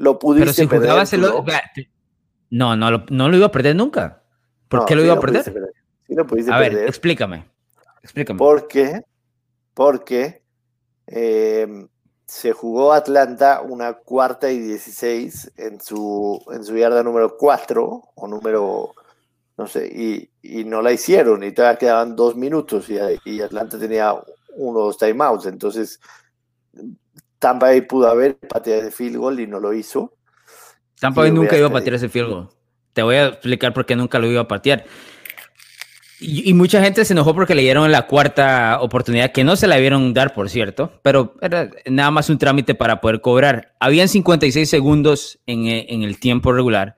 Lo 0.02 0.18
pudiste 0.18 0.46
pero 0.46 0.52
si 0.52 0.66
perder. 0.66 1.88
No, 2.50 2.74
no, 2.74 2.90
lo, 2.90 3.04
no 3.10 3.28
lo 3.28 3.36
iba 3.36 3.46
a 3.46 3.52
perder 3.52 3.76
nunca. 3.76 4.24
¿Por 4.66 4.84
qué 4.84 4.96
lo 4.96 5.04
iba 5.04 5.14
a 5.14 5.20
perder? 5.20 5.44
Sí 6.04 6.16
lo 6.16 6.26
pudiste 6.26 6.52
a 6.52 6.58
ver, 6.58 6.76
explícame. 6.88 7.48
Explícame. 8.02 8.36
¿Por 8.36 8.66
qué? 8.66 9.02
Porque 9.74 10.42
eh, 11.06 11.86
se 12.26 12.50
jugó 12.50 12.92
Atlanta 12.92 13.60
una 13.60 13.92
cuarta 13.92 14.50
y 14.50 14.58
16 14.58 15.52
en 15.56 15.80
su, 15.80 16.44
en 16.50 16.64
su 16.64 16.76
yarda 16.76 17.04
número 17.04 17.36
4 17.38 18.02
o 18.16 18.26
número, 18.26 18.94
no 19.56 19.68
sé, 19.68 19.86
y, 19.86 20.28
y, 20.42 20.64
no 20.64 20.82
la 20.82 20.90
hicieron 20.90 21.44
y 21.44 21.52
todavía 21.52 21.78
quedaban 21.78 22.16
dos 22.16 22.34
minutos 22.34 22.90
y, 22.90 22.96
y 23.24 23.40
Atlanta 23.40 23.78
tenía 23.78 24.14
uno 24.56 24.80
o 24.80 24.84
dos 24.86 24.98
timeouts. 24.98 25.46
Entonces, 25.46 26.00
Tampa 27.42 27.66
Bay 27.66 27.80
pudo 27.80 28.06
haber 28.06 28.36
pateado 28.36 28.82
ese 28.82 28.92
field 28.92 29.16
goal 29.16 29.40
y 29.40 29.48
no 29.48 29.58
lo 29.58 29.74
hizo. 29.74 30.14
Tampa 31.00 31.22
Bay 31.22 31.32
nunca 31.32 31.58
iba 31.58 31.66
a 31.66 31.72
patear 31.72 31.94
ese 31.94 32.08
field 32.08 32.28
goal. 32.30 32.48
Te 32.92 33.02
voy 33.02 33.16
a 33.16 33.26
explicar 33.26 33.74
por 33.74 33.84
qué 33.84 33.96
nunca 33.96 34.20
lo 34.20 34.30
iba 34.30 34.42
a 34.42 34.46
patear. 34.46 34.84
Y, 36.20 36.54
mucha 36.54 36.80
gente 36.80 37.04
se 37.04 37.14
enojó 37.14 37.34
porque 37.34 37.56
le 37.56 37.62
dieron 37.62 37.90
la 37.90 38.06
cuarta 38.06 38.78
oportunidad, 38.80 39.32
que 39.32 39.42
no 39.42 39.56
se 39.56 39.66
la 39.66 39.76
vieron 39.78 40.14
dar, 40.14 40.34
por 40.34 40.50
cierto, 40.50 41.00
pero 41.02 41.34
era 41.40 41.68
nada 41.86 42.12
más 42.12 42.30
un 42.30 42.38
trámite 42.38 42.76
para 42.76 43.00
poder 43.00 43.20
cobrar. 43.20 43.74
Habían 43.80 44.06
56 44.06 44.70
segundos 44.70 45.40
en, 45.46 45.66
en 45.66 46.04
el 46.04 46.20
tiempo 46.20 46.52
regular. 46.52 46.94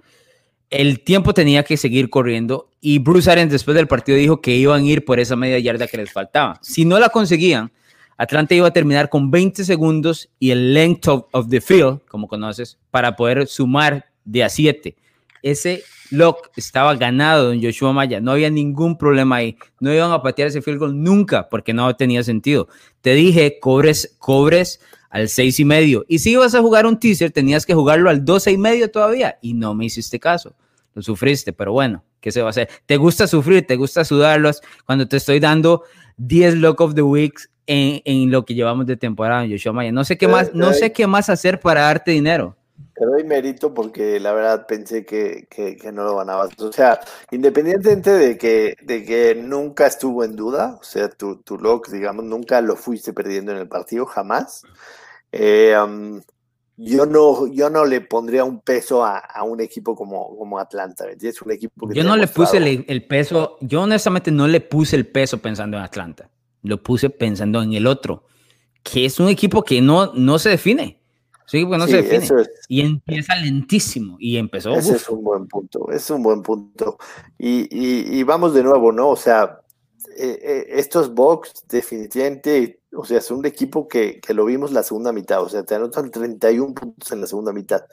El 0.69 1.01
tiempo 1.01 1.33
tenía 1.33 1.63
que 1.63 1.79
seguir 1.79 2.11
corriendo 2.11 2.69
y 2.83 2.99
Bruce 2.99 3.31
Arians 3.31 3.51
después 3.51 3.75
del 3.75 3.89
partido 3.89 4.19
dijo 4.19 4.43
que 4.43 4.57
iban 4.57 4.83
a 4.83 4.85
ir 4.85 5.07
por 5.07 5.19
esa 5.21 5.37
media 5.37 5.59
yarda 5.59 5.87
que 5.87 5.97
les 5.97 6.13
faltaba. 6.13 6.59
Si 6.61 6.85
no 6.85 6.99
la 6.99 7.09
conseguían, 7.09 7.73
Atlanta 8.17 8.55
iba 8.55 8.69
a 8.69 8.73
terminar 8.73 9.09
con 9.09 9.31
20 9.31 9.65
segundos 9.65 10.31
y 10.39 10.51
el 10.51 10.75
length 10.75 11.09
of, 11.09 11.49
the 11.49 11.61
field, 11.61 12.01
como 12.09 12.29
conoces, 12.29 12.79
para 12.91 13.17
poder 13.17 13.47
sumar 13.47 14.07
de 14.25 14.45
a 14.45 14.49
7. 14.49 14.97
Ese 15.43 15.83
lock 16.11 16.51
estaba 16.57 16.95
ganado 16.95 17.53
en 17.53 17.63
Joshua 17.63 17.93
Maya, 17.93 18.21
no 18.21 18.33
había 18.33 18.51
ningún 18.51 18.97
problema 18.97 19.37
ahí, 19.37 19.57
no 19.81 19.93
iban 19.93 20.13
a 20.13 20.23
patear 20.23 20.49
ese 20.49 20.63
field 20.63 20.79
goal 20.79 21.03
nunca 21.03 21.49
porque 21.49 21.73
no 21.73 21.95
tenía 21.97 22.23
sentido. 22.23 22.69
Te 23.01 23.15
dije, 23.15 23.59
cobres, 23.61 24.17
cobres 24.19 24.81
al 25.11 25.29
seis 25.29 25.61
y 25.61 25.65
medio. 25.65 26.05
Y 26.09 26.19
si 26.19 26.33
ibas 26.33 26.55
a 26.55 26.61
jugar 26.61 26.87
un 26.87 26.99
teaser, 26.99 27.31
tenías 27.31 27.67
que 27.67 27.75
jugarlo 27.75 28.11
al 28.11 28.25
12 28.25 28.53
y 28.53 28.59
medio 28.59 28.91
todavía. 28.91 29.39
Y 29.43 29.55
no 29.55 29.75
me 29.75 29.85
hiciste 29.85 30.19
caso. 30.19 30.55
Lo 30.95 31.03
sufriste, 31.03 31.53
pero 31.53 31.73
bueno, 31.73 32.05
¿qué 32.21 32.33
se 32.33 32.41
va 32.41 32.49
a 32.49 32.51
hacer? 32.51 32.69
Te 32.87 32.97
gusta 32.97 33.27
sufrir, 33.27 33.67
te 33.67 33.77
gusta 33.77 34.05
sudarlos 34.05 34.63
cuando 34.87 35.09
te 35.09 35.17
estoy 35.17 35.41
dando 35.41 35.83
10 36.17 36.57
lock 36.57 36.81
of 36.81 36.95
the 36.95 37.03
weeks 37.03 37.51
en, 37.67 38.01
en 38.05 38.31
lo 38.31 38.45
que 38.45 38.55
llevamos 38.55 38.87
de 38.87 38.97
temporada, 38.97 39.47
Joshua 39.49 39.73
Maya. 39.73 39.93
No 39.93 40.05
sé 40.05 40.17
qué 40.17 40.29
más, 40.29 40.55
no 40.55 40.73
sé 40.73 40.93
qué 40.93 41.07
más 41.07 41.29
hacer 41.29 41.61
para 41.61 41.83
darte 41.83 42.13
dinero. 42.13 42.57
Te 42.95 43.05
doy 43.05 43.25
mérito 43.25 43.75
porque 43.75 44.21
la 44.21 44.33
verdad 44.33 44.67
pensé 44.69 45.05
que, 45.05 45.49
que, 45.51 45.91
no 45.91 46.05
lo 46.05 46.17
ganabas. 46.17 46.57
O 46.61 46.73
sea, 46.73 47.01
independientemente 47.33 48.11
de 48.11 48.39
que, 48.39 48.77
de 48.83 49.05
que 49.05 49.35
nunca 49.35 49.87
estuvo 49.87 50.23
en 50.23 50.37
duda, 50.37 50.79
o 50.81 50.85
sea, 50.85 51.09
tu, 51.09 51.43
tu 51.43 51.59
lock, 51.59 51.89
digamos, 51.89 52.25
nunca 52.25 52.61
lo 52.61 52.77
fuiste 52.77 53.13
perdiendo 53.13 53.51
en 53.51 53.59
el 53.59 53.69
partido, 53.69 54.07
jamás. 54.07 54.63
Eh, 55.33 55.75
yo 56.77 57.07
no, 57.07 57.47
yo 57.47 57.71
no 57.71 57.85
le 57.85 58.01
pondría 58.01 58.45
un 58.45 58.61
peso 58.61 59.05
a, 59.05 59.19
a 59.19 59.45
un 59.45 59.61
equipo 59.61 59.95
como, 59.95 60.37
como 60.37 60.59
Atlanta, 60.59 61.05
Es 61.21 61.41
un 61.41 61.53
equipo 61.53 61.89
que 61.89 61.95
Yo 61.95 62.05
no 62.05 62.17
le 62.17 62.27
puse 62.27 62.57
el, 62.57 62.85
el, 62.89 63.07
peso, 63.07 63.57
yo 63.61 63.83
honestamente 63.83 64.31
no 64.31 64.49
le 64.49 64.61
puse 64.61 64.97
el 64.97 65.07
peso 65.07 65.39
pensando 65.39 65.77
en 65.77 65.85
Atlanta, 65.85 66.29
lo 66.63 66.83
puse 66.83 67.11
pensando 67.11 67.63
en 67.63 67.75
el 67.75 67.87
otro, 67.87 68.25
que 68.83 69.05
es 69.05 69.21
un 69.21 69.29
equipo 69.29 69.63
que 69.63 69.81
no, 69.81 70.13
no 70.15 70.39
se 70.39 70.51
define. 70.51 71.01
Sí, 71.47 71.63
bueno, 71.63 71.87
se 71.87 72.03
define. 72.03 72.45
y 72.69 72.81
empieza 72.81 73.37
lentísimo. 73.37 74.17
Y 74.19 74.39
empezó. 74.39 74.75
Ese 74.75 74.97
es 74.97 75.09
un 75.09 75.23
buen 75.23 75.47
punto. 75.47 75.91
Es 75.91 76.09
un 76.11 76.23
buen 76.23 76.43
punto. 76.43 76.97
Y, 77.39 77.69
y, 77.71 78.23
vamos 78.23 78.55
de 78.55 78.63
nuevo, 78.63 78.93
¿no? 78.93 79.11
O 79.11 79.17
sea, 79.17 79.61
eh, 80.17 80.39
eh, 80.43 80.67
estos 80.71 81.13
Bucks, 81.13 81.65
definitivamente, 81.69 82.81
o 82.97 83.05
sea, 83.05 83.19
es 83.19 83.31
un 83.31 83.45
equipo 83.47 83.89
que, 83.89 84.21
que, 84.21 84.35
lo 84.35 84.45
vimos 84.45 84.73
la 84.73 84.83
segunda 84.83 85.13
mitad. 85.13 85.43
O 85.43 85.49
sea, 85.49 85.65
te 85.65 85.75
anotan 85.75 86.11
31 86.11 86.75
puntos 86.75 87.11
en 87.13 87.21
la 87.21 87.27
segunda 87.27 87.53
mitad. 87.53 87.85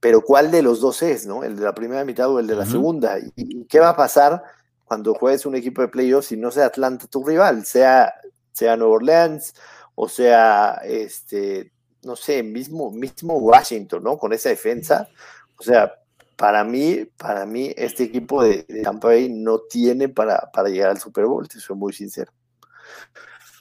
Pero 0.00 0.22
¿cuál 0.22 0.50
de 0.50 0.62
los 0.62 0.80
dos 0.80 1.02
es, 1.02 1.26
no? 1.26 1.44
¿El 1.44 1.56
de 1.56 1.64
la 1.64 1.74
primera 1.74 2.04
mitad 2.04 2.28
o 2.30 2.38
el 2.38 2.46
de 2.46 2.56
la 2.56 2.66
segunda? 2.66 3.18
¿Y, 3.36 3.64
qué 3.66 3.80
va 3.80 3.90
a 3.90 3.96
pasar 3.96 4.42
cuando 4.84 5.14
juegues 5.14 5.46
un 5.46 5.56
equipo 5.56 5.82
de 5.82 5.88
playoffs 5.88 6.32
y 6.32 6.36
no 6.36 6.50
sea 6.50 6.66
Atlanta 6.66 7.06
tu 7.06 7.24
rival? 7.24 7.64
Sea, 7.64 8.12
sea 8.52 8.76
Nueva 8.76 8.94
Orleans 8.94 9.54
o 9.96 10.08
sea 10.08 10.80
este 10.84 11.72
no 12.04 12.16
sé, 12.16 12.42
mismo, 12.42 12.90
mismo 12.90 13.38
Washington, 13.38 14.02
¿no? 14.04 14.18
Con 14.18 14.32
esa 14.32 14.50
defensa. 14.50 15.08
O 15.56 15.62
sea, 15.62 15.92
para 16.36 16.64
mí, 16.64 17.04
para 17.16 17.46
mí, 17.46 17.72
este 17.76 18.04
equipo 18.04 18.42
de, 18.42 18.64
Tampa 18.82 19.08
Bay 19.08 19.28
no 19.28 19.60
tiene 19.60 20.08
para, 20.08 20.50
para 20.52 20.68
llegar 20.68 20.90
al 20.90 21.00
Super 21.00 21.26
Bowl, 21.26 21.48
te 21.48 21.58
soy 21.60 21.76
muy 21.76 21.92
sincero. 21.92 22.32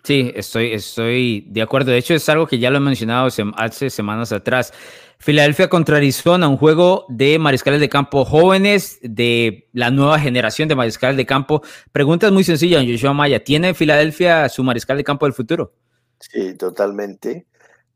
Sí, 0.03 0.31
estoy, 0.35 0.73
estoy 0.73 1.47
de 1.49 1.61
acuerdo. 1.61 1.91
De 1.91 1.97
hecho, 1.97 2.13
es 2.13 2.27
algo 2.29 2.45
que 2.47 2.59
ya 2.59 2.69
lo 2.69 2.77
he 2.77 2.81
mencionado 2.81 3.29
hace 3.55 3.89
semanas 3.89 4.31
atrás. 4.31 4.73
Filadelfia 5.17 5.69
contra 5.69 5.97
Arizona, 5.97 6.49
un 6.49 6.57
juego 6.57 7.05
de 7.07 7.39
mariscales 7.39 7.79
de 7.79 7.87
campo 7.87 8.25
jóvenes, 8.25 8.99
de 9.01 9.69
la 9.71 9.89
nueva 9.89 10.19
generación 10.19 10.67
de 10.67 10.75
mariscales 10.75 11.15
de 11.15 11.25
campo. 11.25 11.61
Preguntas 11.93 12.31
muy 12.31 12.43
sencillas, 12.43 12.83
Joshua 12.85 13.13
Maya. 13.13 13.43
¿Tiene 13.43 13.73
Filadelfia 13.73 14.49
su 14.49 14.63
mariscal 14.63 14.97
de 14.97 15.03
campo 15.05 15.25
del 15.25 15.33
futuro? 15.33 15.73
Sí, 16.19 16.55
totalmente 16.55 17.47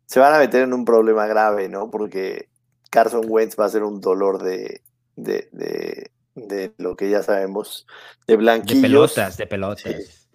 se 0.07 0.19
van 0.19 0.33
a 0.33 0.39
meter 0.39 0.63
en 0.63 0.73
un 0.73 0.85
problema 0.85 1.27
grave, 1.27 1.69
¿no? 1.69 1.91
Porque 1.91 2.49
Carson 2.89 3.25
Wentz 3.27 3.59
va 3.59 3.65
a 3.65 3.69
ser 3.69 3.83
un 3.83 3.99
dolor 3.99 4.41
de, 4.41 4.81
de, 5.15 5.49
de, 6.33 6.73
lo 6.77 6.95
que 6.95 7.09
ya 7.09 7.21
sabemos, 7.21 7.85
de 8.25 8.37
blanquillos. 8.37 8.81
De 8.81 8.87
pelotas, 8.87 9.37
de 9.37 9.47
pelotas. 9.47 10.26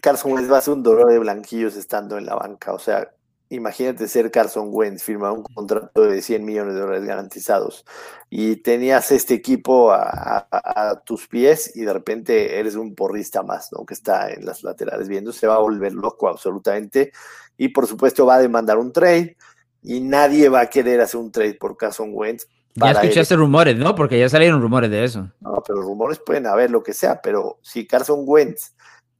Carson 0.00 0.32
Wentz 0.32 0.50
va 0.50 0.58
a 0.58 0.62
ser 0.62 0.74
un 0.74 0.82
dolor 0.82 1.10
de 1.10 1.18
blanquillos 1.18 1.76
estando 1.76 2.18
en 2.18 2.26
la 2.26 2.34
banca. 2.34 2.72
O 2.72 2.78
sea, 2.78 3.12
imagínate 3.48 4.08
ser 4.08 4.30
Carson 4.30 4.68
Wentz, 4.70 5.02
firmar 5.02 5.32
un 5.32 5.42
contrato 5.42 6.02
de 6.02 6.22
100 6.22 6.44
millones 6.44 6.74
de 6.74 6.80
dólares 6.80 7.04
garantizados 7.04 7.84
y 8.30 8.56
tenías 8.56 9.12
este 9.12 9.34
equipo 9.34 9.92
a, 9.92 10.48
a, 10.50 11.02
tus 11.04 11.28
pies 11.28 11.76
y 11.76 11.82
de 11.82 11.92
repente 11.92 12.58
eres 12.58 12.76
un 12.76 12.94
porrista 12.94 13.42
más, 13.42 13.70
¿no? 13.72 13.84
Que 13.84 13.94
está 13.94 14.30
en 14.30 14.46
las 14.46 14.62
laterales 14.62 15.08
viendo, 15.08 15.32
se 15.32 15.46
va 15.46 15.56
a 15.56 15.58
volver 15.58 15.92
loco 15.92 16.28
absolutamente 16.28 17.12
y 17.58 17.68
por 17.68 17.86
supuesto 17.86 18.24
va 18.24 18.36
a 18.36 18.40
demandar 18.40 18.78
un 18.78 18.92
trade 18.92 19.36
y 19.82 20.00
nadie 20.00 20.48
va 20.48 20.60
a 20.60 20.70
querer 20.70 21.00
hacer 21.00 21.20
un 21.20 21.30
trade 21.30 21.54
por 21.54 21.76
Carson 21.76 22.10
Wentz. 22.12 22.46
Ya 22.74 22.92
escuchaste 22.92 23.36
rumores, 23.36 23.76
¿no? 23.76 23.94
Porque 23.94 24.18
ya 24.18 24.30
salieron 24.30 24.62
rumores 24.62 24.90
de 24.90 25.04
eso. 25.04 25.28
No, 25.40 25.62
pero 25.66 25.82
rumores 25.82 26.18
pueden 26.24 26.46
haber 26.46 26.70
lo 26.70 26.82
que 26.82 26.94
sea, 26.94 27.20
pero 27.20 27.58
si 27.60 27.86
Carson 27.86 28.22
Wentz 28.24 28.72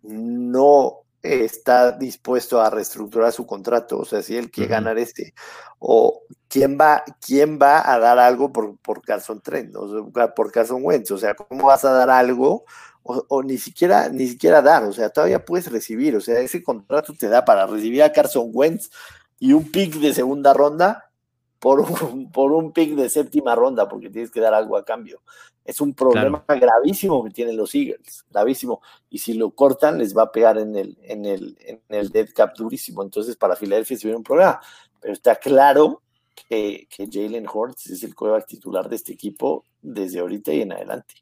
no 0.03 1.03
está 1.22 1.92
dispuesto 1.92 2.61
a 2.61 2.70
reestructurar 2.70 3.32
su 3.32 3.46
contrato, 3.46 3.98
o 3.98 4.05
sea, 4.05 4.22
si 4.22 4.36
él 4.36 4.50
quiere 4.50 4.70
ganar 4.70 4.98
este, 4.98 5.34
o 5.78 6.22
quién 6.48 6.76
va, 6.80 7.05
quién 7.24 7.59
va 7.62 7.92
a 7.92 7.98
dar 7.98 8.18
algo 8.18 8.53
por, 8.53 8.76
por 8.78 9.03
Carson 9.03 9.40
Trent, 9.40 9.74
o 9.76 10.11
sea, 10.12 10.34
por 10.34 10.50
Carson 10.50 10.80
Wentz, 10.82 11.12
o 11.12 11.18
sea, 11.18 11.34
¿cómo 11.34 11.66
vas 11.66 11.84
a 11.84 11.92
dar 11.92 12.11
algo 12.11 12.64
o, 13.05 13.42
ni 13.42 13.59
siquiera 13.59 14.09
ni 14.09 14.28
siquiera 14.28 14.62
dar, 14.62 14.84
o 14.84 14.92
sea, 14.92 15.11
todavía 15.11 15.44
puedes 15.44 15.70
recibir, 15.70 16.16
o 16.16 16.20
sea, 16.20 16.40
ese 16.40 16.62
contrato 16.62 17.12
te 17.14 17.28
da 17.28 17.44
para 17.44 17.66
recibir 17.66 18.03
a 18.03 18.12
Carson 18.12 18.50
Wentz 18.53 18.90
y 19.38 19.53
un 19.53 19.70
pick 19.70 19.94
de 19.94 20.14
segunda 20.14 20.53
ronda 20.55 21.11
por 21.59 21.80
un, 21.80 22.30
por 22.32 22.53
un 22.53 22.72
pick 22.72 22.94
de 22.94 23.09
séptima 23.09 23.55
ronda, 23.55 23.88
porque 23.88 24.11
tienes 24.11 24.30
que 24.30 24.40
dar 24.40 24.55
algo 24.55 24.76
a 24.76 24.84
cambio. 24.84 25.20
Es 25.64 25.80
un 25.80 25.94
problema 25.94 26.44
gravísimo 26.48 27.22
que 27.24 27.30
tienen 27.30 27.56
los 27.56 27.74
Eagles, 27.74 28.24
gravísimo. 28.30 28.82
Y 29.10 29.18
si 29.18 29.34
lo 29.34 29.50
cortan, 29.50 29.98
les 29.98 30.16
va 30.16 30.24
a 30.24 30.32
pegar 30.32 30.58
en 30.58 30.74
el, 30.76 30.98
en 31.02 31.24
el, 31.24 31.56
en 31.60 31.80
el 31.88 32.10
dead 32.10 32.28
cap 32.34 32.56
durísimo. 32.56 33.02
Entonces, 33.02 33.36
para 33.36 33.56
Filadelfia 33.56 33.96
se 33.96 34.08
viene 34.08 34.18
un 34.18 34.24
problema. 34.24 34.60
Pero 35.00 35.12
está 35.14 35.36
claro 35.36 36.02
que, 36.48 36.88
que 36.90 37.08
Jalen 37.10 37.46
Hurts 37.46 37.90
es 37.90 38.02
el 38.02 38.14
coreback 38.14 38.46
titular 38.46 38.88
de 38.88 38.96
este 38.96 39.12
equipo 39.12 39.64
desde 39.80 40.20
ahorita 40.20 40.52
y 40.52 40.62
en 40.62 40.72
adelante. 40.72 41.14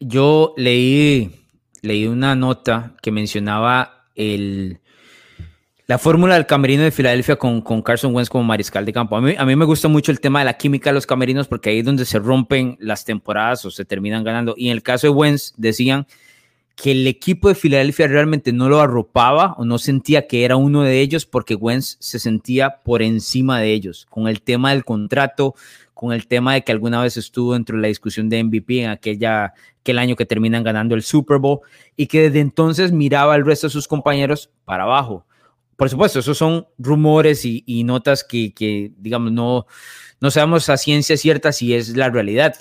Yo 0.00 0.54
leí, 0.56 1.30
leí 1.82 2.06
una 2.06 2.34
nota 2.34 2.96
que 3.02 3.12
mencionaba 3.12 4.06
el, 4.14 4.80
la 5.88 5.96
fórmula 5.96 6.34
del 6.34 6.44
camerino 6.44 6.82
de 6.82 6.90
Filadelfia 6.90 7.36
con, 7.36 7.62
con, 7.62 7.80
Carson 7.80 8.14
Wentz 8.14 8.28
como 8.28 8.44
mariscal 8.44 8.84
de 8.84 8.92
campo. 8.92 9.16
A 9.16 9.22
mí, 9.22 9.34
a 9.38 9.46
mí 9.46 9.56
me 9.56 9.64
gusta 9.64 9.88
mucho 9.88 10.12
el 10.12 10.20
tema 10.20 10.40
de 10.40 10.44
la 10.44 10.58
química 10.58 10.90
de 10.90 10.94
los 10.94 11.06
camerinos 11.06 11.48
porque 11.48 11.70
ahí 11.70 11.78
es 11.78 11.84
donde 11.86 12.04
se 12.04 12.18
rompen 12.18 12.76
las 12.78 13.06
temporadas 13.06 13.64
o 13.64 13.70
se 13.70 13.86
terminan 13.86 14.22
ganando. 14.22 14.54
Y 14.54 14.66
en 14.66 14.72
el 14.72 14.82
caso 14.82 15.06
de 15.06 15.14
Wentz 15.14 15.54
decían 15.56 16.06
que 16.76 16.92
el 16.92 17.06
equipo 17.06 17.48
de 17.48 17.54
Filadelfia 17.54 18.06
realmente 18.06 18.52
no 18.52 18.68
lo 18.68 18.82
arropaba 18.82 19.54
o 19.56 19.64
no 19.64 19.78
sentía 19.78 20.26
que 20.26 20.44
era 20.44 20.56
uno 20.56 20.82
de 20.82 21.00
ellos 21.00 21.24
porque 21.24 21.54
Wentz 21.54 21.96
se 22.00 22.18
sentía 22.18 22.82
por 22.84 23.00
encima 23.00 23.58
de 23.58 23.72
ellos 23.72 24.06
con 24.10 24.28
el 24.28 24.42
tema 24.42 24.72
del 24.72 24.84
contrato, 24.84 25.54
con 25.94 26.12
el 26.12 26.26
tema 26.26 26.52
de 26.52 26.64
que 26.64 26.72
alguna 26.72 27.00
vez 27.00 27.16
estuvo 27.16 27.54
dentro 27.54 27.76
de 27.76 27.82
la 27.82 27.88
discusión 27.88 28.28
de 28.28 28.44
MVP 28.44 28.82
en 28.82 28.90
aquella, 28.90 29.54
aquel 29.80 29.98
año 29.98 30.16
que 30.16 30.26
terminan 30.26 30.62
ganando 30.62 30.94
el 30.94 31.02
Super 31.02 31.38
Bowl 31.38 31.60
y 31.96 32.08
que 32.08 32.24
desde 32.24 32.40
entonces 32.40 32.92
miraba 32.92 33.32
al 33.32 33.46
resto 33.46 33.68
de 33.68 33.72
sus 33.72 33.88
compañeros 33.88 34.50
para 34.66 34.82
abajo. 34.82 35.24
Por 35.78 35.88
supuesto, 35.88 36.18
esos 36.18 36.36
son 36.36 36.66
rumores 36.76 37.44
y, 37.44 37.84
notas 37.84 38.24
que, 38.24 38.52
que, 38.52 38.92
digamos, 38.98 39.32
no, 39.32 39.66
no 40.20 40.30
sabemos 40.30 40.68
a 40.68 40.76
ciencia 40.76 41.16
cierta 41.16 41.52
si 41.52 41.72
es 41.72 41.96
la 41.96 42.10
realidad. 42.10 42.56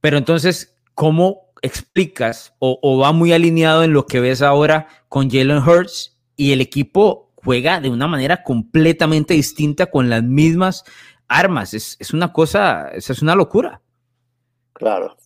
Pero 0.00 0.16
entonces, 0.16 0.76
¿cómo 0.94 1.50
explicas 1.60 2.54
o, 2.60 2.78
o 2.80 2.98
va 2.98 3.12
muy 3.12 3.32
alineado 3.32 3.82
en 3.82 3.92
lo 3.92 4.06
que 4.06 4.20
ves 4.20 4.40
ahora 4.40 4.86
con 5.08 5.28
Jalen 5.28 5.58
Hurts 5.58 6.16
y 6.36 6.52
el 6.52 6.60
equipo 6.60 7.32
juega 7.34 7.80
de 7.80 7.90
una 7.90 8.06
manera 8.06 8.42
completamente 8.42 9.34
distinta 9.34 9.86
con 9.86 10.08
las 10.08 10.22
mismas 10.22 10.84
armas. 11.28 11.74
Es, 11.74 12.12
una 12.12 12.32
cosa, 12.32 12.88
es, 12.92 13.10
es 13.10 13.22
una 13.22 13.34
locura. 13.34 13.80
Claro. 14.72 15.16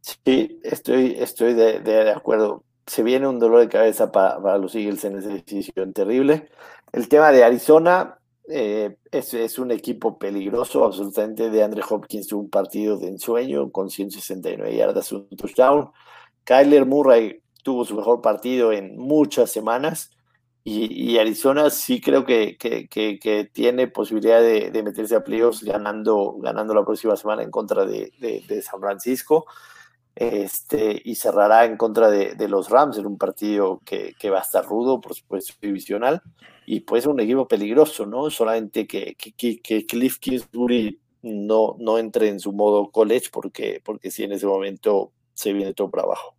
Sí, 0.00 0.60
estoy, 0.62 1.16
estoy 1.18 1.54
de, 1.54 2.12
acuerdo. 2.14 2.64
Se 2.88 3.02
viene 3.04 3.28
un 3.28 3.38
dolor 3.38 3.60
de 3.60 3.68
cabeza 3.68 4.10
para, 4.10 4.58
los 4.58 4.74
Eagles 4.74 5.04
en 5.04 5.18
esa 5.18 5.28
decisión 5.28 5.92
terrible. 5.92 6.48
El 6.92 7.08
tema 7.08 7.30
de 7.30 7.44
Arizona 7.44 8.18
eh, 8.48 8.96
es, 9.10 9.34
es, 9.34 9.58
un 9.58 9.70
equipo 9.70 10.18
peligroso, 10.18 10.84
absolutamente. 10.84 11.50
De 11.50 11.62
Andre 11.62 11.82
Hopkins 11.88 12.26
tuvo 12.26 12.40
un 12.40 12.50
partido 12.50 12.98
de 12.98 13.08
ensueño 13.08 13.70
con 13.70 13.90
169 13.90 14.74
yardas, 14.74 15.12
un 15.12 15.28
touchdown. 15.28 15.90
Kyler 16.44 16.86
Murray 16.86 17.42
tuvo 17.62 17.84
su 17.84 17.94
mejor 17.94 18.22
partido 18.22 18.72
en 18.72 18.96
muchas 18.96 19.52
semanas. 19.52 20.10
Y, 20.64 21.16
Arizona 21.16 21.70
sí 21.70 22.00
creo 22.00 22.26
que, 22.26 22.58
que, 22.58 23.50
tiene 23.52 23.88
posibilidad 23.88 24.42
de, 24.42 24.82
meterse 24.82 25.16
a 25.16 25.24
playoffs 25.24 25.62
ganando, 25.62 26.36
ganando 26.40 26.74
la 26.74 26.84
próxima 26.84 27.16
semana 27.16 27.42
en 27.42 27.50
contra 27.50 27.86
de, 27.86 28.62
San 28.62 28.80
Francisco. 28.80 29.46
Este, 30.20 31.00
y 31.04 31.14
cerrará 31.14 31.64
en 31.64 31.76
contra 31.76 32.10
de, 32.10 32.48
los 32.48 32.70
Rams 32.70 32.98
en 32.98 33.06
un 33.06 33.16
partido 33.16 33.80
que, 33.84 34.30
va 34.30 34.38
a 34.38 34.42
estar 34.42 34.66
rudo, 34.66 35.00
por 35.00 35.14
supuesto, 35.14 35.54
divisional. 35.62 36.20
Y 36.66 36.80
pues 36.80 37.06
un 37.06 37.20
equipo 37.20 37.46
peligroso, 37.46 38.04
¿no? 38.04 38.28
Solamente 38.28 38.84
que, 38.88 39.14
que, 39.14 39.86
Cliff 39.86 40.18
Kingsbury 40.18 40.98
no, 41.22 41.76
no 41.78 41.98
entre 41.98 42.30
en 42.30 42.40
su 42.40 42.52
modo 42.52 42.90
college 42.90 43.28
porque, 43.32 43.80
porque 43.84 44.10
sí 44.10 44.24
en 44.24 44.32
ese 44.32 44.46
momento 44.46 45.12
se 45.34 45.52
viene 45.52 45.72
todo 45.72 45.88
para 45.88 46.02
abajo. 46.02 46.34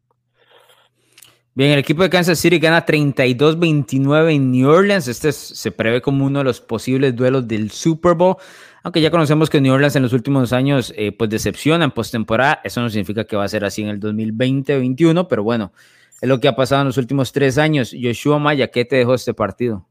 Bien, 1.53 1.71
el 1.71 1.79
equipo 1.79 2.03
de 2.03 2.09
Kansas 2.09 2.37
City 2.37 2.59
gana 2.59 2.85
32-29 2.85 4.33
en 4.33 4.51
New 4.51 4.69
Orleans. 4.69 5.07
Este 5.07 5.31
se 5.31 5.71
prevé 5.71 6.01
como 6.01 6.25
uno 6.25 6.39
de 6.39 6.45
los 6.45 6.59
posibles 6.59 7.15
duelos 7.15 7.47
del 7.47 7.71
Super 7.71 8.13
Bowl. 8.13 8.35
Aunque 8.83 9.01
ya 9.01 9.11
conocemos 9.11 9.49
que 9.49 9.61
New 9.61 9.73
Orleans 9.73 9.95
en 9.95 10.03
los 10.03 10.13
últimos 10.13 10.53
años 10.53 10.93
eh, 10.95 11.11
pues 11.11 11.29
decepciona 11.29 11.85
en 11.85 11.91
postemporada. 11.91 12.61
Eso 12.63 12.81
no 12.81 12.89
significa 12.89 13.25
que 13.25 13.35
va 13.35 13.43
a 13.43 13.49
ser 13.49 13.65
así 13.65 13.81
en 13.81 13.89
el 13.89 13.99
2020-21, 13.99 15.27
pero 15.27 15.43
bueno, 15.43 15.73
es 16.21 16.27
lo 16.29 16.39
que 16.39 16.47
ha 16.47 16.55
pasado 16.55 16.81
en 16.81 16.87
los 16.87 16.97
últimos 16.97 17.31
tres 17.31 17.57
años. 17.57 17.95
Joshua 17.99 18.39
Maya, 18.39 18.69
¿qué 18.71 18.85
te 18.85 18.97
dejó 18.97 19.13
este 19.13 19.33
partido? 19.33 19.85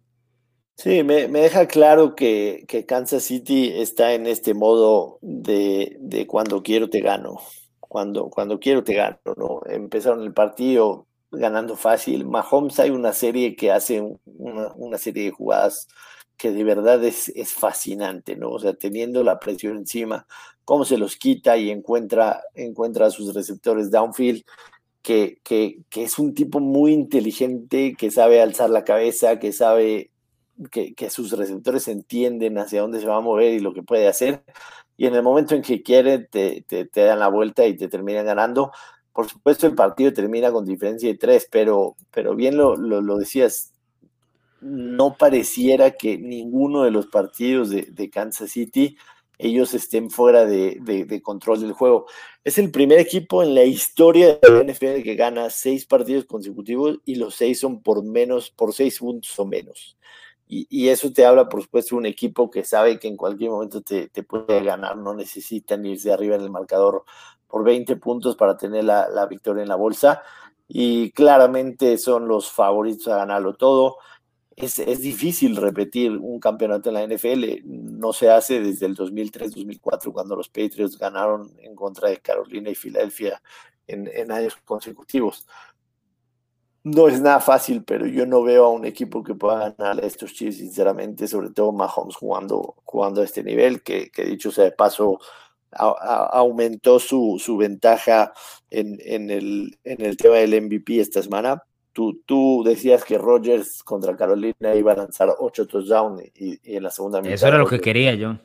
Sí, 0.79 1.03
me, 1.03 1.27
deja 1.27 1.67
claro 1.67 2.15
que, 2.15 2.65
Kansas 2.87 3.25
City 3.25 3.73
está 3.75 4.13
en 4.13 4.29
este 4.29 4.55
modo 4.55 5.19
de, 5.23 6.25
cuando 6.29 6.63
quiero 6.63 6.89
te 6.89 7.01
gano. 7.01 7.41
Cuando, 7.81 8.31
cuando 8.31 8.61
quiero 8.61 8.85
te 8.85 8.95
gano, 8.95 9.19
¿no? 9.37 9.61
Empezaron 9.67 10.23
el 10.23 10.33
partido 10.33 11.09
ganando 11.33 11.75
fácil. 11.75 12.27
Mahomes 12.27 12.79
hay 12.79 12.91
una 12.91 13.13
serie 13.13 13.57
que 13.57 13.73
hace 13.73 14.01
una, 14.25 14.99
serie 14.99 15.25
de 15.25 15.31
jugadas 15.33 15.89
que 16.39 16.53
de 16.53 16.65
verdad 16.65 17.05
es, 17.05 17.29
es, 17.31 17.53
fascinante, 17.53 18.37
¿no? 18.37 18.51
O 18.51 18.59
sea, 18.61 18.75
teniendo 18.75 19.23
la 19.25 19.39
presión 19.39 19.77
encima, 19.77 20.27
cómo 20.65 20.85
se 20.85 20.99
los 20.99 21.17
quita 21.17 21.57
y 21.59 21.71
encuentra, 21.71 22.43
encuentra 22.55 23.07
a 23.07 23.11
sus 23.11 23.35
receptores 23.35 23.91
downfield, 23.91 24.45
que, 25.03 25.41
que, 25.43 25.83
es 26.05 26.19
un 26.19 26.35
tipo 26.35 26.61
muy 26.61 26.93
inteligente, 26.93 27.95
que 27.99 28.11
sabe 28.11 28.41
alzar 28.43 28.71
la 28.71 28.85
cabeza, 28.85 29.39
que 29.39 29.53
sabe 29.53 30.11
que, 30.71 30.95
que, 30.95 31.11
sus 31.11 31.33
receptores 31.33 31.89
entienden 31.89 32.59
hacia 32.59 32.83
dónde 32.83 33.01
se 33.01 33.07
va 33.07 33.17
a 33.17 33.21
mover 33.21 33.55
y 33.55 33.61
lo 33.61 33.73
que 33.75 33.83
puede 33.83 34.09
hacer. 34.09 34.43
Y 34.97 35.07
en 35.07 35.15
el 35.15 35.23
momento 35.23 35.55
en 35.55 35.63
que 35.63 35.83
quiere, 35.83 36.19
te, 36.19 36.65
te, 36.69 36.85
te 36.85 37.01
dan 37.03 37.21
la 37.21 37.29
vuelta 37.29 37.67
y 37.67 37.77
te 37.77 37.89
terminan 37.89 38.27
ganando. 38.27 38.73
Por 39.13 39.29
supuesto, 39.29 39.67
el 39.67 39.75
partido 39.75 40.13
termina 40.13 40.53
con 40.53 40.65
diferencia 40.65 41.09
de 41.09 41.19
tres, 41.19 41.49
pero, 41.51 41.97
pero 42.11 42.35
bien 42.37 42.57
lo, 42.57 42.77
lo, 42.77 43.17
decías, 43.17 43.73
no 44.61 45.17
pareciera 45.17 45.93
que 45.93 46.19
ninguno 46.19 46.83
de 46.83 46.91
los 46.91 47.07
partidos 47.07 47.71
de, 47.71 48.11
Kansas 48.11 48.51
City 48.51 48.97
ellos 49.39 49.73
estén 49.73 50.11
fuera 50.11 50.45
de, 50.45 51.21
control 51.23 51.61
del 51.61 51.73
juego. 51.73 52.07
Es 52.45 52.59
el 52.59 52.71
primer 52.71 52.99
equipo 52.99 53.43
en 53.43 53.55
la 53.55 53.65
historia 53.65 54.39
de 54.41 54.51
la 54.51 54.65
NFL 54.65 55.03
que 55.03 55.15
gana 55.15 55.49
seis 55.51 55.87
partidos 55.87 56.25
consecutivos 56.25 56.99
y 57.05 57.15
los 57.15 57.37
seis 57.37 57.61
son 57.61 57.83
por 57.83 58.03
menos, 58.03 58.51
por 58.51 58.75
seis 58.75 58.99
puntos 58.99 59.39
o 59.39 59.47
menos. 59.47 59.97
Y, 60.51 60.89
eso 60.89 61.13
te 61.13 61.27
habla, 61.27 61.49
por 61.49 61.63
supuesto, 61.63 61.95
de 61.95 61.99
un 61.99 62.07
equipo 62.07 62.51
que 62.51 62.65
sabe 62.65 62.99
que 62.99 63.07
en 63.07 63.19
cualquier 63.19 63.51
momento 63.51 63.83
te, 63.83 64.09
puede 64.23 64.65
ganar, 64.65 64.97
no 64.97 65.13
necesitan 65.13 65.85
irse 65.85 66.11
arriba 66.11 66.37
en 66.37 66.43
el 66.43 66.51
marcador 66.51 67.05
por 67.47 67.65
20 67.65 67.97
puntos 67.97 68.35
para 68.35 68.57
tener 68.57 68.85
la, 68.85 69.27
victoria 69.29 69.63
en 69.63 69.69
la 69.69 69.77
bolsa. 69.77 70.23
Y 70.67 71.11
claramente 71.13 71.99
son 71.99 72.29
los 72.29 72.51
favoritos 72.51 73.09
a 73.09 73.19
ganarlo 73.19 73.57
todo. 73.57 73.99
Es, 74.61 75.01
difícil 75.01 75.57
repetir 75.57 76.11
un 76.13 76.41
campeonato 76.41 76.89
en 76.89 76.95
la 76.95 77.07
NFL. 77.07 77.63
No 77.65 78.13
se 78.13 78.31
hace 78.31 78.61
desde 78.61 78.87
el 78.87 78.97
2003-2004, 78.97 80.13
cuando 80.13 80.35
los 80.35 80.49
Patriots 80.49 80.99
ganaron 80.99 81.53
en 81.61 81.75
contra 81.77 82.09
de 82.09 82.19
Carolina 82.19 82.71
y 82.71 82.75
Filadelfia 82.75 83.41
en, 83.87 84.33
años 84.33 84.57
consecutivos. 84.65 85.47
No 86.83 87.09
es 87.09 87.21
nada 87.21 87.41
fácil, 87.41 87.85
pero 87.85 88.07
yo 88.07 88.27
no 88.27 88.43
veo 88.43 88.65
a 88.65 88.71
un 88.71 88.85
equipo 88.85 89.23
que 89.23 89.35
pueda 89.35 89.71
ganar 89.71 90.03
a 90.03 90.07
estos 90.07 90.33
Chiefs, 90.33 90.59
sinceramente, 90.59 91.29
sobre 91.29 91.51
todo 91.51 91.73
Mahomes 91.73 92.17
jugando, 92.17 92.77
jugando 92.85 93.21
a 93.21 93.25
este 93.25 93.43
nivel, 93.43 93.83
que, 93.83 94.11
que 94.11 94.25
dicho 94.25 94.51
sea 94.51 94.65
de 94.65 94.73
paso, 94.73 95.21
aumentó 95.71 96.99
su, 96.99 97.37
su 97.39 97.57
ventaja 97.57 98.33
en, 98.71 98.99
en, 99.05 99.31
el, 99.31 99.79
en 99.85 100.05
el 100.05 100.17
tema 100.17 100.37
del 100.37 100.63
MVP 100.63 101.01
esta 101.01 101.23
semana. 101.23 101.63
Tú, 101.99 102.23
tú 102.25 102.63
decías 102.65 103.03
que 103.03 103.19
Rogers 103.19 103.83
contra 103.83 104.15
Carolina 104.15 104.73
iba 104.77 104.93
a 104.93 104.95
lanzar 104.95 105.35
ocho 105.41 105.67
touchdowns 105.67 106.23
y, 106.37 106.61
y 106.63 106.77
en 106.77 106.85
la 106.85 106.93
segunda 106.93 107.21
mitad. 107.21 107.35
Eso 107.35 107.49
era 107.49 107.59
lo 107.59 107.67
que 107.67 107.81
quería 107.81 108.15
yo. 108.15 108.39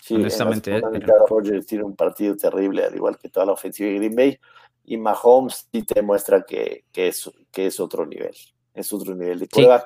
Sí, 0.00 0.14
honestamente. 0.14 0.76
En 0.76 0.82
la 0.82 0.90
mitad, 0.90 1.14
Rogers 1.28 1.66
tiene 1.66 1.82
un 1.82 1.96
partido 1.96 2.36
terrible, 2.36 2.84
al 2.84 2.94
igual 2.94 3.18
que 3.18 3.28
toda 3.28 3.46
la 3.46 3.52
ofensiva 3.54 3.88
de 3.88 3.96
Green 3.96 4.14
Bay. 4.14 4.38
Y 4.84 4.98
Mahomes 4.98 5.66
sí 5.72 5.82
te 5.82 6.00
muestra 6.00 6.42
que, 6.42 6.84
que, 6.92 7.08
es, 7.08 7.28
que 7.50 7.66
es 7.66 7.80
otro 7.80 8.06
nivel. 8.06 8.36
Es 8.72 8.92
otro 8.92 9.16
nivel 9.16 9.40
de 9.40 9.48
prueba. 9.48 9.84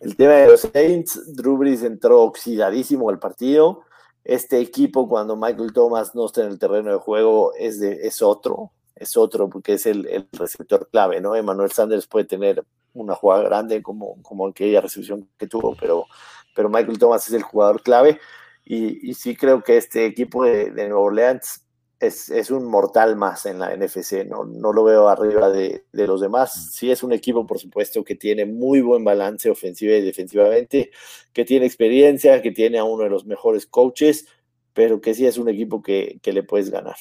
El 0.00 0.16
tema 0.16 0.32
de 0.36 0.46
los 0.46 0.62
Saints, 0.62 1.36
Drew 1.36 1.58
Brees 1.58 1.82
entró 1.82 2.22
oxidadísimo 2.22 3.10
al 3.10 3.18
partido 3.18 3.82
este 4.24 4.60
equipo 4.60 5.06
cuando 5.06 5.36
Michael 5.36 5.74
Thomas 5.74 6.14
no 6.14 6.24
está 6.24 6.42
en 6.42 6.52
el 6.52 6.58
terreno 6.58 6.90
de 6.90 6.96
juego 6.96 7.52
es, 7.54 7.80
de, 7.80 8.06
es 8.06 8.22
otro, 8.22 8.72
es 8.96 9.16
otro 9.16 9.48
porque 9.48 9.74
es 9.74 9.86
el, 9.86 10.26
receptor 10.32 10.88
clave, 10.90 11.20
¿no? 11.20 11.36
Emmanuel 11.36 11.70
Sanders 11.70 12.06
puede 12.06 12.24
tener 12.24 12.64
una 12.94 13.14
jugada 13.14 13.44
grande 13.44 13.82
como, 13.82 14.20
como 14.22 14.48
aquella 14.48 14.80
recepción 14.80 15.28
que 15.38 15.46
tuvo, 15.46 15.76
pero, 15.78 16.06
pero 16.54 16.68
Michael 16.68 16.98
Thomas 16.98 17.28
es 17.28 17.34
el 17.34 17.42
jugador 17.42 17.82
clave 17.82 18.18
y, 18.64 19.14
sí 19.14 19.36
creo 19.36 19.62
que 19.62 19.76
este 19.76 20.06
equipo 20.06 20.44
de, 20.44 20.70
de 20.70 20.88
Nueva 20.88 21.04
Orleans 21.04 21.66
es, 21.98 22.50
un 22.50 22.64
mortal 22.64 23.16
más 23.16 23.46
en 23.46 23.58
la 23.58 23.74
NFC, 23.74 24.26
no, 24.26 24.44
no 24.44 24.72
lo 24.72 24.84
veo 24.84 25.08
arriba 25.08 25.50
de, 25.50 25.84
los 25.92 26.20
demás. 26.20 26.72
Sí 26.72 26.90
es 26.90 27.02
un 27.02 27.12
equipo, 27.12 27.46
por 27.46 27.58
supuesto, 27.58 28.04
que 28.04 28.14
tiene 28.14 28.44
muy 28.44 28.80
buen 28.80 29.04
balance 29.04 29.48
ofensiva 29.48 29.94
y 29.94 30.02
defensivamente, 30.02 30.90
que 31.32 31.44
tiene 31.44 31.66
experiencia, 31.66 32.42
que 32.42 32.52
tiene 32.52 32.78
a 32.78 32.84
uno 32.84 33.04
de 33.04 33.10
los 33.10 33.24
mejores 33.24 33.66
coaches, 33.66 34.26
pero 34.74 35.00
que 35.00 35.14
sí 35.14 35.26
es 35.26 35.38
un 35.38 35.48
equipo 35.48 35.82
que, 35.82 36.20
le 36.22 36.42
puedes 36.42 36.70
ganar. 36.70 36.96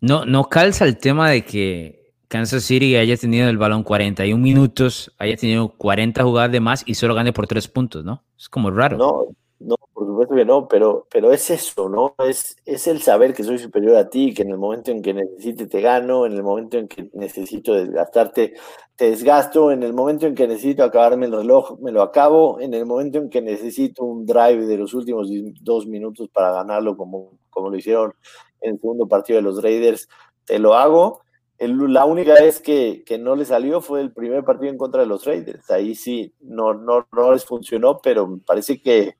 No, 0.00 0.24
no 0.24 0.44
calza 0.48 0.84
el 0.84 0.98
tema 0.98 1.30
de 1.30 1.44
que 1.44 2.14
Kansas 2.28 2.62
City 2.62 2.96
haya 2.96 3.16
tenido 3.16 3.48
el 3.48 3.58
balón 3.58 3.82
41 3.82 4.40
minutos, 4.40 5.12
haya 5.18 5.36
tenido 5.36 5.68
40 5.76 6.22
jugadas 6.22 6.52
de 6.52 6.60
más 6.60 6.82
y 6.86 6.94
solo 6.94 7.14
gane 7.14 7.32
por 7.32 7.46
3 7.46 7.68
puntos, 7.68 8.04
¿no? 8.04 8.24
Es 8.38 8.48
como 8.48 8.70
raro. 8.70 8.96
No, 8.96 9.26
No, 9.58 9.74
por 9.92 10.06
supuesto 10.06 10.34
que 10.34 10.44
no, 10.46 10.66
pero, 10.68 11.06
pero 11.12 11.32
es 11.32 11.50
eso, 11.50 11.90
¿no? 11.90 12.14
Es, 12.24 12.56
es 12.64 12.86
el 12.86 13.02
saber 13.02 13.34
que 13.34 13.44
soy 13.44 13.58
superior 13.58 13.96
a 13.96 14.08
ti, 14.08 14.32
que 14.32 14.40
en 14.40 14.50
el 14.50 14.56
momento 14.56 14.90
en 14.90 15.02
que 15.02 15.12
necesite 15.12 15.66
te 15.66 15.82
gano, 15.82 16.24
en 16.24 16.32
el 16.32 16.42
momento 16.42 16.78
en 16.78 16.88
que 16.88 17.10
necesito 17.12 17.74
desgastarte, 17.74 18.54
te 18.96 19.10
desgasto, 19.10 19.70
en 19.70 19.82
el 19.82 19.92
momento 19.92 20.26
en 20.26 20.34
que 20.34 20.48
necesito 20.48 20.82
acabarme 20.82 21.26
el 21.26 21.32
reloj, 21.32 21.78
me 21.80 21.92
lo 21.92 22.00
acabo, 22.00 22.58
en 22.58 22.72
el 22.72 22.86
momento 22.86 23.18
en 23.18 23.28
que 23.28 23.42
necesito 23.42 24.04
un 24.04 24.24
drive 24.24 24.64
de 24.66 24.78
los 24.78 24.94
últimos 24.94 25.28
dos 25.60 25.86
minutos 25.86 26.30
para 26.32 26.52
ganarlo, 26.52 26.96
como, 26.96 27.32
como 27.50 27.68
lo 27.68 27.76
hicieron 27.76 28.14
en 28.60 28.74
el 28.74 28.80
segundo 28.80 29.08
partido 29.08 29.38
de 29.38 29.42
los 29.42 29.62
Raiders, 29.62 30.08
te 30.44 30.58
lo 30.58 30.74
hago. 30.74 31.22
la 31.58 32.04
única 32.04 32.34
vez 32.34 32.60
que, 32.60 33.02
que, 33.04 33.18
no 33.18 33.36
le 33.36 33.44
salió 33.44 33.80
fue 33.80 34.00
el 34.00 34.12
primer 34.12 34.44
partido 34.44 34.70
en 34.70 34.78
contra 34.78 35.00
de 35.00 35.06
los 35.06 35.24
Raiders. 35.24 35.70
Ahí 35.70 35.94
sí, 35.94 36.34
no, 36.40 36.74
no, 36.74 37.06
no 37.12 37.32
les 37.32 37.44
funcionó, 37.44 38.00
pero 38.02 38.26
me 38.26 38.38
parece 38.38 38.80
que 38.80 39.16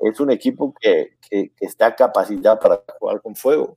es 0.00 0.20
un 0.20 0.30
equipo 0.30 0.74
que, 0.80 1.14
está 1.60 1.94
capacitado 1.94 2.58
para 2.60 2.82
jugar 2.98 3.20
con 3.20 3.34
fuego. 3.34 3.76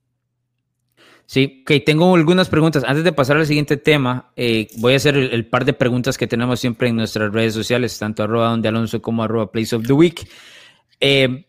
Sí, 1.25 1.63
que 1.65 1.79
tengo 1.79 2.15
algunas 2.15 2.49
preguntas. 2.49 2.83
Antes 2.85 3.03
de 3.03 3.11
pasar 3.11 3.37
al 3.37 3.45
siguiente 3.45 3.77
tema, 3.77 4.31
eh, 4.35 4.67
voy 4.77 4.93
a 4.93 4.97
hacer 4.97 5.17
el, 5.17 5.47
par 5.47 5.65
de 5.65 5.73
preguntas 5.73 6.17
que 6.17 6.27
tenemos 6.27 6.59
siempre 6.59 6.87
en 6.87 6.95
nuestras 6.95 7.33
redes 7.33 7.53
sociales, 7.53 7.97
tanto 7.97 8.23
arroba 8.23 8.49
donde 8.49 8.69
Alonso 8.69 9.01
como 9.01 9.23
arroba 9.23 9.51
Place 9.51 9.75
of 9.75 9.85
the 9.85 9.93
Week. 9.93 10.29
Eh, 10.99 11.45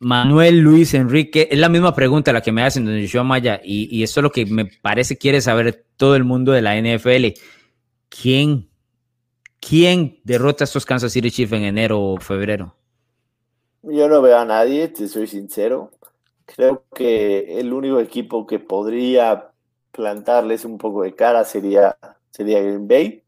Manuel 0.00 0.60
Luis 0.60 0.94
Enrique, 0.94 1.48
es 1.50 1.58
la 1.58 1.68
misma 1.68 1.94
pregunta 1.94 2.32
la 2.32 2.40
que 2.40 2.52
me 2.52 2.62
hacen 2.62 2.86
donde 2.86 3.06
yo 3.06 3.22
Maya, 3.22 3.60
y, 3.62 3.94
y 3.94 4.02
esto 4.02 4.20
es 4.20 4.24
lo 4.24 4.32
que 4.32 4.46
me 4.46 4.64
parece 4.64 5.18
quiere 5.18 5.40
saber 5.42 5.84
todo 5.96 6.16
el 6.16 6.24
mundo 6.24 6.52
de 6.52 6.62
la 6.62 6.76
NFL. 6.76 7.38
¿Quién, 8.08 8.70
quién 9.60 10.18
derrota 10.24 10.64
a 10.64 10.66
estos 10.66 10.86
Kansas 10.86 11.12
City 11.12 11.30
Chiefs 11.30 11.52
en 11.52 11.64
enero 11.64 12.00
o 12.00 12.16
febrero? 12.18 12.74
Yo 13.82 14.08
no 14.08 14.22
veo 14.22 14.38
a 14.38 14.44
nadie, 14.44 14.88
te 14.88 15.06
soy 15.06 15.26
sincero. 15.26 15.90
Creo 16.46 16.84
que 16.94 17.60
el 17.60 17.72
único 17.72 18.00
equipo 18.00 18.46
que 18.46 18.58
podría 18.58 19.50
plantarles 19.92 20.64
un 20.64 20.78
poco 20.78 21.02
de 21.02 21.14
cara 21.14 21.44
sería, 21.44 21.96
sería 22.30 22.60
Green 22.60 22.88
Bay, 22.88 23.22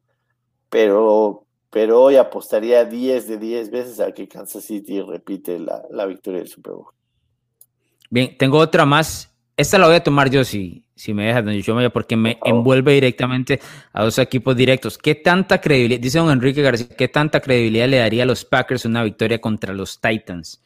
pero, 0.71 1.42
pero 1.73 2.03
hoy 2.03 2.17
apostaría 2.17 2.85
10 2.85 3.29
de 3.29 3.39
10 3.39 3.71
veces 3.71 3.99
a 3.99 4.13
que 4.13 4.29
Kansas 4.29 4.63
City 4.63 5.01
repite 5.01 5.59
la, 5.59 5.83
la 5.91 6.05
victoria 6.05 6.41
del 6.41 6.49
Super 6.49 6.75
Bowl. 6.75 6.93
Bien, 8.11 8.37
tengo 8.37 8.59
otra 8.59 8.85
más. 8.85 9.35
Esta 9.57 9.79
la 9.79 9.87
voy 9.87 9.97
a 9.97 10.03
tomar 10.03 10.29
yo 10.29 10.45
si, 10.45 10.85
si 10.95 11.15
me 11.15 11.25
dejas, 11.25 11.47
don 11.47 11.55
Yoshua, 11.55 11.89
porque 11.89 12.15
me 12.15 12.39
envuelve 12.45 12.93
directamente 12.93 13.59
a 13.95 14.05
dos 14.05 14.19
equipos 14.19 14.55
directos. 14.55 14.99
¿Qué 14.99 15.15
tanta 15.15 15.63
credibilidad, 15.63 15.99
dice 15.99 16.19
don 16.19 16.31
Enrique 16.31 16.61
García, 16.61 16.89
qué 16.89 17.09
tanta 17.09 17.41
credibilidad 17.41 17.89
le 17.89 17.97
daría 17.97 18.25
a 18.25 18.27
los 18.27 18.45
Packers 18.45 18.85
una 18.85 19.03
victoria 19.03 19.41
contra 19.41 19.73
los 19.73 19.99
Titans? 19.99 20.63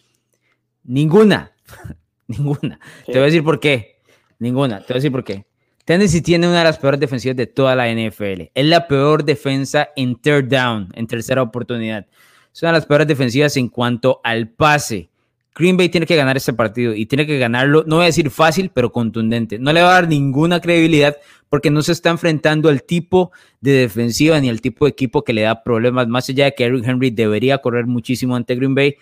Ninguna, 0.82 1.52
ninguna. 2.26 2.80
Te 3.04 3.12
voy 3.12 3.22
a 3.22 3.26
decir 3.26 3.44
por 3.44 3.60
qué. 3.60 4.00
Ninguna, 4.40 4.80
te 4.80 4.86
voy 4.92 4.94
a 4.94 5.00
decir 5.02 5.12
por 5.12 5.22
qué. 5.22 5.46
Tennessee 5.86 6.20
tiene 6.20 6.48
una 6.48 6.58
de 6.58 6.64
las 6.64 6.78
peores 6.78 6.98
defensivas 6.98 7.36
de 7.36 7.46
toda 7.46 7.76
la 7.76 7.88
NFL. 7.88 8.50
Es 8.52 8.66
la 8.66 8.88
peor 8.88 9.24
defensa 9.24 9.90
en 9.94 10.16
third 10.16 10.48
down, 10.48 10.88
en 10.94 11.06
tercera 11.06 11.42
oportunidad. 11.42 12.06
Es 12.52 12.60
una 12.60 12.72
de 12.72 12.78
las 12.78 12.86
peores 12.86 13.06
defensivas 13.06 13.56
en 13.56 13.68
cuanto 13.68 14.20
al 14.24 14.48
pase. 14.48 15.10
Green 15.54 15.76
Bay 15.76 15.88
tiene 15.88 16.04
que 16.04 16.16
ganar 16.16 16.36
este 16.36 16.52
partido 16.52 16.92
y 16.92 17.06
tiene 17.06 17.24
que 17.24 17.38
ganarlo, 17.38 17.84
no 17.86 17.96
voy 17.96 18.02
a 18.02 18.06
decir 18.06 18.30
fácil, 18.30 18.72
pero 18.74 18.90
contundente. 18.90 19.60
No 19.60 19.72
le 19.72 19.80
va 19.80 19.90
a 19.90 19.94
dar 19.94 20.08
ninguna 20.08 20.60
credibilidad 20.60 21.16
porque 21.48 21.70
no 21.70 21.80
se 21.82 21.92
está 21.92 22.10
enfrentando 22.10 22.68
al 22.68 22.82
tipo 22.82 23.30
de 23.60 23.70
defensiva 23.70 24.40
ni 24.40 24.48
al 24.48 24.60
tipo 24.60 24.86
de 24.86 24.90
equipo 24.90 25.22
que 25.22 25.32
le 25.32 25.42
da 25.42 25.62
problemas, 25.62 26.08
más 26.08 26.28
allá 26.28 26.46
de 26.46 26.54
que 26.56 26.64
Eric 26.64 26.84
Henry 26.84 27.10
debería 27.10 27.58
correr 27.58 27.86
muchísimo 27.86 28.34
ante 28.34 28.56
Green 28.56 28.74
Bay, 28.74 28.96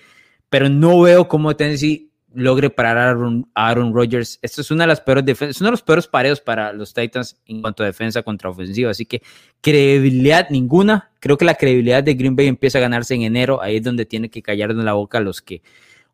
pero 0.51 0.68
no 0.68 1.01
veo 1.01 1.28
cómo 1.28 1.57
Tennessee 1.57 2.11
logre 2.35 2.70
parar 2.70 3.16
a 3.55 3.68
Aaron, 3.68 3.95
Rodgers. 3.95 4.39
Esto 4.43 4.61
es 4.61 4.70
una 4.70 4.85
de 4.85 4.89
las 4.89 5.01
peores 5.01 5.24
defensas, 5.24 5.61
uno 5.61 5.68
de 5.68 5.72
los 5.72 5.82
peores 5.82 6.07
pareos 6.07 6.41
para 6.41 6.72
los 6.72 6.93
Titans 6.93 7.41
en 7.47 7.62
cuanto 7.62 7.82
a 7.82 7.87
defensa 7.87 8.22
contra 8.22 8.51
ofensiva. 8.51 8.91
Así 8.91 9.07
que 9.07 9.22
credibilidad 9.61 10.49
ninguna. 10.51 11.11
Creo 11.20 11.39
que 11.39 11.45
la 11.45 11.55
credibilidad 11.55 12.03
de 12.03 12.14
Green 12.14 12.37
Bay 12.37 12.49
empieza 12.49 12.78
a 12.78 12.80
ganarse 12.80 13.14
en 13.14 13.22
enero. 13.22 13.62
Ahí 13.62 13.76
es 13.76 13.82
donde 13.82 14.05
tiene 14.05 14.28
que 14.28 14.43
callarnos 14.43 14.85
la 14.85 14.93
boca 14.93 15.20
los 15.20 15.41
que 15.41 15.62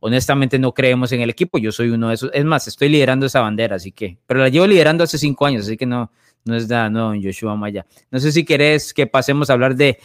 honestamente 0.01 0.59
no 0.59 0.73
creemos 0.73 1.13
en 1.13 1.21
el 1.21 1.31
equipo. 1.31 1.59
Yo 1.59 1.73
soy 1.73 1.91
uno 1.91 2.09
de 2.09 2.15
esos. 2.15 2.31
Es 2.35 2.45
más, 2.45 2.67
estoy 2.67 2.89
liderando 2.89 3.27
esa 3.27 3.41
bandera, 3.41 3.77
así 3.77 3.93
que, 3.93 4.19
pero 4.27 4.41
la 4.41 4.49
llevo 4.49 4.67
liderando 4.67 5.05
hace 5.05 5.19
cinco 5.19 5.47
años, 5.47 5.65
así 5.67 5.77
que 5.77 5.87
no, 5.87 6.11
no 6.45 6.57
es 6.57 6.69
nada, 6.69 6.91
no, 6.91 7.13
Joshua 7.23 7.55
Maya. 7.57 7.87
No 8.11 8.19
sé 8.19 8.33
si 8.33 8.45
querés 8.45 8.93
que 8.93 9.07
pasemos 9.07 9.51
a 9.51 9.53
hablar 9.53 9.77
de 9.77 9.99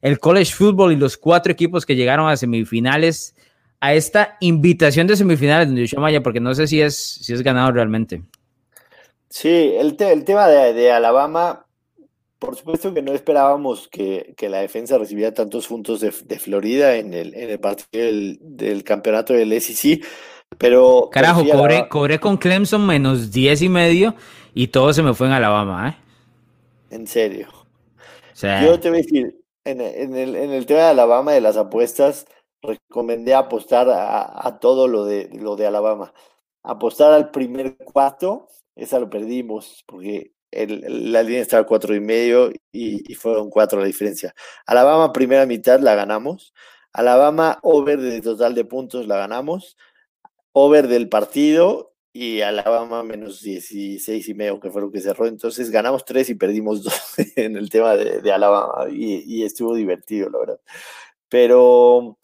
el 0.00 0.18
college 0.18 0.52
football 0.52 0.92
y 0.92 0.96
los 0.96 1.16
cuatro 1.16 1.52
equipos 1.52 1.84
que 1.84 1.96
llegaron 1.96 2.28
a 2.28 2.36
semifinales, 2.36 3.34
a 3.80 3.94
esta 3.94 4.36
invitación 4.40 5.06
de 5.06 5.16
semifinales 5.16 5.74
de 5.74 5.80
Joshua 5.82 6.02
Maya, 6.02 6.22
porque 6.22 6.40
no 6.40 6.54
sé 6.54 6.66
si 6.66 6.80
es, 6.80 6.96
si 6.96 7.32
es 7.32 7.42
ganado 7.42 7.72
realmente. 7.72 8.22
Sí, 9.28 9.72
el, 9.76 9.96
el 9.98 10.24
tema 10.24 10.48
de, 10.48 10.74
de 10.74 10.92
Alabama 10.92 11.66
por 12.40 12.56
supuesto 12.56 12.92
que 12.94 13.02
no 13.02 13.12
esperábamos 13.12 13.86
que, 13.86 14.34
la 14.48 14.60
defensa 14.60 14.96
recibiera 14.96 15.32
tantos 15.32 15.68
puntos 15.68 16.00
de, 16.00 16.10
Florida 16.10 16.96
en 16.96 17.12
el, 17.12 17.34
en 17.34 17.50
el 17.50 17.60
partido 17.60 18.02
del, 18.40 18.82
campeonato 18.82 19.34
del 19.34 19.60
SEC, 19.60 20.02
pero... 20.56 21.10
Carajo, 21.12 21.44
cobré, 21.90 22.18
con 22.18 22.38
Clemson 22.38 22.86
menos 22.86 23.30
10 23.30 23.62
y 23.62 23.68
medio 23.68 24.14
y 24.54 24.68
todo 24.68 24.92
se 24.94 25.02
me 25.02 25.12
fue 25.12 25.26
en 25.26 25.34
Alabama, 25.34 25.90
¿eh? 25.90 26.94
En 26.94 27.06
serio. 27.06 27.46
Yo 28.34 28.80
te 28.80 28.88
voy 28.88 29.00
a 29.00 29.02
decir, 29.02 29.38
en, 29.64 29.82
el, 29.82 30.34
en 30.34 30.50
el 30.50 30.64
tema 30.64 30.80
de 30.80 30.86
Alabama, 30.86 31.32
de 31.32 31.42
las 31.42 31.58
apuestas, 31.58 32.26
recomendé 32.62 33.34
apostar 33.34 33.88
a, 33.90 34.58
todo 34.60 34.88
lo 34.88 35.04
de, 35.04 35.30
lo 35.32 35.56
de 35.56 35.66
Alabama. 35.66 36.12
Apostar 36.62 37.12
al 37.12 37.30
primer 37.30 37.76
cuarto, 37.78 38.48
esa 38.76 38.98
lo 38.98 39.08
perdimos, 39.10 39.84
porque 39.86 40.32
la 40.52 41.22
línea 41.22 41.42
estaba 41.42 41.64
cuatro 41.64 41.94
y 41.94 42.00
medio 42.00 42.50
y, 42.72 43.14
fueron 43.14 43.50
cuatro 43.50 43.80
la 43.80 43.86
diferencia. 43.86 44.34
Alabama 44.66 45.12
primera 45.12 45.46
mitad 45.46 45.80
la 45.80 45.94
ganamos. 45.94 46.54
Alabama 46.92 47.58
over 47.62 48.00
de 48.00 48.20
total 48.20 48.54
de 48.54 48.64
puntos 48.64 49.06
la 49.06 49.16
ganamos. 49.16 49.76
Over 50.52 50.88
del 50.88 51.08
partido 51.08 51.94
y 52.12 52.40
Alabama 52.40 53.04
menos 53.04 53.40
16 53.42 54.28
y 54.28 54.34
medio 54.34 54.58
que 54.58 54.70
fue 54.70 54.82
lo 54.82 54.90
que 54.90 55.00
cerró. 55.00 55.26
Entonces 55.26 55.70
ganamos 55.70 56.04
tres 56.04 56.28
y 56.30 56.34
perdimos 56.34 56.82
dos 56.82 57.14
en 57.36 57.56
el 57.56 57.70
tema 57.70 57.96
de, 57.96 58.32
Alabama 58.32 58.90
y, 58.90 59.44
estuvo 59.44 59.74
divertido, 59.74 60.28
la 60.30 60.38
verdad. 60.38 60.60
Pero 61.28 62.18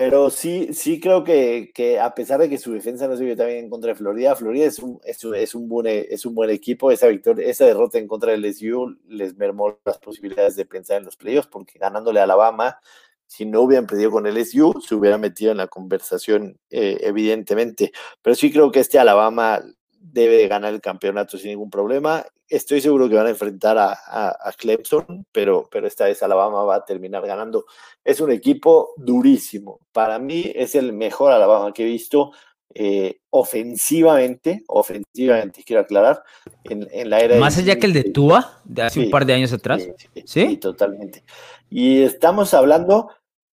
pero 0.00 0.30
sí, 0.30 0.72
sí 0.72 0.98
creo 0.98 1.24
que, 1.24 1.72
que, 1.74 2.00
a 2.00 2.14
pesar 2.14 2.40
de 2.40 2.48
que 2.48 2.56
su 2.56 2.72
defensa 2.72 3.06
no 3.06 3.18
se 3.18 3.24
vio 3.24 3.36
también 3.36 3.64
en 3.64 3.68
contra 3.68 3.88
de 3.90 3.96
Florida, 3.96 4.34
Florida 4.34 4.64
es 4.64 4.78
un, 4.78 4.98
es, 5.04 5.22
es, 5.22 5.54
un, 5.54 5.68
buen, 5.68 5.86
es 5.86 6.24
un 6.24 6.34
buen 6.34 6.48
equipo. 6.48 6.90
Esa 6.90 7.06
victoria, 7.08 7.46
esa 7.46 7.66
derrota 7.66 7.98
en 7.98 8.08
contra 8.08 8.32
del 8.32 8.40
LSU 8.40 8.96
les 9.08 9.36
mermó 9.36 9.78
las 9.84 9.98
posibilidades 9.98 10.56
de 10.56 10.64
pensar 10.64 10.96
en 10.96 11.04
los 11.04 11.18
playoffs, 11.18 11.48
porque 11.48 11.78
ganándole 11.78 12.18
a 12.18 12.22
Alabama, 12.22 12.78
si 13.26 13.44
no 13.44 13.60
hubieran 13.60 13.86
perdido 13.86 14.10
con 14.10 14.26
el 14.26 14.38
LSU, 14.38 14.72
se 14.80 14.94
hubiera 14.94 15.18
metido 15.18 15.52
en 15.52 15.58
la 15.58 15.66
conversación, 15.66 16.58
eh, 16.70 16.96
evidentemente. 17.02 17.92
Pero 18.22 18.34
sí 18.34 18.50
creo 18.50 18.72
que 18.72 18.80
este 18.80 18.98
Alabama 18.98 19.62
debe 20.00 20.48
ganar 20.48 20.72
el 20.72 20.80
campeonato 20.80 21.36
sin 21.36 21.50
ningún 21.50 21.70
problema. 21.70 22.24
Estoy 22.48 22.80
seguro 22.80 23.08
que 23.08 23.14
van 23.14 23.26
a 23.26 23.30
enfrentar 23.30 23.78
a, 23.78 23.92
a, 23.92 24.52
Clemson, 24.56 25.26
pero, 25.30 25.68
pero 25.70 25.86
esta 25.86 26.06
vez 26.06 26.22
Alabama 26.22 26.64
va 26.64 26.76
a 26.76 26.84
terminar 26.84 27.24
ganando. 27.24 27.66
Es 28.02 28.20
un 28.20 28.32
equipo 28.32 28.90
durísimo. 28.96 29.78
Para 29.92 30.18
mí 30.18 30.50
es 30.54 30.74
el 30.74 30.92
mejor 30.92 31.32
Alabama 31.32 31.72
que 31.72 31.82
he 31.82 31.86
visto 31.86 32.32
eh, 32.74 33.20
ofensivamente, 33.30 34.64
ofensivamente, 34.68 35.62
quiero 35.64 35.82
aclarar, 35.82 36.22
en, 36.64 36.88
en 36.90 37.10
la 37.10 37.20
era... 37.20 37.36
Más 37.36 37.58
allá 37.58 37.78
que 37.78 37.86
el 37.86 37.92
de 37.92 38.04
Tua, 38.04 38.60
de 38.64 38.82
hace 38.82 39.00
un 39.00 39.10
par 39.10 39.26
de 39.26 39.34
años 39.34 39.52
atrás. 39.52 39.86
Sí, 39.96 40.22
sí, 40.24 40.56
totalmente. 40.56 41.24
Y 41.68 42.02
estamos 42.02 42.54
hablando 42.54 43.10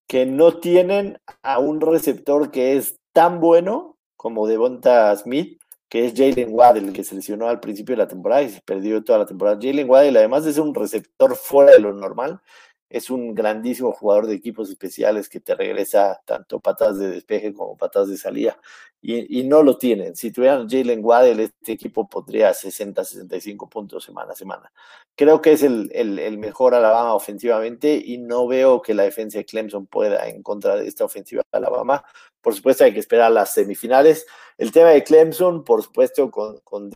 que 0.07 0.25
no 0.25 0.57
tienen 0.59 1.19
a 1.43 1.59
un 1.59 1.81
receptor 1.81 2.51
que 2.51 2.77
es 2.77 2.99
tan 3.11 3.39
bueno 3.39 3.97
como 4.15 4.47
Devonta 4.47 5.15
Smith, 5.15 5.59
que 5.89 6.05
es 6.05 6.13
Jalen 6.15 6.49
Waddell, 6.51 6.93
que 6.93 7.03
se 7.03 7.15
lesionó 7.15 7.47
al 7.47 7.59
principio 7.59 7.93
de 7.95 8.03
la 8.03 8.07
temporada 8.07 8.43
y 8.43 8.49
se 8.49 8.61
perdió 8.61 9.03
toda 9.03 9.19
la 9.19 9.25
temporada. 9.25 9.59
Jalen 9.61 9.89
Waddell, 9.89 10.17
además 10.17 10.45
de 10.45 10.53
ser 10.53 10.63
un 10.63 10.75
receptor 10.75 11.35
fuera 11.35 11.71
de 11.71 11.79
lo 11.79 11.93
normal, 11.93 12.41
es 12.89 13.09
un 13.09 13.35
grandísimo 13.35 13.91
jugador 13.91 14.27
de 14.27 14.35
equipos 14.35 14.69
especiales 14.69 15.27
que 15.29 15.39
te 15.41 15.55
regresa 15.55 16.21
tanto 16.25 16.59
patas 16.59 16.97
de 16.97 17.09
despeje 17.09 17.53
como 17.53 17.75
patas 17.77 18.07
de 18.09 18.17
salida. 18.17 18.59
Y, 19.01 19.43
no 19.43 19.63
lo 19.63 19.77
tienen. 19.77 20.15
Si 20.15 20.31
tuvieran 20.31 20.67
Jalen 20.67 21.03
Waddell, 21.03 21.39
este 21.39 21.71
equipo 21.73 22.09
podría 22.09 22.53
60, 22.53 23.05
65 23.05 23.69
puntos 23.69 24.03
semana 24.03 24.33
a 24.33 24.35
semana. 24.35 24.71
Creo 25.15 25.41
que 25.41 25.53
es 25.53 25.63
el, 25.63 25.89
el, 25.93 26.38
mejor 26.38 26.73
Alabama 26.75 27.13
ofensivamente 27.13 28.01
y 28.03 28.17
no 28.17 28.47
veo 28.47 28.81
que 28.81 28.93
la 28.93 29.03
defensa 29.03 29.38
de 29.38 29.45
Clemson 29.45 29.85
pueda 29.88 30.27
en 30.27 30.43
contra 30.43 30.75
de 30.75 30.88
esta 30.88 31.05
ofensiva 31.05 31.43
de 31.51 31.57
Alabama. 31.57 32.03
Por 32.41 32.55
supuesto 32.55 32.83
hay 32.83 32.93
que 32.93 32.99
esperar 32.99 33.31
las 33.31 33.53
semifinales. 33.53 34.25
El 34.57 34.71
tema 34.71 34.89
de 34.89 35.03
Clemson, 35.03 35.63
por 35.63 35.83
supuesto, 35.83 36.31
con, 36.31 36.59
con, 36.59 36.91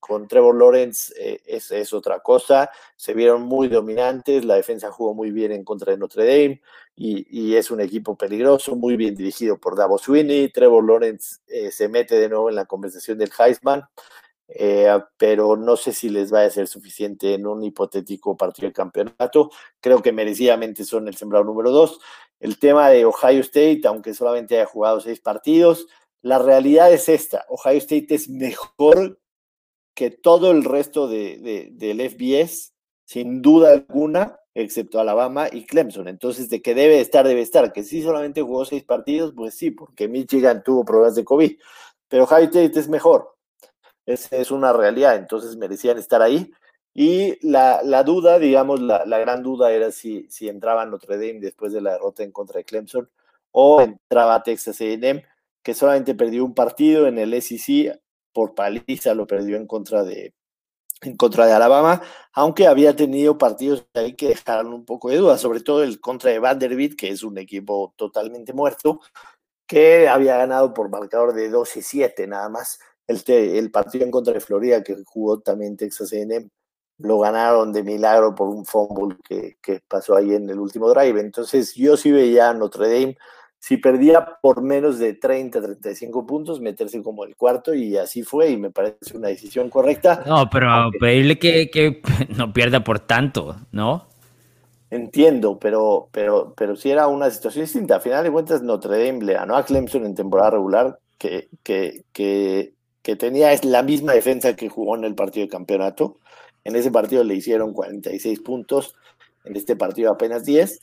con, 0.00 0.28
Trevor 0.28 0.56
Lawrence 0.56 1.12
eh, 1.18 1.42
es, 1.44 1.70
es, 1.70 1.92
otra 1.92 2.20
cosa. 2.20 2.70
Se 2.96 3.12
vieron 3.12 3.42
muy 3.42 3.68
dominantes, 3.68 4.44
la 4.44 4.54
defensa 4.54 4.90
jugó 4.90 5.12
muy 5.12 5.30
bien 5.30 5.52
en 5.52 5.64
contra 5.64 5.92
de 5.92 5.98
Notre 5.98 6.24
Dame 6.24 6.62
y, 6.96 7.26
y 7.28 7.56
es 7.56 7.70
un 7.70 7.80
equipo 7.80 8.16
peligroso, 8.16 8.76
muy 8.76 8.96
bien 8.96 9.14
dirigido 9.14 9.58
por 9.58 9.76
Davos 9.76 10.02
Sweeney. 10.02 10.50
Trevor 10.50 10.84
Lawrence 10.84 11.40
eh, 11.48 11.70
se 11.70 11.88
mete 11.88 12.18
de 12.18 12.28
nuevo 12.28 12.48
en 12.48 12.54
la 12.54 12.64
conversación 12.64 13.18
del 13.18 13.32
Heisman. 13.38 13.84
Eh, 14.46 14.88
pero 15.16 15.56
no 15.56 15.76
sé 15.76 15.92
si 15.92 16.10
les 16.10 16.32
va 16.32 16.42
a 16.44 16.50
ser 16.50 16.68
suficiente 16.68 17.34
en 17.34 17.46
un 17.46 17.62
hipotético 17.64 18.36
partido 18.36 18.68
de 18.68 18.74
campeonato. 18.74 19.50
Creo 19.80 20.02
que 20.02 20.12
merecidamente 20.12 20.84
son 20.84 21.08
el 21.08 21.16
sembrado 21.16 21.44
número 21.44 21.70
dos. 21.70 21.98
El 22.40 22.58
tema 22.58 22.90
de 22.90 23.04
Ohio 23.04 23.40
State, 23.40 23.82
aunque 23.84 24.14
solamente 24.14 24.56
haya 24.56 24.66
jugado 24.66 25.00
seis 25.00 25.20
partidos, 25.20 25.86
la 26.22 26.38
realidad 26.38 26.92
es 26.92 27.08
esta. 27.08 27.44
Ohio 27.48 27.78
State 27.78 28.14
es 28.14 28.28
mejor 28.28 29.20
que 29.94 30.10
todo 30.10 30.50
el 30.50 30.64
resto 30.64 31.06
de, 31.06 31.70
del 31.72 32.00
FBS, 32.00 32.72
sin 33.06 33.42
duda 33.42 33.72
alguna, 33.72 34.40
excepto 34.54 35.00
Alabama 35.00 35.48
y 35.50 35.66
Clemson. 35.66 36.08
Entonces, 36.08 36.48
de 36.48 36.62
que 36.62 36.74
debe 36.74 37.00
estar, 37.00 37.26
debe 37.26 37.42
estar. 37.42 37.72
Que 37.72 37.84
sí 37.84 38.02
solamente 38.02 38.42
jugó 38.42 38.64
seis 38.64 38.84
partidos, 38.84 39.32
pues 39.36 39.54
sí, 39.54 39.70
porque 39.70 40.08
Michigan 40.08 40.62
tuvo 40.64 40.84
problemas 40.84 41.14
de 41.14 41.24
COVID. 41.24 41.58
Pero 42.08 42.24
Ohio 42.24 42.44
State 42.44 42.78
es 42.78 42.88
mejor. 42.88 43.36
Esa 44.06 44.36
es 44.36 44.50
una 44.50 44.72
realidad, 44.72 45.16
entonces 45.16 45.56
merecían 45.56 45.98
estar 45.98 46.20
ahí. 46.20 46.52
Y 46.94 47.36
la, 47.46 47.82
la 47.82 48.04
duda, 48.04 48.38
digamos, 48.38 48.80
la, 48.80 49.04
la, 49.04 49.18
gran 49.18 49.42
duda 49.42 49.72
era 49.72 49.90
si, 49.90 50.26
si 50.30 50.48
entraba 50.48 50.86
Notre 50.86 51.16
Dame 51.16 51.40
después 51.40 51.72
de 51.72 51.80
la 51.80 51.92
derrota 51.92 52.22
en 52.22 52.30
contra 52.30 52.58
de 52.58 52.64
Clemson 52.64 53.10
o 53.50 53.80
entraba 53.80 54.42
Texas 54.44 54.80
AM, 54.80 55.22
que 55.62 55.74
solamente 55.74 56.14
perdió 56.14 56.44
un 56.44 56.54
partido 56.54 57.08
en 57.08 57.18
el 57.18 57.34
SEC 57.42 58.00
por 58.32 58.54
paliza, 58.54 59.14
lo 59.14 59.26
perdió 59.26 59.56
en 59.56 59.66
contra 59.66 60.04
de, 60.04 60.34
en 61.02 61.16
contra 61.16 61.46
de 61.46 61.52
Alabama, 61.52 62.00
aunque 62.32 62.66
había 62.68 62.94
tenido 62.94 63.38
partidos 63.38 63.86
ahí 63.94 64.14
que 64.14 64.28
dejaron 64.28 64.72
un 64.72 64.84
poco 64.84 65.10
de 65.10 65.16
duda, 65.16 65.36
sobre 65.38 65.60
todo 65.60 65.82
el 65.82 66.00
contra 66.00 66.30
de 66.30 66.38
Vanderbilt, 66.38 66.96
que 66.96 67.08
es 67.08 67.24
un 67.24 67.38
equipo 67.38 67.92
totalmente 67.96 68.52
muerto, 68.52 69.00
que 69.66 70.08
había 70.08 70.36
ganado 70.36 70.74
por 70.74 70.90
marcador 70.90 71.34
de 71.34 71.50
12-7 71.50 72.28
nada 72.28 72.48
más 72.48 72.78
el, 73.06 73.22
el 73.26 73.70
partido 73.70 74.04
en 74.04 74.10
contra 74.10 74.34
de 74.34 74.40
Florida 74.40 74.82
que 74.82 74.96
jugó 75.04 75.40
también 75.40 75.76
Texas 75.76 76.12
A&M 76.12 76.48
lo 76.98 77.18
ganaron 77.18 77.72
de 77.72 77.82
milagro 77.82 78.34
por 78.34 78.48
un 78.48 78.64
fumble 78.64 79.16
que, 79.26 79.56
que, 79.60 79.80
pasó 79.86 80.16
ahí 80.16 80.34
en 80.34 80.48
el 80.48 80.58
último 80.58 80.88
drive. 80.90 81.20
Entonces 81.20 81.74
yo 81.74 81.96
sí 81.96 82.12
veía 82.12 82.50
a 82.50 82.54
Notre 82.54 82.88
Dame, 82.88 83.16
si 83.58 83.78
perdía 83.78 84.26
por 84.42 84.62
menos 84.62 84.98
de 84.98 85.14
30, 85.14 85.60
35 85.60 86.26
puntos, 86.26 86.60
meterse 86.60 87.02
como 87.02 87.24
el 87.24 87.34
cuarto 87.34 87.74
y 87.74 87.96
así 87.96 88.22
fue 88.22 88.50
y 88.50 88.56
me 88.56 88.70
parece 88.70 89.16
una 89.16 89.28
decisión 89.28 89.70
correcta. 89.70 90.22
No, 90.26 90.48
pero 90.50 90.90
pedirle 91.00 91.38
que, 91.38 91.70
que, 91.70 92.00
no 92.36 92.52
pierda 92.52 92.84
por 92.84 93.00
tanto, 93.00 93.56
¿no? 93.72 94.06
Entiendo, 94.90 95.58
pero, 95.58 96.08
pero, 96.12 96.54
pero 96.56 96.76
sí 96.76 96.90
era 96.90 97.08
una 97.08 97.30
situación 97.30 97.64
distinta. 97.64 97.96
A 97.96 98.00
final 98.00 98.22
de 98.22 98.30
cuentas, 98.30 98.62
Notre 98.62 99.04
Dame 99.04 99.24
le 99.24 99.32
ganó 99.32 99.56
a 99.56 99.64
Clemson 99.64 100.06
en 100.06 100.14
temporada 100.14 100.50
regular, 100.50 100.98
que, 101.18 101.48
que, 101.64 102.04
que 102.12 102.74
que 103.04 103.16
tenía 103.16 103.52
es 103.52 103.66
la 103.66 103.82
misma 103.82 104.14
defensa 104.14 104.56
que 104.56 104.70
jugó 104.70 104.96
en 104.96 105.04
el 105.04 105.14
partido 105.14 105.44
de 105.44 105.50
campeonato. 105.50 106.16
En 106.64 106.76
ese 106.76 106.90
partido 106.90 107.22
le 107.22 107.34
hicieron 107.34 107.72
46 107.72 108.40
puntos, 108.40 108.96
en 109.44 109.56
este 109.56 109.76
partido 109.76 110.10
apenas 110.10 110.44
10. 110.44 110.80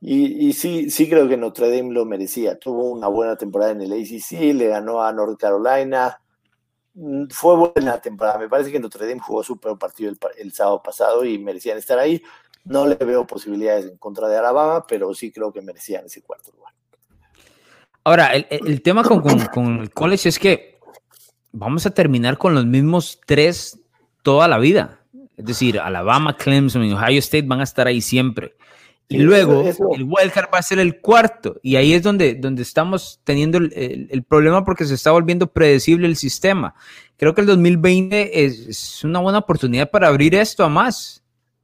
Y, 0.00 0.52
sí, 0.52 0.90
sí 0.90 1.08
creo 1.08 1.28
que 1.28 1.36
Notre 1.36 1.70
Dame 1.70 1.92
lo 1.92 2.04
merecía. 2.04 2.58
Tuvo 2.58 2.90
una 2.90 3.08
buena 3.08 3.36
temporada 3.36 3.72
en 3.72 3.82
el 3.82 3.92
ACC, 3.92 4.54
le 4.54 4.68
ganó 4.68 5.02
a 5.02 5.12
North 5.12 5.38
Carolina. 5.38 6.20
Mm, 6.94 7.26
fue 7.30 7.56
buena 7.56 8.00
temporada. 8.00 8.38
Me 8.38 8.48
parece 8.48 8.70
que 8.70 8.78
Notre 8.78 9.06
Dame 9.06 9.20
jugó 9.20 9.42
su 9.42 9.58
peor 9.58 9.78
partido 9.78 10.12
el, 10.38 10.52
sábado 10.52 10.82
pasado 10.82 11.24
y 11.24 11.38
merecían 11.38 11.78
estar 11.78 11.98
ahí. 11.98 12.22
No 12.64 12.86
le 12.86 12.94
veo 12.96 13.26
posibilidades 13.26 13.86
en 13.86 13.96
contra 13.98 14.28
de 14.28 14.36
Alabama, 14.36 14.84
pero 14.86 15.12
sí 15.14 15.32
creo 15.32 15.52
que 15.52 15.62
merecían 15.62 16.06
ese 16.06 16.22
cuarto 16.22 16.52
lugar. 16.52 16.72
Ahora, 18.04 18.34
el, 18.34 18.82
tema 18.82 19.02
con, 19.02 19.80
el 19.80 19.90
college 19.90 20.28
es 20.28 20.38
que 20.38 20.78
vamos 21.52 21.86
a 21.86 21.90
terminar 21.90 22.38
con 22.38 22.54
los 22.54 22.64
mismos 22.64 23.20
tres 23.26 23.80
toda 24.22 24.48
la 24.48 24.58
vida. 24.58 24.97
Es 25.38 25.44
decir, 25.44 25.78
Alabama, 25.78 26.36
Clemson 26.36 26.84
y 26.84 26.92
Ohio 26.92 27.20
State 27.20 27.46
van 27.46 27.60
a 27.60 27.64
estar 27.64 27.86
ahí 27.86 28.00
siempre. 28.00 28.56
Y 29.08 29.18
luego 29.18 29.62
el 29.62 30.04
wildcard 30.04 30.52
va 30.52 30.58
a 30.58 30.62
ser 30.62 30.80
el 30.80 31.00
cuarto. 31.00 31.58
Y 31.62 31.76
ahí 31.76 31.94
es 31.94 32.02
donde, 32.02 32.34
donde 32.34 32.62
estamos 32.62 33.20
teniendo 33.24 33.56
el, 33.56 34.24
problema 34.28 34.64
porque 34.64 34.84
se 34.84 34.94
está 34.94 35.12
volviendo 35.12 35.46
predecible 35.46 36.06
el 36.06 36.16
sistema. 36.16 36.74
Creo 37.16 37.34
que 37.34 37.40
el 37.40 37.46
2020 37.46 38.44
es, 38.44 39.02
una 39.04 39.20
buena 39.20 39.38
oportunidad 39.38 39.90
para 39.90 40.08
abrir 40.08 40.34
esto 40.34 40.64
a 40.64 40.68
más. 40.68 41.22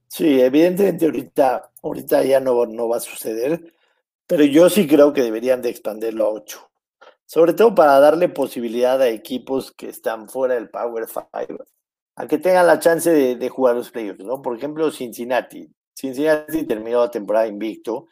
Sí, 0.08 0.40
evidentemente 0.40 1.04
ahorita, 1.04 1.70
ahorita 1.82 2.24
ya 2.24 2.40
no, 2.40 2.64
no 2.64 2.88
va 2.88 2.98
a 2.98 3.00
suceder, 3.00 3.74
pero 4.26 4.44
yo 4.44 4.70
sí 4.70 4.86
creo 4.86 5.12
que 5.12 5.22
deberían 5.22 5.60
de 5.60 5.70
expandirlo 5.70 6.24
a 6.24 6.28
ocho 6.30 6.70
sobre 7.26 7.54
todo 7.54 7.74
para 7.74 7.98
darle 7.98 8.28
posibilidad 8.28 9.00
a 9.00 9.08
equipos 9.08 9.72
que 9.72 9.88
están 9.88 10.28
fuera 10.28 10.54
del 10.54 10.68
Power 10.68 11.06
Five, 11.08 11.58
a 12.16 12.26
que 12.26 12.38
tengan 12.38 12.66
la 12.66 12.78
chance 12.78 13.10
de, 13.10 13.48
jugar 13.48 13.74
los 13.74 13.90
playoffs, 13.90 14.24
¿no? 14.24 14.40
Por 14.40 14.56
ejemplo, 14.56 14.90
Cincinnati. 14.90 15.68
Cincinnati 15.94 16.64
terminó 16.64 17.00
la 17.00 17.10
temporada 17.10 17.46
invicto 17.46 18.06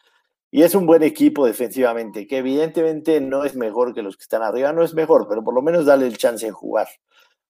y 0.50 0.62
es 0.62 0.74
un 0.74 0.86
buen 0.86 1.02
equipo 1.02 1.46
defensivamente, 1.46 2.26
que 2.26 2.38
evidentemente 2.38 3.20
no 3.20 3.44
es 3.44 3.54
mejor 3.54 3.94
que 3.94 4.02
los 4.02 4.16
que 4.16 4.22
están 4.22 4.42
arriba, 4.42 4.72
no 4.72 4.82
es 4.82 4.94
mejor, 4.94 5.26
pero 5.28 5.42
por 5.42 5.54
lo 5.54 5.62
menos 5.62 5.86
darle 5.86 6.06
el 6.06 6.18
chance 6.18 6.46
de 6.46 6.52
jugar. 6.52 6.88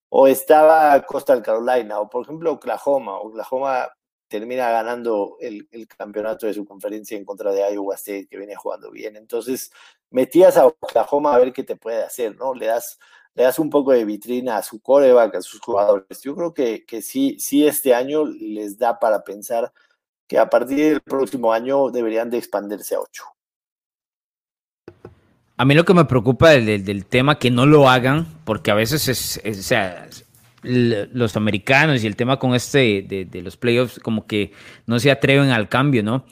O 0.09 0.27
estaba 0.27 1.01
Coastal 1.03 1.41
Carolina, 1.41 1.99
o 1.99 2.09
por 2.09 2.23
ejemplo 2.23 2.53
Oklahoma. 2.53 3.19
Oklahoma 3.19 3.89
termina 4.27 4.69
ganando 4.71 5.37
el, 5.39 5.67
el, 5.71 5.87
campeonato 5.87 6.47
de 6.47 6.53
su 6.53 6.65
conferencia 6.65 7.17
en 7.17 7.25
contra 7.25 7.51
de 7.51 7.61
Iowa 7.73 7.95
State, 7.95 8.27
que 8.27 8.37
viene 8.37 8.55
jugando 8.55 8.89
bien. 8.91 9.15
Entonces, 9.15 9.71
metías 10.09 10.57
a 10.57 10.67
Oklahoma 10.67 11.35
a 11.35 11.39
ver 11.39 11.53
qué 11.53 11.63
te 11.63 11.75
puede 11.75 12.03
hacer, 12.03 12.35
¿no? 12.37 12.53
Le 12.53 12.67
das, 12.67 12.99
le 13.35 13.43
das 13.43 13.59
un 13.59 13.69
poco 13.69 13.91
de 13.91 14.05
vitrina 14.05 14.57
a 14.57 14.63
su 14.63 14.79
coreback, 14.79 15.35
a 15.35 15.41
sus 15.41 15.59
jugadores. 15.59 16.21
Yo 16.21 16.35
creo 16.35 16.53
que, 16.53 16.85
que 16.85 17.01
sí, 17.01 17.37
sí 17.39 17.65
este 17.65 17.93
año 17.93 18.25
les 18.25 18.77
da 18.77 18.99
para 18.99 19.23
pensar 19.23 19.71
que 20.27 20.37
a 20.37 20.49
partir 20.49 20.77
del 20.77 21.01
próximo 21.01 21.51
año 21.51 21.89
deberían 21.89 22.29
de 22.29 22.37
expandirse 22.37 22.95
a 22.95 22.99
ocho. 22.99 23.23
A 25.57 25.65
mí 25.65 25.75
lo 25.75 25.85
que 25.85 25.93
me 25.93 26.05
preocupa 26.05 26.49
del, 26.49 26.83
del, 26.83 27.05
tema 27.05 27.37
que 27.37 27.51
no 27.51 27.65
lo 27.65 27.87
hagan, 27.87 28.25
porque 28.43 28.71
a 28.71 28.75
veces 28.75 29.07
es, 29.07 29.41
o 29.45 29.61
sea, 29.61 30.07
los 30.63 31.35
americanos 31.35 32.03
y 32.03 32.07
el 32.07 32.15
tema 32.15 32.39
con 32.39 32.55
este 32.55 33.03
de, 33.03 33.41
los 33.41 33.57
playoffs 33.57 33.99
como 33.99 34.25
que 34.25 34.51
no 34.87 34.99
se 34.99 35.11
atreven 35.11 35.51
al 35.51 35.69
cambio, 35.69 36.03
¿no? 36.03 36.25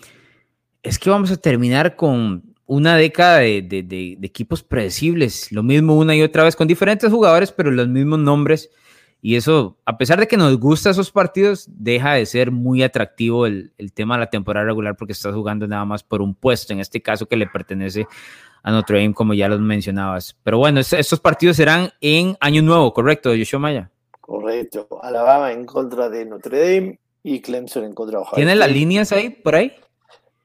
Es 0.81 0.97
que 0.97 1.09
vamos 1.09 1.31
a 1.31 1.37
terminar 1.37 1.95
con 1.95 2.50
una 2.71 2.95
década 2.95 3.39
de, 3.39 4.17
equipos 4.21 4.63
predecibles, 4.63 5.51
lo 5.51 5.61
mismo 5.61 5.97
una 5.97 6.15
y 6.15 6.21
otra 6.21 6.45
vez 6.45 6.55
con 6.55 6.69
diferentes 6.69 7.11
jugadores, 7.11 7.51
pero 7.51 7.69
los 7.69 7.89
mismos 7.89 8.19
nombres. 8.19 8.69
Y 9.21 9.35
eso, 9.35 9.77
a 9.85 9.97
pesar 9.97 10.21
de 10.21 10.27
que 10.27 10.37
nos 10.37 10.57
gusta 10.57 10.91
esos 10.91 11.11
partidos, 11.11 11.67
deja 11.67 12.13
de 12.13 12.25
ser 12.25 12.49
muy 12.49 12.81
atractivo 12.81 13.45
el, 13.45 13.73
tema 13.93 14.15
de 14.15 14.21
la 14.21 14.29
temporada 14.29 14.65
regular 14.65 14.95
porque 14.95 15.11
estás 15.11 15.33
jugando 15.33 15.67
nada 15.67 15.83
más 15.83 16.01
por 16.01 16.21
un 16.21 16.33
puesto, 16.33 16.71
en 16.71 16.79
este 16.79 17.01
caso 17.01 17.25
que 17.25 17.35
le 17.35 17.45
pertenece 17.45 18.07
a 18.63 18.71
Notre 18.71 19.01
Dame, 19.01 19.13
como 19.13 19.33
ya 19.33 19.49
los 19.49 19.59
mencionabas. 19.59 20.37
Pero 20.41 20.57
bueno, 20.57 20.79
estos 20.79 21.19
partidos 21.19 21.57
serán 21.57 21.89
en 21.99 22.37
Año 22.39 22.61
Nuevo, 22.61 22.93
¿correcto, 22.93 23.35
Yoshua 23.35 23.59
Maya? 23.59 23.91
Correcto. 24.21 24.87
Alabama 25.03 25.51
en 25.51 25.65
contra 25.65 26.07
de 26.07 26.25
Notre 26.25 26.57
Dame 26.57 26.99
y 27.21 27.41
Clemson 27.41 27.83
en 27.83 27.93
contra 27.93 28.19
de 28.19 28.23
Ohio. 28.23 28.35
¿Tiene 28.35 28.55
las 28.55 28.71
líneas 28.71 29.11
ahí, 29.11 29.29
por 29.29 29.55
ahí? 29.55 29.73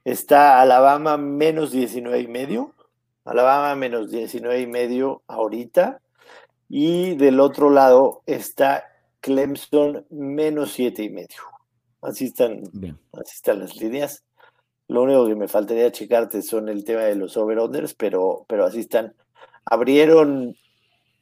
Está 0.07 0.61
Alabama 0.61 1.16
menos 1.16 1.72
19 1.72 2.20
y 2.20 2.28
medio. 2.28 2.74
Alabama 3.24 3.74
menos 3.74 4.11
19 4.11 4.61
y 4.61 4.66
medio 4.66 5.22
ahorita. 5.26 6.00
Y 6.68 7.16
del 7.16 7.40
otro 7.40 7.70
lado 7.70 8.22
está 8.26 8.84
Clemson 9.20 10.07
menos 10.11 10.72
7 10.72 11.02
y 11.02 11.11
medio. 11.11 11.42
Así 12.00 12.26
están, 12.26 12.62
así 13.12 13.34
están 13.34 13.59
las 13.59 13.76
líneas. 13.76 14.24
Lo 14.88 15.02
único 15.02 15.26
que 15.26 15.34
me 15.34 15.48
faltaría 15.48 15.90
checarte 15.90 16.42
son 16.42 16.68
el 16.68 16.84
tema 16.84 17.02
de 17.02 17.16
los 17.16 17.36
over-unders, 17.36 17.94
pero, 17.94 18.44
pero 18.48 18.64
así 18.64 18.80
están. 18.80 19.14
Abrieron 19.64 20.57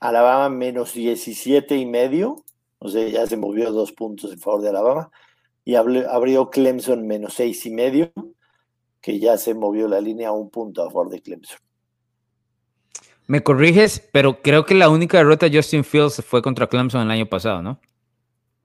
Alabama 0.01 0.51
menos 0.51 0.93
17 0.93 1.77
y 1.79 1.87
medio 1.87 2.45
o 2.85 2.89
sea, 2.91 3.09
ya 3.09 3.27
se 3.27 3.39
movió 3.39 3.73
dos 3.73 3.93
puntos 3.93 4.31
en 4.31 4.39
favor 4.39 4.61
de 4.61 4.69
Alabama. 4.69 5.11
Y 5.65 5.75
abrió 5.77 6.51
Clemson 6.51 7.07
menos 7.07 7.33
seis 7.33 7.65
y 7.65 7.71
medio, 7.71 8.13
que 9.05 9.19
ya 9.19 9.37
se 9.37 9.53
movió 9.53 9.87
la 9.87 10.01
línea 10.01 10.31
a 10.31 10.33
un 10.33 10.49
punto 10.49 10.83
a 10.83 10.87
favor 10.87 11.11
de 11.11 11.21
Clemson. 11.21 11.59
Me 13.27 13.43
corriges, 13.43 14.01
pero 14.13 14.41
creo 14.41 14.65
que 14.65 14.75
la 14.75 14.89
única 14.89 15.19
derrota 15.19 15.47
de 15.47 15.59
Justin 15.59 15.85
Fields 15.85 16.25
fue 16.25 16.41
contra 16.41 16.67
Clemson 16.67 17.03
el 17.03 17.11
año 17.11 17.27
pasado, 17.27 17.61
¿no? 17.61 17.79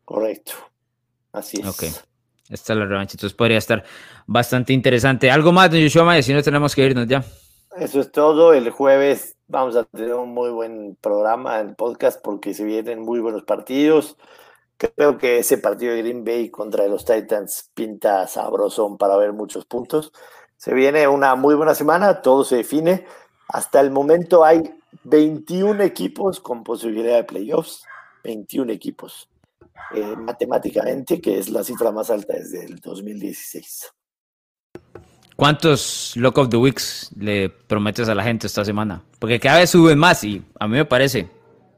Correcto. 0.06 0.54
Así 1.34 1.60
es. 1.60 1.68
Ok. 1.68 1.84
Esta 2.50 2.72
es 2.72 2.80
la 2.80 2.86
revancha. 2.86 3.16
Entonces 3.16 3.36
podría 3.36 3.58
estar 3.58 3.84
bastante 4.28 4.72
interesante. 4.72 5.30
¿Algo 5.30 5.52
más, 5.52 5.72
don 5.72 5.82
Yoshua 5.82 6.22
Si 6.22 6.34
no 6.34 6.42
tenemos 6.42 6.74
que 6.74 6.86
irnos 6.86 7.06
ya. 7.06 7.22
Eso 7.78 8.00
es 8.00 8.10
todo. 8.10 8.54
El 8.54 8.70
jueves 8.70 9.36
vamos 9.48 9.76
a 9.76 9.84
tener 9.84 10.14
un 10.14 10.30
muy 10.30 10.52
buen 10.52 10.98
programa 11.02 11.60
en 11.60 11.76
podcast 11.76 12.22
porque 12.24 12.54
se 12.54 12.64
vienen 12.64 13.02
muy 13.02 13.20
buenos 13.20 13.44
partidos. 13.44 14.16
Creo 14.80 15.18
que 15.18 15.40
ese 15.40 15.58
partido 15.58 15.94
de 15.94 16.02
Green 16.02 16.24
Bay 16.24 16.50
contra 16.50 16.88
los 16.88 17.04
Titans 17.04 17.70
pinta 17.74 18.26
sabrosón 18.28 18.98
para 18.98 19.18
ver 19.18 19.34
muchos 19.34 19.66
puntos. 19.66 20.14
Se 20.56 20.74
viene 20.74 21.06
una 21.06 21.36
muy 21.36 21.54
buena 21.54 21.76
semana, 21.76 22.22
todo 22.22 22.46
se 22.46 22.58
define. 22.58 23.06
Hasta 23.50 23.82
el 23.82 23.92
momento 23.92 24.46
hay 24.46 24.74
21 25.04 25.84
equipos 25.84 26.40
con 26.40 26.64
posibilidad 26.64 27.18
de 27.18 27.26
playoffs, 27.26 27.84
21 28.24 28.72
equipos. 28.72 29.30
Eh, 29.94 30.16
matemáticamente, 30.16 31.20
que 31.20 31.40
es 31.40 31.50
la 31.50 31.62
cifra 31.66 31.92
más 31.92 32.10
alta 32.10 32.36
desde 32.36 32.64
el 32.64 32.80
2016. 32.80 33.92
¿Cuántos 35.36 36.16
Lock 36.16 36.38
of 36.38 36.50
the 36.50 36.58
Weeks 36.58 37.12
le 37.18 37.50
prometes 37.50 38.08
a 38.08 38.16
la 38.16 38.24
gente 38.24 38.48
esta 38.48 38.64
semana? 38.64 39.04
Porque 39.20 39.42
cada 39.42 39.60
vez 39.60 39.72
suben 39.72 40.00
más 40.00 40.24
y 40.24 40.42
a 40.58 40.70
mí 40.70 40.78
me 40.78 40.86
parece, 40.86 41.30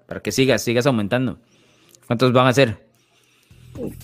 para 0.07 0.19
que 0.21 0.31
sigas, 0.31 0.61
sigas 0.61 0.85
aumentando. 0.85 1.39
¿Cuántos 2.05 2.31
van 2.31 2.45
a 2.45 2.53
ser? 2.53 2.90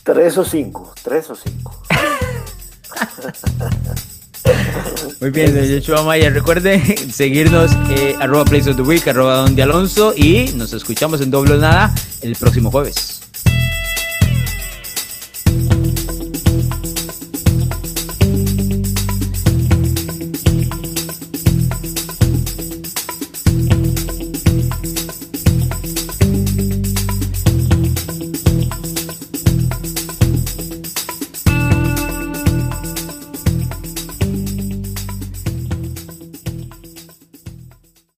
Tres 0.04 0.38
o 0.38 0.46
cinco, 0.46 0.94
tres 1.04 1.30
o 1.30 1.36
cinco. 1.36 1.84
Muy 5.20 5.32
bien, 5.32 5.82
señor 5.82 6.06
Maya. 6.06 6.30
Recuerde 6.30 6.80
seguirnos 7.12 7.72
eh, 7.90 8.16
arroba 8.20 8.46
Place 8.46 8.70
of 8.70 8.78
the 8.78 8.84
Week, 8.84 9.06
arroba 9.08 9.38
Don 9.38 9.60
Alonso 9.60 10.14
y 10.16 10.52
nos 10.56 10.74
escuchamos 10.74 11.22
en 11.22 11.32
doble 11.32 11.58
nada 11.58 11.94
el 12.22 12.36
próximo 12.36 12.70
jueves. 12.72 13.27